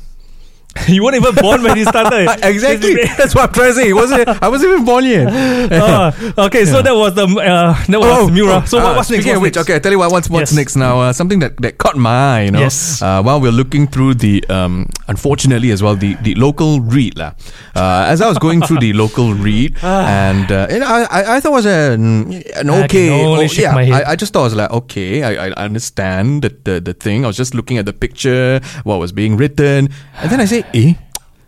you 0.88 1.02
weren't 1.02 1.16
even 1.16 1.34
born 1.34 1.62
when 1.62 1.76
he 1.76 1.84
started. 1.84 2.28
exactly. 2.44 2.94
That's 3.18 3.34
what 3.34 3.48
I'm 3.48 3.52
trying 3.54 3.68
to 3.70 3.74
say. 3.74 3.88
It 3.90 3.92
wasn't, 3.92 4.28
I 4.28 4.48
wasn't 4.48 4.72
even 4.72 4.84
born 4.84 5.04
yet. 5.04 5.28
Uh, 5.80 6.12
okay, 6.46 6.64
so 6.64 6.76
Yeah. 6.76 6.82
that 6.82 6.94
was 6.96 7.14
the 7.14 7.26
uh, 7.26 7.74
that 7.88 7.98
was 8.00 8.30
Miura. 8.30 8.66
So 8.66 8.78
ah, 8.78 8.84
what, 8.84 8.96
what's 8.96 9.10
next? 9.10 9.22
Speaking 9.22 9.36
of 9.36 9.42
What's 9.42 9.50
which, 9.50 9.56
next? 9.56 9.68
okay, 9.70 9.76
I 9.76 9.78
tell 9.78 9.92
you 9.92 9.98
what. 9.98 10.10
What's 10.12 10.28
what's 10.28 10.50
Yes. 10.52 10.56
next 10.56 10.76
now? 10.76 11.00
Uh, 11.00 11.12
something 11.12 11.38
that, 11.40 11.56
that 11.62 11.78
caught 11.78 11.96
my 11.96 12.10
eye. 12.10 12.42
You 12.44 12.50
know, 12.52 12.60
Yes. 12.60 13.00
Uh, 13.02 13.22
while 13.22 13.40
we're 13.40 13.52
looking 13.52 13.86
through 13.86 14.14
the, 14.14 14.44
um, 14.48 14.86
unfortunately 15.08 15.70
as 15.70 15.82
well, 15.82 15.96
the 15.96 16.14
the 16.22 16.34
local 16.34 16.80
read 16.80 17.16
lah. 17.18 17.32
Uh, 17.74 18.06
as 18.08 18.20
I 18.20 18.28
was 18.28 18.38
going 18.38 18.62
through 18.62 18.78
the 18.80 18.92
local 18.92 19.34
read, 19.34 19.76
and 19.82 20.50
uh, 20.50 20.66
and 20.70 20.82
I, 20.84 21.04
I 21.04 21.36
I 21.36 21.40
thought 21.40 21.52
it 21.52 21.60
was 21.62 21.66
an 21.66 22.32
an 22.56 22.70
I 22.70 22.84
okay. 22.84 23.10
only 23.10 23.46
oh, 23.46 23.52
yeah. 23.52 23.74
I, 23.76 24.12
I 24.12 24.16
just 24.16 24.32
thought 24.32 24.42
it 24.50 24.54
was 24.54 24.58
like 24.58 24.70
okay. 24.84 25.22
I, 25.22 25.48
I 25.48 25.64
understand 25.64 26.42
the, 26.42 26.50
the 26.64 26.80
the 26.80 26.94
thing. 26.94 27.24
I 27.24 27.28
was 27.28 27.36
just 27.36 27.54
looking 27.54 27.78
at 27.78 27.86
the 27.86 27.92
picture, 27.94 28.60
what 28.84 28.98
was 28.98 29.12
being 29.12 29.36
written, 29.36 29.88
and 30.20 30.26
then 30.30 30.40
I 30.40 30.44
say, 30.46 30.59
eh, 30.74 30.94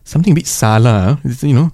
something 0.04 0.32
a 0.32 0.34
bit 0.34 0.46
salah. 0.46 1.18
You 1.40 1.54
know. 1.54 1.72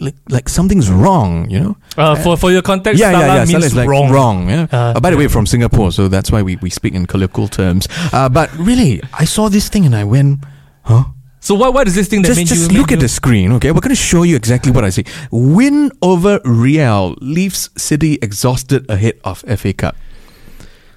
Like, 0.00 0.14
like 0.30 0.48
something's 0.48 0.88
wrong, 0.90 1.50
you 1.50 1.60
know. 1.60 1.76
Uh, 1.98 2.14
for 2.16 2.38
for 2.38 2.50
your 2.50 2.62
context, 2.62 2.98
Yeah, 2.98 3.12
Salah 3.12 3.26
yeah, 3.26 3.44
yeah. 3.44 3.58
means 3.58 3.74
like 3.74 3.86
wrong. 3.86 4.08
wrong. 4.10 4.48
yeah. 4.48 4.66
Uh, 4.72 4.94
Uh, 4.96 5.00
by 5.00 5.10
the 5.10 5.16
way, 5.18 5.28
from 5.28 5.44
Singapore, 5.44 5.92
so 5.92 6.08
that's 6.08 6.32
why 6.32 6.40
we, 6.40 6.56
we 6.64 6.70
speak 6.70 6.94
in 6.94 7.04
colloquial 7.04 7.48
terms. 7.48 7.86
Uh, 8.10 8.30
but 8.30 8.48
really, 8.56 9.02
I 9.12 9.26
saw 9.26 9.50
this 9.50 9.68
thing 9.68 9.84
and 9.84 9.94
I 9.94 10.04
went, 10.04 10.40
huh? 10.84 11.04
So 11.40 11.54
what 11.54 11.74
what 11.74 11.86
is 11.86 11.94
this 11.94 12.08
thing 12.08 12.22
that 12.22 12.28
Just, 12.28 12.38
made 12.40 12.46
just 12.48 12.72
you? 12.72 12.78
look 12.80 12.92
at 12.92 13.00
the 13.00 13.08
screen, 13.12 13.52
okay? 13.60 13.72
We're 13.72 13.84
going 13.84 13.92
to 13.94 14.00
show 14.08 14.22
you 14.24 14.36
exactly 14.36 14.72
what 14.72 14.84
I 14.84 14.90
see. 14.90 15.04
Win 15.30 15.92
over 16.00 16.40
Real 16.48 17.12
leaves 17.20 17.68
City 17.76 18.16
exhausted 18.22 18.88
ahead 18.88 19.20
of 19.22 19.44
FA 19.60 19.74
Cup. 19.76 19.96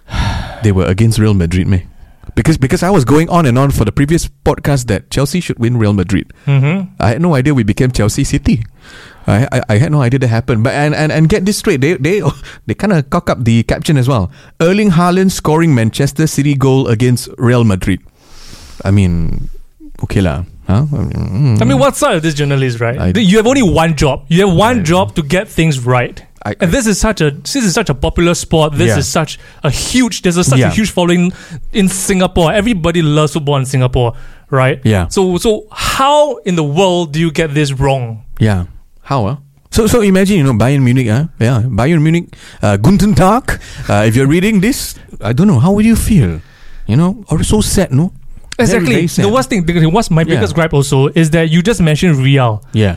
they 0.63 0.71
were 0.71 0.85
against 0.85 1.19
Real 1.19 1.33
Madrid, 1.33 1.67
me. 1.67 1.87
Because 2.37 2.55
because 2.61 2.83
I 2.85 2.91
was 2.93 3.01
going 3.03 3.29
on 3.33 3.49
and 3.49 3.57
on 3.57 3.71
for 3.73 3.81
the 3.83 3.91
previous 3.91 4.29
podcast 4.45 4.85
that 4.93 5.09
Chelsea 5.09 5.41
should 5.41 5.57
win 5.57 5.81
Real 5.81 5.93
Madrid. 5.97 6.29
Mhm. 6.45 6.85
I 7.01 7.17
had 7.17 7.21
no 7.21 7.33
idea 7.33 7.57
we 7.57 7.65
became 7.65 7.89
Chelsea 7.89 8.23
City. 8.23 8.61
I, 9.25 9.47
I, 9.51 9.61
I 9.73 9.77
had 9.81 9.91
no 9.91 10.01
idea 10.05 10.19
that 10.21 10.29
happened. 10.29 10.63
But 10.63 10.77
and, 10.77 10.93
and, 10.93 11.11
and 11.11 11.27
get 11.27 11.45
this 11.49 11.57
straight, 11.57 11.81
they 11.81 11.97
they 11.97 12.21
they 12.69 12.75
kind 12.77 12.93
of 12.93 13.09
cock 13.09 13.31
up 13.33 13.41
the 13.43 13.63
caption 13.65 13.97
as 13.97 14.05
well. 14.07 14.29
Erling 14.61 14.91
Haaland 14.93 15.31
scoring 15.33 15.73
Manchester 15.73 16.27
City 16.29 16.53
goal 16.53 16.87
against 16.93 17.27
Real 17.41 17.63
Madrid. 17.65 18.05
I 18.85 18.91
mean, 18.93 19.49
okay 20.05 20.21
lah. 20.21 20.45
Huh? 20.67 20.83
I 20.93 21.63
mean, 21.63 21.79
what 21.79 21.95
side 21.95 22.17
of 22.19 22.21
this 22.21 22.35
journalist, 22.35 22.79
right? 22.83 22.99
I- 22.99 23.17
you 23.17 23.37
have 23.41 23.47
only 23.47 23.63
one 23.63 23.95
job. 23.95 24.25
You 24.27 24.45
have 24.45 24.53
one 24.55 24.81
I- 24.81 24.83
job 24.83 25.15
to 25.15 25.23
get 25.23 25.47
things 25.49 25.79
right. 25.79 26.21
I- 26.45 26.55
and 26.59 26.71
this 26.71 26.87
is 26.87 26.99
such 26.99 27.21
a 27.21 27.31
this 27.31 27.55
is 27.55 27.73
such 27.73 27.89
a 27.89 27.93
popular 27.95 28.33
sport. 28.35 28.73
This 28.73 28.89
Yeah. 28.89 28.99
is 28.99 29.07
such 29.07 29.39
a 29.63 29.69
huge. 29.69 30.21
There's 30.21 30.37
a, 30.37 30.43
such 30.43 30.59
Yeah. 30.59 30.67
a 30.67 30.71
huge 30.71 30.91
following 30.91 31.33
in 31.73 31.87
Singapore. 31.89 32.53
Everybody 32.53 33.01
loves 33.01 33.33
football 33.33 33.57
in 33.57 33.65
Singapore, 33.65 34.13
right? 34.49 34.79
Yeah. 34.83 35.07
So 35.09 35.37
so 35.37 35.65
how 35.71 36.37
in 36.45 36.55
the 36.55 36.63
world 36.63 37.11
do 37.13 37.19
you 37.19 37.31
get 37.31 37.53
this 37.53 37.73
wrong? 37.73 38.23
Yeah. 38.39 38.65
How? 39.01 39.25
Uh? 39.25 39.35
So 39.71 39.87
so 39.87 40.01
imagine 40.01 40.37
you 40.37 40.43
know 40.43 40.53
Bayern 40.53 40.81
Munich. 40.83 41.07
Uh? 41.09 41.25
Yeah, 41.39 41.61
Bayern 41.65 42.01
Munich. 42.01 42.35
Uh, 42.61 42.77
Guten 42.77 43.13
Tag. 43.15 43.59
Uh, 43.89 44.03
if 44.07 44.15
you're 44.15 44.27
reading 44.27 44.61
this, 44.61 44.95
I 45.21 45.33
don't 45.33 45.47
know 45.47 45.59
how 45.59 45.71
would 45.73 45.85
you 45.85 45.95
feel. 45.95 46.39
You 46.87 46.95
know, 46.95 47.23
or 47.29 47.43
so 47.43 47.61
sad. 47.61 47.91
No. 47.91 48.13
Exactly. 48.59 48.93
very 48.93 49.07
sad. 49.07 49.25
the 49.25 49.29
worst 49.29 49.49
thing, 49.49 49.63
because 49.63 49.85
what's 49.87 50.09
my 50.09 50.21
Yeah. 50.21 50.35
biggest 50.35 50.55
gripe 50.55 50.73
also 50.73 51.09
is 51.13 51.29
that 51.31 51.49
you 51.51 51.61
just 51.61 51.79
mentioned 51.79 52.15
Real. 52.17 52.63
Yeah, 52.73 52.95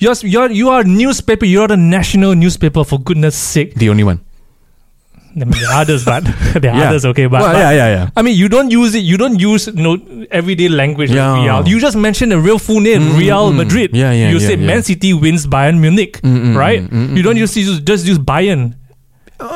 You're, 0.00 0.14
you're, 0.22 0.50
you 0.50 0.68
are 0.70 0.80
a 0.80 0.84
newspaper. 0.84 1.44
You're 1.44 1.68
the 1.68 1.76
national 1.76 2.34
newspaper, 2.34 2.84
for 2.84 2.98
goodness 2.98 3.36
sake. 3.36 3.74
the 3.76 3.90
only 3.90 4.02
one. 4.02 4.20
I 5.36 5.44
mean, 5.44 5.50
there 5.60 5.68
are 5.70 5.82
others, 5.82 6.04
but 6.04 6.24
there 6.60 6.72
are 6.72 6.78
Yeah. 6.78 6.88
others, 6.88 7.04
okay. 7.06 7.26
But, 7.26 7.42
well, 7.42 7.52
but- 7.52 7.58
yeah, 7.58 7.70
yeah, 7.70 7.88
yeah. 7.94 8.10
I 8.16 8.22
mean, 8.22 8.34
you 8.36 8.48
don't 8.48 8.70
use 8.72 8.94
it. 8.96 9.04
You 9.10 9.16
don't 9.16 9.38
use 9.38 9.66
you 9.68 9.74
know 9.86 10.26
everyday 10.30 10.68
language 10.68 11.10
Yeah. 11.12 11.32
like 11.36 11.44
Real. 11.46 11.68
You 11.68 11.78
just 11.80 11.96
mention 11.96 12.30
the 12.30 12.38
real 12.40 12.58
full 12.58 12.80
name, 12.80 13.02
Mm, 13.12 13.18
Real 13.18 13.52
mm, 13.52 13.56
Madrid. 13.56 13.90
yeah, 13.94 14.10
yeah, 14.10 14.30
You 14.30 14.38
yeah, 14.38 14.46
say 14.48 14.56
yeah. 14.56 14.66
Man 14.66 14.82
City 14.82 15.12
wins 15.14 15.46
Bayern 15.46 15.78
Munich, 15.78 16.20
Mm, 16.22 16.42
mm, 16.50 16.56
right? 16.56 16.82
mm, 16.82 16.88
mm, 17.12 17.16
you 17.16 17.22
don't 17.22 17.36
use, 17.36 17.54
just 17.54 18.06
use 18.06 18.18
Bayern. 18.18 18.74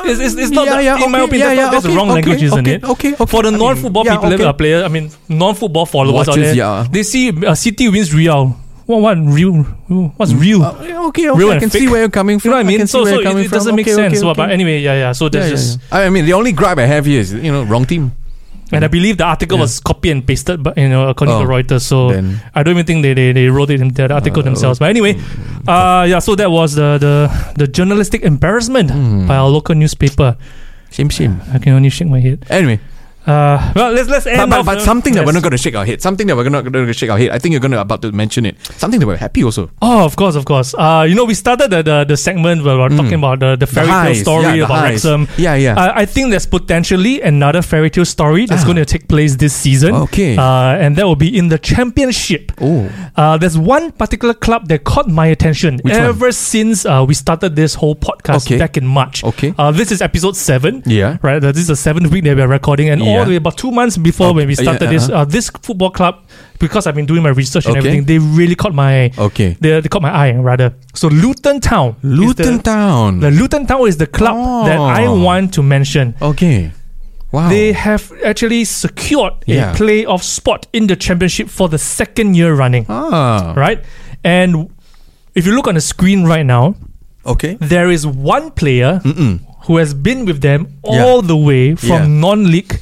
It's, 0.07 0.21
it's, 0.21 0.35
it's 0.37 0.51
not 0.51 0.67
yeah, 0.67 0.77
the- 0.77 0.83
yeah, 0.85 1.05
in 1.05 1.11
my 1.11 1.21
opinion. 1.21 1.57
yeah, 1.57 1.71
that's, 1.71 1.85
yeah, 1.85 1.91
okay, 1.91 1.97
wrong 1.97 2.09
okay, 2.11 2.15
language, 2.21 2.43
isn't 2.43 2.59
okay, 2.61 2.75
it? 2.77 2.85
okay, 2.85 3.13
okay. 3.15 3.27
For 3.27 3.43
the 3.43 3.51
non-football 3.51 4.05
people, 4.05 4.33
okay. 4.33 4.45
uh, 4.45 4.53
players, 4.53 4.85
I 4.85 4.89
mean, 4.89 5.11
non-football 5.29 5.87
followers 5.87 6.29
out 6.29 6.37
there, 6.37 6.85
they 6.85 7.03
see 7.03 7.33
uh, 7.45 7.55
City 7.57 7.89
wins 7.89 8.15
Real. 8.15 8.57
What 8.87 9.01
what 9.01 9.17
real? 9.19 9.63
What's 10.19 10.33
real? 10.35 10.63
Uh, 10.63 11.09
okay, 11.09 11.29
okay. 11.31 11.31
Real 11.39 11.51
I 11.53 11.59
can 11.59 11.71
see 11.71 11.89
where 11.89 12.01
you're 12.01 12.11
coming 12.11 12.39
from. 12.39 12.51
you 12.51 12.51
from. 12.51 12.51
know 12.53 12.57
what 12.57 12.67
I 12.67 12.69
mean? 12.69 12.79
can 12.79 12.87
see 12.87 12.93
so 12.93 13.05
so 13.05 13.19
it, 13.21 13.47
it 13.47 13.51
doesn't 13.51 13.71
from. 13.71 13.77
make 13.77 13.87
Okay, 13.89 13.95
sense. 13.97 14.15
okay, 14.19 14.25
Well, 14.25 14.35
But 14.35 14.51
anyway, 14.51 14.81
yeah, 14.81 14.95
yeah. 14.95 15.13
So 15.13 15.25
Yeah, 15.27 15.29
that's 15.31 15.47
yeah, 15.47 15.51
just. 15.51 15.81
yeah. 15.91 15.99
I 15.99 16.11
mean, 16.11 16.27
the 16.27 16.35
only 16.35 16.53
gripe 16.53 16.77
I 16.79 16.87
have 16.87 17.07
here 17.07 17.21
is 17.21 17.33
you 17.33 17.51
know 17.53 17.63
wrong 17.65 17.87
team. 17.87 18.13
And 18.73 18.85
I 18.85 18.89
believe 18.89 19.19
the 19.19 19.25
article 19.25 19.57
Yeah. 19.59 19.63
was 19.69 19.79
copy 19.79 20.11
and 20.11 20.27
pasted, 20.27 20.63
but 20.63 20.77
you 20.77 20.89
know, 20.89 21.09
according 21.09 21.37
to 21.39 21.45
Oh, 21.45 21.49
Reuters. 21.49 21.83
So 21.83 22.11
Then 22.11 22.41
I 22.55 22.63
don't 22.63 22.73
even 22.75 22.87
think 22.87 23.03
they, 23.03 23.15
they, 23.15 23.31
they 23.33 23.47
wrote 23.49 23.71
it 23.71 23.81
in 23.81 23.89
the 23.93 24.13
article 24.13 24.41
Uh, 24.41 24.45
themselves. 24.45 24.79
But 24.81 24.89
anyway, 24.91 25.15
uh, 25.69 26.05
yeah. 26.09 26.19
So 26.19 26.35
that 26.35 26.51
was 26.51 26.75
the 26.75 26.99
the, 26.99 27.15
the 27.57 27.67
journalistic 27.69 28.23
embarrassment 28.23 28.91
Hmm. 28.91 29.27
by 29.29 29.37
our 29.37 29.49
local 29.49 29.75
newspaper. 29.75 30.37
shame, 30.91 31.09
shame. 31.11 31.41
I 31.53 31.59
can 31.59 31.73
only 31.75 31.91
shake 31.91 32.09
my 32.09 32.21
head. 32.21 32.45
Anyway, 32.51 32.81
Uh, 33.27 33.73
well, 33.75 33.93
let's 33.93 34.09
let's 34.09 34.27
end. 34.27 34.39
but, 34.39 34.51
but, 34.51 34.59
off, 34.61 34.67
but 34.67 34.81
something 34.83 35.15
that 35.15 35.25
we're 35.27 35.33
not 35.33 35.43
going 35.43 35.53
to 35.53 35.59
shake 35.59 35.75
our 35.75 35.85
head. 35.87 36.03
Something 36.03 36.27
that 36.27 36.37
we're 36.37 36.49
not 36.49 36.65
going 36.71 36.87
to 36.87 36.93
shake 36.93 37.11
our 37.11 37.19
head. 37.19 37.31
I 37.31 37.39
think 37.39 37.53
you're 37.53 37.61
going 37.61 37.73
to 37.73 37.81
about 37.81 38.03
to 38.03 38.13
mention 38.13 38.45
it. 38.47 38.57
Something 38.77 39.01
that 39.01 39.07
we're 39.07 39.17
happy 39.17 39.43
also. 39.45 39.71
Oh, 39.81 40.05
of 40.05 40.17
course, 40.17 40.35
of 40.37 40.45
course. 40.45 40.75
Uh, 40.75 41.07
you 41.09 41.15
know, 41.15 41.25
we 41.25 41.35
started 41.35 41.71
the 41.71 41.83
the, 41.83 42.05
the 42.05 42.17
segment 42.17 42.65
where 42.65 42.77
we 42.77 42.83
we're 42.83 42.89
Mm. 42.91 42.97
talking 42.99 43.15
about 43.15 43.41
the, 43.41 43.57
the 43.57 43.67
fairy 43.67 43.89
tale 43.89 44.15
story 44.23 44.45
yeah, 44.59 44.65
about 44.67 44.79
highs. 44.79 45.05
Wrexham. 45.05 45.27
Yeah, 45.39 45.55
yeah. 45.55 45.75
Uh, 45.75 45.93
I 45.95 46.05
think 46.05 46.31
there's 46.31 46.45
potentially 46.47 47.23
another 47.23 47.63
fairy 47.63 47.89
tale 47.91 48.05
story 48.05 48.45
that's 48.47 48.63
Ah. 48.63 48.67
going 48.67 48.77
to 48.77 48.85
take 48.85 49.09
place 49.09 49.37
this 49.37 49.55
season. 49.55 49.95
Okay. 49.95 50.37
Uh, 50.37 50.77
and 50.85 50.97
that 50.97 51.07
will 51.07 51.17
be 51.17 51.35
in 51.37 51.49
the 51.49 51.59
championship. 51.59 52.53
oh, 52.61 52.91
Uh, 53.17 53.37
there's 53.39 53.57
one 53.57 53.91
particular 53.93 54.35
club 54.35 54.69
that 54.69 54.85
caught 54.85 55.09
my 55.09 55.27
attention 55.27 55.79
Which 55.83 55.95
one? 55.95 56.03
ever 56.03 56.33
since 56.33 56.85
uh, 56.85 57.05
we 57.07 57.15
started 57.15 57.57
this 57.57 57.75
whole 57.75 57.95
podcast 57.97 58.47
Okay. 58.47 58.59
back 58.59 58.77
in 58.77 58.87
March. 58.87 59.23
okay. 59.25 59.55
Uh, 59.59 59.71
this 59.71 59.91
is 59.93 60.03
episode 60.03 60.37
seven. 60.37 60.83
Yeah. 60.87 61.17
Right, 61.23 61.39
this 61.41 61.57
is 61.59 61.69
the 61.69 61.77
seventh 61.77 62.11
week 62.11 62.25
that 62.25 62.37
we 62.37 62.43
are 62.43 62.49
recording, 62.49 62.89
and 62.91 63.01
all 63.19 63.25
the 63.25 63.31
way 63.31 63.37
about 63.37 63.57
two 63.57 63.71
months 63.71 63.97
before 63.97 64.29
Okay, 64.29 64.37
when 64.37 64.49
we 64.49 64.55
started 64.55 64.89
this, 64.91 65.09
uh-huh. 65.09 65.21
uh, 65.23 65.25
this 65.25 65.51
football 65.63 65.91
club, 65.91 66.25
because 66.59 66.87
I've 66.87 66.95
been 66.95 67.07
doing 67.07 67.23
my 67.23 67.31
research 67.31 67.67
and 67.67 67.73
Okay. 67.77 67.79
everything, 67.81 68.05
they 68.05 68.19
really 68.19 68.55
caught 68.55 68.75
my 68.75 69.11
Okay. 69.19 69.57
they, 69.61 69.81
they 69.81 69.89
caught 69.89 70.03
my 70.03 70.11
eye 70.15 70.33
rather. 70.33 70.75
So 70.95 71.09
Luton 71.09 71.61
Town, 71.61 71.97
Luton 72.03 72.57
the, 72.59 72.63
Town. 72.63 73.21
the 73.21 73.31
Luton 73.31 73.67
Town 73.67 73.87
is 73.89 73.97
the 73.97 74.07
club 74.07 74.67
that 74.67 74.79
I 74.79 75.07
Oh. 75.07 75.21
want 75.23 75.53
to 75.55 75.63
mention. 75.63 76.15
okay. 76.21 76.73
Wow. 77.33 77.49
They 77.49 77.73
have 77.73 78.13
actually 78.25 78.65
secured 78.65 79.33
Yeah. 79.47 79.73
a 79.73 79.75
playoff 79.75 80.23
spot 80.23 80.69
in 80.73 80.87
the 80.87 80.95
championship 80.95 81.49
for 81.51 81.69
the 81.69 81.79
second 81.79 82.37
year 82.37 82.55
running 82.55 82.87
ah. 82.89 83.53
right? 83.57 83.83
And 84.23 84.71
if 85.35 85.45
you 85.45 85.53
look 85.57 85.67
on 85.67 85.75
the 85.75 85.81
screen 85.81 86.25
right 86.25 86.47
now, 86.47 86.77
Okay. 87.27 87.57
there 87.61 87.91
is 87.91 88.07
one 88.07 88.53
player 88.53 89.01
Mm-mm. 89.05 89.41
who 89.67 89.79
has 89.79 89.95
been 89.95 90.25
with 90.27 90.43
them 90.43 90.69
Yeah. 90.87 91.03
all 91.05 91.23
the 91.23 91.37
way 91.37 91.75
from 91.75 91.89
Yeah. 91.89 92.07
non-league 92.07 92.79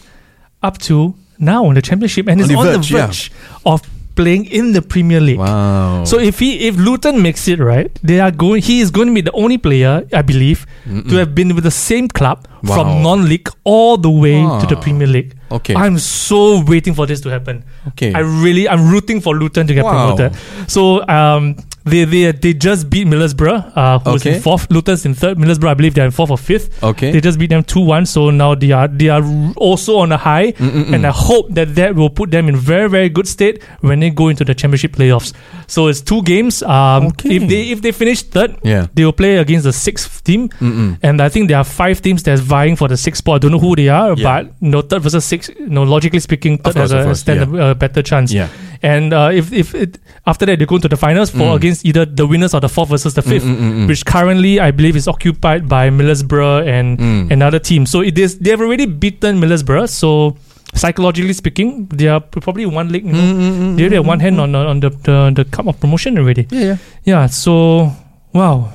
up 0.63 0.79
to 0.79 1.15
now 1.39 1.69
in 1.69 1.75
the 1.75 1.83
championship, 1.83 2.29
and 2.29 2.41
On 2.41 2.43
is 2.45 2.49
the 2.49 2.55
on 2.57 2.67
verge, 2.67 2.89
the 2.89 2.97
yeah. 2.97 3.07
verge 3.07 3.33
of 3.67 3.83
playing 4.15 4.45
in 4.47 4.73
the 4.73 4.83
Premier 4.83 5.21
League. 5.21 5.39
Wow. 5.39 6.05
So 6.05 6.19
if 6.19 6.39
he 6.39 6.69
if 6.69 6.77
Luton 6.77 7.23
makes 7.23 7.49
it 7.49 7.59
right, 7.59 7.91
they 8.03 8.21
are 8.21 8.31
going. 8.31 8.63
He 8.63 8.81
is 8.81 8.91
going 8.91 9.09
to 9.09 9.15
be 9.15 9.23
the 9.23 9.33
only 9.33 9.57
player, 9.59 10.07
I 10.13 10.23
believe, 10.23 10.67
to 11.09 11.17
have 11.17 11.35
been 11.35 11.55
with 11.55 11.65
the 11.65 11.71
same 11.71 12.09
club 12.09 12.47
Wow. 12.63 12.75
from 12.77 13.03
non-league 13.03 13.49
all 13.65 13.97
the 13.97 14.11
way 14.11 14.39
to 14.61 14.67
the 14.69 14.77
Premier 14.77 15.07
League. 15.09 15.35
okay. 15.51 15.75
I'm 15.75 15.99
so 15.99 16.63
waiting 16.65 16.95
for 16.95 17.07
this 17.07 17.21
to 17.23 17.29
happen. 17.31 17.65
okay. 17.89 18.13
I 18.15 18.21
really, 18.21 18.69
I'm 18.69 18.89
rooting 18.93 19.21
for 19.21 19.35
Luton 19.35 19.67
to 19.67 19.75
get 19.75 19.85
Wow. 19.85 20.15
promoted. 20.15 20.39
So, 20.71 21.03
um, 21.09 21.57
they 21.85 22.05
they 22.05 22.33
they 22.33 22.55
just 22.55 22.89
beat 22.91 23.07
Middlesbrough, 23.07 23.73
uh, 23.77 23.99
who's 24.01 24.23
Okay. 24.23 24.37
in 24.37 24.43
fourth. 24.43 24.71
Luton's 24.71 25.05
in 25.05 25.15
third. 25.15 25.39
Middlesbrough, 25.39 25.69
I 25.69 25.75
believe, 25.75 25.95
they're 25.95 26.05
in 26.05 26.11
fourth 26.13 26.31
or 26.31 26.39
fifth. 26.39 26.83
okay. 26.83 27.11
They 27.13 27.21
just 27.21 27.39
beat 27.39 27.51
them 27.51 27.65
two 27.65 27.81
one. 27.81 28.07
So 28.07 28.31
now 28.31 28.55
they 28.55 28.71
are 28.73 28.89
they 28.89 29.09
are 29.09 29.23
also 29.57 29.99
on 29.99 30.13
a 30.13 30.17
high, 30.17 30.53
Mm-mm-mm. 30.53 30.95
and 30.95 31.07
I 31.07 31.11
hope 31.11 31.49
that 31.55 31.75
that 31.75 31.95
will 31.95 32.11
put 32.11 32.31
them 32.31 32.49
in 32.49 32.57
very 32.57 32.89
very 32.89 33.09
good 33.09 33.27
state 33.29 33.63
when 33.81 34.01
they 34.01 34.11
go 34.11 34.29
into 34.29 34.45
the 34.45 34.55
championship 34.55 34.93
playoffs. 34.97 35.33
So 35.67 35.89
it's 35.89 36.01
two 36.01 36.23
games. 36.23 36.63
Um, 36.63 37.07
Okay. 37.13 37.37
if 37.37 37.49
they 37.49 37.71
if 37.71 37.83
they 37.83 37.93
finish 37.93 38.23
third, 38.23 38.57
yeah. 38.63 38.87
they 38.95 39.05
will 39.05 39.13
play 39.13 39.37
against 39.39 39.65
the 39.65 39.73
sixth 39.73 40.23
team. 40.25 40.49
Mm-mm. 40.61 40.99
And 41.03 41.21
I 41.21 41.29
think 41.29 41.49
there 41.49 41.59
are 41.59 41.65
five 41.65 42.01
teams 42.01 42.23
that's 42.23 42.41
vying 42.41 42.77
for 42.77 42.89
the 42.89 42.97
sixth 42.97 43.19
spot. 43.19 43.37
I 43.37 43.39
don't 43.39 43.53
know 43.53 43.59
who 43.59 43.75
they 43.77 43.89
are, 43.89 44.15
Yeah. 44.17 44.23
but 44.43 44.53
you 44.61 44.71
know, 44.71 44.83
third 44.83 45.03
versus 45.03 45.25
six. 45.25 45.49
You 45.49 45.69
know, 45.69 45.83
logically 45.83 46.21
speaking, 46.21 46.59
third 46.59 46.75
course, 46.75 46.91
has 46.91 46.93
a 46.93 47.05
course, 47.05 47.21
stand 47.21 47.55
a, 47.55 47.57
a 47.63 47.71
uh, 47.71 47.75
better 47.75 48.03
chance. 48.03 48.33
Yeah. 48.33 48.49
And 48.83 49.13
uh, 49.15 49.31
if 49.33 49.53
if 49.53 49.75
it, 49.75 49.99
after 50.27 50.45
that 50.47 50.59
they 50.59 50.67
go 50.67 50.75
into 50.77 50.89
the 50.89 50.97
finals 50.97 51.31
for 51.31 51.39
Mm. 51.55 51.57
against 51.57 51.85
either 51.87 52.05
the 52.05 52.27
winners 52.27 52.53
or 52.55 52.61
the 52.61 52.69
fourth 52.69 52.89
versus 52.91 53.15
the 53.15 53.23
mm, 53.23 53.31
5th 53.39 53.47
Mm-mm-mm-mm. 53.47 53.87
which 53.89 54.05
currently 54.05 54.59
I 54.59 54.73
believe 54.73 54.97
is 54.97 55.07
occupied 55.07 55.69
by 55.69 55.89
Middlesbrough 55.91 56.67
and 56.67 56.99
Mm. 56.99 57.31
another 57.31 57.61
team. 57.61 57.87
So 57.87 58.01
it 58.03 58.19
is 58.19 58.39
they 58.39 58.51
have 58.51 58.61
already 58.61 58.87
beaten 58.87 59.39
Middlesbrough. 59.41 59.89
So 59.89 60.37
psychologically 60.75 61.33
speaking, 61.33 61.87
they 61.95 62.09
are 62.09 62.19
probably 62.21 62.67
one 62.67 62.89
leg. 62.91 63.07
You 63.07 63.13
know, 63.13 63.19
Mm-mm-mm-mm. 63.23 63.77
they 63.77 63.83
already 63.85 63.97
have 63.97 64.05
mm, 64.05 64.09
one 64.15 64.21
hand 64.21 64.37
mm, 64.37 64.43
on 64.43 64.55
on 64.57 64.81
the 64.81 64.91
the, 64.91 65.17
the 65.37 65.45
cup 65.45 65.67
of 65.69 65.79
promotion 65.79 66.19
already. 66.19 66.49
Yeah, 66.51 66.61
yeah. 66.61 66.77
Yeah. 67.05 67.27
So 67.29 67.93
wow. 68.35 68.73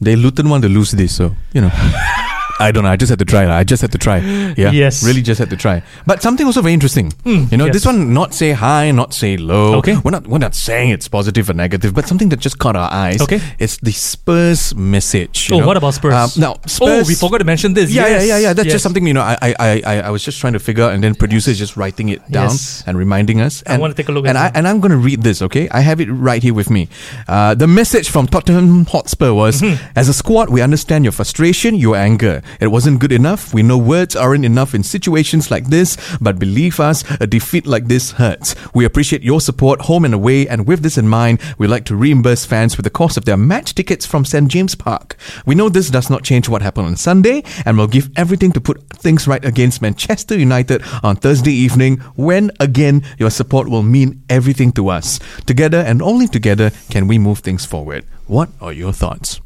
They 0.00 0.14
Luton 0.14 0.48
want 0.48 0.62
to 0.62 0.68
lose 0.70 0.92
this, 0.92 1.16
so 1.16 1.34
you 1.52 1.60
know. 1.66 1.72
I 2.58 2.72
don't 2.72 2.82
know. 2.84 2.90
I 2.90 2.96
just 2.96 3.10
had 3.10 3.18
to 3.20 3.24
try. 3.24 3.46
I 3.60 3.64
just 3.64 3.82
had 3.82 3.92
to 3.92 3.98
try. 3.98 4.18
Yeah. 4.58 4.70
Yes. 4.72 5.02
Really 5.04 5.22
just 5.22 5.38
had 5.38 5.50
to 5.50 5.56
try. 5.56 5.82
But 6.06 6.22
something 6.22 6.46
also 6.46 6.62
very 6.62 6.74
interesting. 6.74 7.10
Mm, 7.24 7.50
You 7.52 7.58
know, 7.58 7.66
yes. 7.66 7.74
this 7.74 7.86
one 7.86 8.12
not 8.14 8.34
say 8.34 8.52
high, 8.52 8.90
not 8.90 9.14
say 9.14 9.36
low. 9.36 9.76
Okay. 9.78 9.96
We're 10.02 10.10
not 10.10 10.26
we're 10.26 10.38
not 10.38 10.54
saying 10.54 10.90
it's 10.90 11.06
positive 11.08 11.48
or 11.50 11.54
negative, 11.54 11.94
but 11.94 12.08
something 12.08 12.28
that 12.30 12.40
just 12.40 12.58
caught 12.58 12.76
our 12.76 12.90
eyes. 12.90 13.20
Okay. 13.22 13.40
It's 13.58 13.76
the 13.78 13.92
Spurs 13.92 14.74
message. 14.74 15.48
you 15.50 15.56
Oh, 15.56 15.60
know. 15.60 15.66
what 15.66 15.76
about 15.76 15.94
Spurs? 15.94 16.14
Um, 16.14 16.30
now 16.40 16.56
Oh, 16.80 17.04
we 17.06 17.14
forgot 17.14 17.38
to 17.38 17.44
mention 17.44 17.74
this. 17.74 17.90
Yeah, 17.92 18.06
yes. 18.06 18.22
yeah, 18.26 18.28
yeah, 18.36 18.38
yeah. 18.48 18.52
That's 18.52 18.66
yes. 18.66 18.74
just 18.74 18.82
something 18.82 19.06
you 19.06 19.14
know. 19.14 19.22
I, 19.22 19.36
I, 19.42 19.82
I, 19.84 20.00
I- 20.08 20.10
was 20.10 20.24
just 20.24 20.40
trying 20.40 20.54
to 20.54 20.58
figure, 20.58 20.84
out 20.84 20.92
and 20.92 21.02
then 21.04 21.14
producers 21.14 21.58
just 21.58 21.76
writing 21.76 22.08
it 22.08 22.20
down 22.30 22.50
and 22.86 22.96
reminding 22.98 23.40
us. 23.40 23.62
I 23.66 23.78
want 23.78 23.94
to 23.94 23.96
take 24.02 24.08
a 24.08 24.12
look 24.12 24.26
and 24.26 24.36
at 24.38 24.54
I 24.54 24.58
and 24.58 24.66
I'm 24.66 24.80
going 24.80 24.90
to 24.90 24.96
read 24.98 25.22
this. 25.22 25.42
Okay, 25.42 25.68
I 25.70 25.80
have 25.80 26.00
it 26.00 26.08
right 26.10 26.42
here 26.42 26.54
with 26.54 26.70
me. 26.70 26.88
Uh, 27.28 27.54
the 27.54 27.66
message 27.66 28.08
from 28.10 28.26
Tottenham 28.26 28.86
Hotspur 28.86 29.32
was: 29.32 29.60
Mm-hmm. 29.60 29.92
As 29.96 30.08
a 30.08 30.12
squad, 30.14 30.48
we 30.50 30.60
understand 30.62 31.04
your 31.04 31.12
frustration, 31.12 31.74
your 31.74 31.94
anger. 31.96 32.42
It 32.60 32.68
wasn't 32.68 33.00
good 33.00 33.12
enough. 33.12 33.52
We 33.54 33.62
know 33.62 33.78
words 33.78 34.16
aren't 34.16 34.44
enough 34.44 34.74
in 34.74 34.82
situations 34.82 35.50
like 35.50 35.66
this, 35.66 35.96
but 36.20 36.38
believe 36.38 36.80
us, 36.80 37.04
a 37.20 37.26
defeat 37.26 37.66
like 37.66 37.86
this 37.86 38.12
hurts. 38.12 38.54
We 38.74 38.84
appreciate 38.84 39.22
your 39.22 39.40
support, 39.40 39.82
home 39.82 40.04
and 40.04 40.14
away, 40.14 40.48
and 40.48 40.66
with 40.66 40.82
this 40.82 40.98
in 40.98 41.08
mind, 41.08 41.40
we 41.58 41.66
like 41.66 41.84
to 41.86 41.96
reimburse 41.96 42.44
fans 42.44 42.76
with 42.76 42.84
the 42.84 42.90
cost 42.90 43.16
of 43.16 43.24
their 43.24 43.36
match 43.36 43.74
tickets 43.74 44.06
from 44.06 44.24
St 44.24 44.48
James 44.48 44.74
Park. 44.74 45.16
We 45.46 45.54
know 45.54 45.68
this 45.68 45.90
does 45.90 46.10
not 46.10 46.24
change 46.24 46.48
what 46.48 46.62
happened 46.62 46.86
on 46.86 46.96
Sunday, 46.96 47.42
and 47.64 47.76
we'll 47.76 47.86
give 47.86 48.10
everything 48.16 48.52
to 48.52 48.60
put 48.60 48.82
things 48.90 49.28
right 49.28 49.44
against 49.44 49.82
Manchester 49.82 50.38
United 50.38 50.82
on 51.02 51.16
Thursday 51.16 51.52
evening, 51.52 51.98
when 52.16 52.50
again 52.60 53.02
your 53.18 53.30
support 53.30 53.68
will 53.68 53.82
mean 53.82 54.22
everything 54.28 54.72
to 54.72 54.88
us. 54.88 55.18
Together 55.46 55.78
and 55.78 56.02
only 56.02 56.26
together 56.26 56.70
can 56.90 57.06
we 57.06 57.18
move 57.18 57.40
things 57.40 57.64
forward. 57.64 58.04
What 58.26 58.50
are 58.60 58.72
your 58.72 58.92
thoughts? 58.92 59.40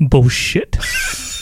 bullshit. 0.00 0.76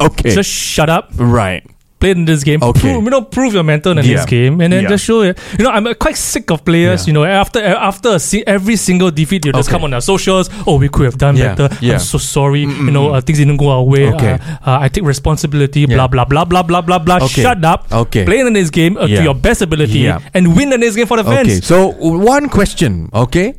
Okay. 0.00 0.34
Just 0.34 0.50
shut 0.50 0.88
up. 0.90 1.10
right. 1.16 1.64
Play 1.98 2.10
in 2.10 2.26
this 2.26 2.44
game. 2.44 2.62
Okay. 2.62 2.78
Prove, 2.80 3.04
you 3.04 3.08
know, 3.10 3.22
prove 3.22 3.54
your 3.54 3.62
mental 3.64 3.96
in 3.96 4.04
Yeah. 4.04 4.16
this 4.16 4.26
game, 4.26 4.60
and 4.60 4.70
then 4.70 4.82
Yeah. 4.82 4.90
just 4.90 5.04
show 5.06 5.22
it. 5.22 5.38
You 5.58 5.64
know, 5.64 5.70
I'm 5.70 5.86
uh, 5.86 5.94
quite 5.94 6.18
sick 6.18 6.50
of 6.50 6.62
players. 6.62 7.00
Yeah. 7.00 7.06
You 7.06 7.12
know, 7.14 7.24
after 7.24 7.58
after 7.64 8.18
every 8.46 8.76
single 8.76 9.10
defeat, 9.10 9.46
you 9.46 9.52
just 9.52 9.70
Okay. 9.70 9.76
come 9.78 9.84
on 9.84 9.94
our 9.94 10.02
socials. 10.02 10.50
Oh, 10.66 10.76
we 10.76 10.90
could 10.90 11.06
have 11.06 11.16
done 11.16 11.36
better. 11.36 11.70
Yeah. 11.80 11.94
I'm 11.94 12.00
so 12.00 12.18
sorry. 12.18 12.66
Mm-mm-mm. 12.66 12.84
You 12.84 12.90
know, 12.92 13.14
uh, 13.14 13.22
things 13.22 13.38
didn't 13.38 13.56
go 13.56 13.70
our 13.70 13.82
way. 13.82 14.12
Okay. 14.12 14.32
Uh, 14.34 14.68
uh, 14.76 14.78
I 14.84 14.88
take 14.88 15.04
responsibility. 15.08 15.86
Blah 15.86 16.06
blah 16.06 16.26
blah 16.26 16.44
blah 16.44 16.62
blah 16.62 16.82
blah 16.82 16.98
blah. 16.98 17.16
Okay. 17.16 17.40
Shut 17.40 17.64
up. 17.64 17.86
Okay. 17.90 18.26
Play 18.26 18.40
in 18.40 18.52
this 18.52 18.68
game 18.68 18.98
uh, 19.00 19.06
to 19.08 19.22
your 19.22 19.34
best 19.34 19.62
ability 19.62 20.00
Yeah. 20.00 20.18
and 20.34 20.54
win 20.54 20.68
the 20.68 20.76
next 20.76 20.96
game 20.96 21.06
for 21.06 21.16
the 21.16 21.24
fans. 21.24 21.48
Okay. 21.48 21.60
So 21.64 21.96
one 21.96 22.50
question. 22.50 23.08
Okay. 23.14 23.54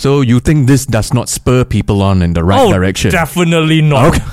So 0.00 0.22
you 0.22 0.40
think 0.40 0.66
this 0.66 0.86
does 0.86 1.12
not 1.12 1.28
spur 1.28 1.64
people 1.64 2.00
on 2.00 2.22
in 2.22 2.32
the 2.32 2.42
right 2.42 2.58
oh, 2.58 2.72
direction? 2.72 3.10
definitely 3.12 3.82
not. 3.82 4.16
Okay. 4.16 4.24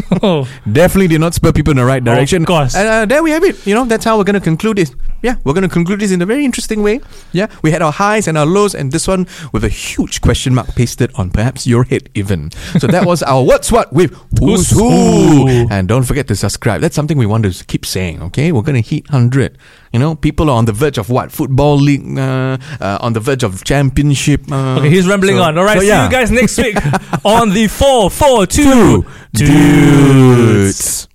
oh. 0.22 0.48
Definitely 0.70 1.08
did 1.08 1.20
not 1.20 1.34
spur 1.34 1.52
people 1.52 1.72
in 1.72 1.76
the 1.76 1.84
right 1.84 2.02
direction. 2.02 2.42
Of 2.42 2.46
course. 2.46 2.74
And 2.74 2.88
uh, 2.88 3.06
there 3.06 3.22
we 3.22 3.30
have 3.30 3.44
it. 3.44 3.66
You 3.66 3.74
know, 3.74 3.84
that's 3.84 4.04
how 4.04 4.18
we're 4.18 4.24
going 4.24 4.34
to 4.34 4.40
conclude 4.40 4.78
this 4.78 4.94
yeah, 5.22 5.36
we're 5.44 5.52
going 5.52 5.62
to 5.62 5.68
conclude 5.68 6.00
this 6.00 6.10
in 6.10 6.20
a 6.20 6.26
very 6.26 6.44
interesting 6.44 6.82
way. 6.82 7.00
Yeah, 7.30 7.46
we 7.62 7.70
had 7.70 7.80
our 7.80 7.92
highs 7.92 8.26
and 8.26 8.36
our 8.36 8.44
lows, 8.44 8.74
and 8.74 8.90
this 8.90 9.06
one 9.06 9.26
with 9.52 9.64
a 9.64 9.68
huge 9.68 10.20
question 10.20 10.54
mark 10.54 10.74
pasted 10.74 11.12
on 11.14 11.30
perhaps 11.30 11.66
your 11.66 11.84
head, 11.84 12.10
even. 12.14 12.50
So 12.78 12.88
that 12.88 13.06
was 13.06 13.22
our 13.22 13.42
What's 13.44 13.70
What 13.70 13.92
with 13.92 14.12
Who's 14.40 14.70
Who's 14.70 14.70
Who. 14.70 15.46
Who. 15.46 15.68
And 15.70 15.86
don't 15.86 16.02
forget 16.02 16.26
to 16.28 16.36
subscribe. 16.36 16.80
That's 16.80 16.96
something 16.96 17.16
we 17.16 17.26
want 17.26 17.44
to 17.44 17.64
keep 17.64 17.86
saying, 17.86 18.20
okay? 18.22 18.50
We're 18.50 18.62
going 18.62 18.82
to 18.82 18.88
hit 18.88 19.08
100. 19.10 19.56
You 19.92 19.98
know, 19.98 20.14
people 20.14 20.48
are 20.48 20.56
on 20.56 20.64
the 20.64 20.72
verge 20.72 20.96
of 20.98 21.10
what? 21.10 21.30
Football 21.30 21.76
league, 21.76 22.18
uh, 22.18 22.56
uh, 22.80 22.98
on 23.02 23.12
the 23.12 23.20
verge 23.20 23.42
of 23.44 23.62
championship. 23.62 24.50
Uh, 24.50 24.76
Okay, 24.78 24.88
he's 24.88 25.06
rambling 25.06 25.36
so- 25.36 25.42
on. 25.42 25.58
All 25.58 25.64
right, 25.64 25.74
so 25.74 25.80
see 25.80 25.86
you 25.88 26.10
guys 26.10 26.30
next 26.30 26.56
week 26.58 26.76
on 27.24 27.50
the 27.50 27.68
442 27.68 29.04
Dudes. 29.32 31.08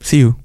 See 0.00 0.18
you. 0.18 0.36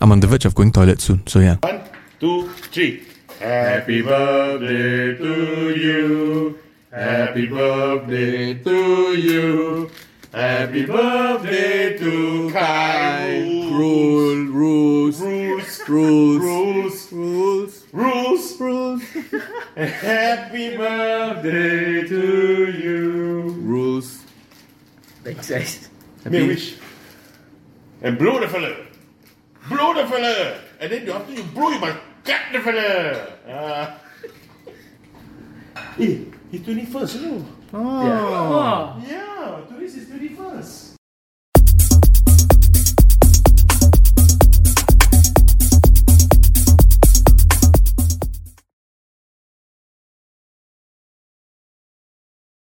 I'm 0.00 0.12
on 0.12 0.20
the 0.20 0.26
verge 0.26 0.44
of 0.44 0.54
going 0.54 0.70
toilet 0.70 1.00
soon, 1.00 1.26
so 1.26 1.40
yeah. 1.40 1.56
One, 1.62 1.80
two, 2.20 2.48
three. 2.70 3.02
Happy 3.40 4.02
birthday 4.02 5.14
to 5.16 5.74
you. 5.74 6.58
Happy 6.92 7.46
birthday 7.46 8.54
to 8.54 9.14
you. 9.18 9.90
Happy 10.32 10.84
birthday 10.86 11.96
to 11.98 12.50
Kai. 12.52 13.57
Rule, 13.78 14.46
rules, 14.50 15.20
Rules. 15.20 15.88
rules, 15.88 16.40
Rules. 16.42 17.12
rules, 17.12 17.84
Rules. 17.92 18.60
rules, 18.60 19.02
Happy 19.76 20.76
birthday 20.76 22.02
to 22.08 22.72
you. 22.72 23.40
rules. 23.62 24.24
Thanks, 25.22 25.48
guys. 25.48 25.88
Make 26.24 26.42
a 26.42 26.46
wish. 26.48 26.74
And 28.02 28.18
blow 28.18 28.40
the 28.40 28.48
fella. 28.48 28.74
Blow 29.68 29.94
the 29.94 30.06
fella. 30.10 30.58
And 30.80 30.90
then 30.92 31.08
after 31.10 31.32
you 31.34 31.44
blow, 31.44 31.70
you 31.70 31.78
must 31.78 31.98
cut 32.24 32.40
the 32.52 32.58
fella. 32.60 33.28
Ah. 33.48 34.00
Eh, 36.00 36.18
he's 36.50 36.60
21st, 36.62 37.14
you 37.14 37.28
know. 37.30 37.46
Yeah. 38.02 39.06
Yeah, 39.06 39.60
today's 39.68 39.94
his 39.94 40.06
21st. 40.06 40.87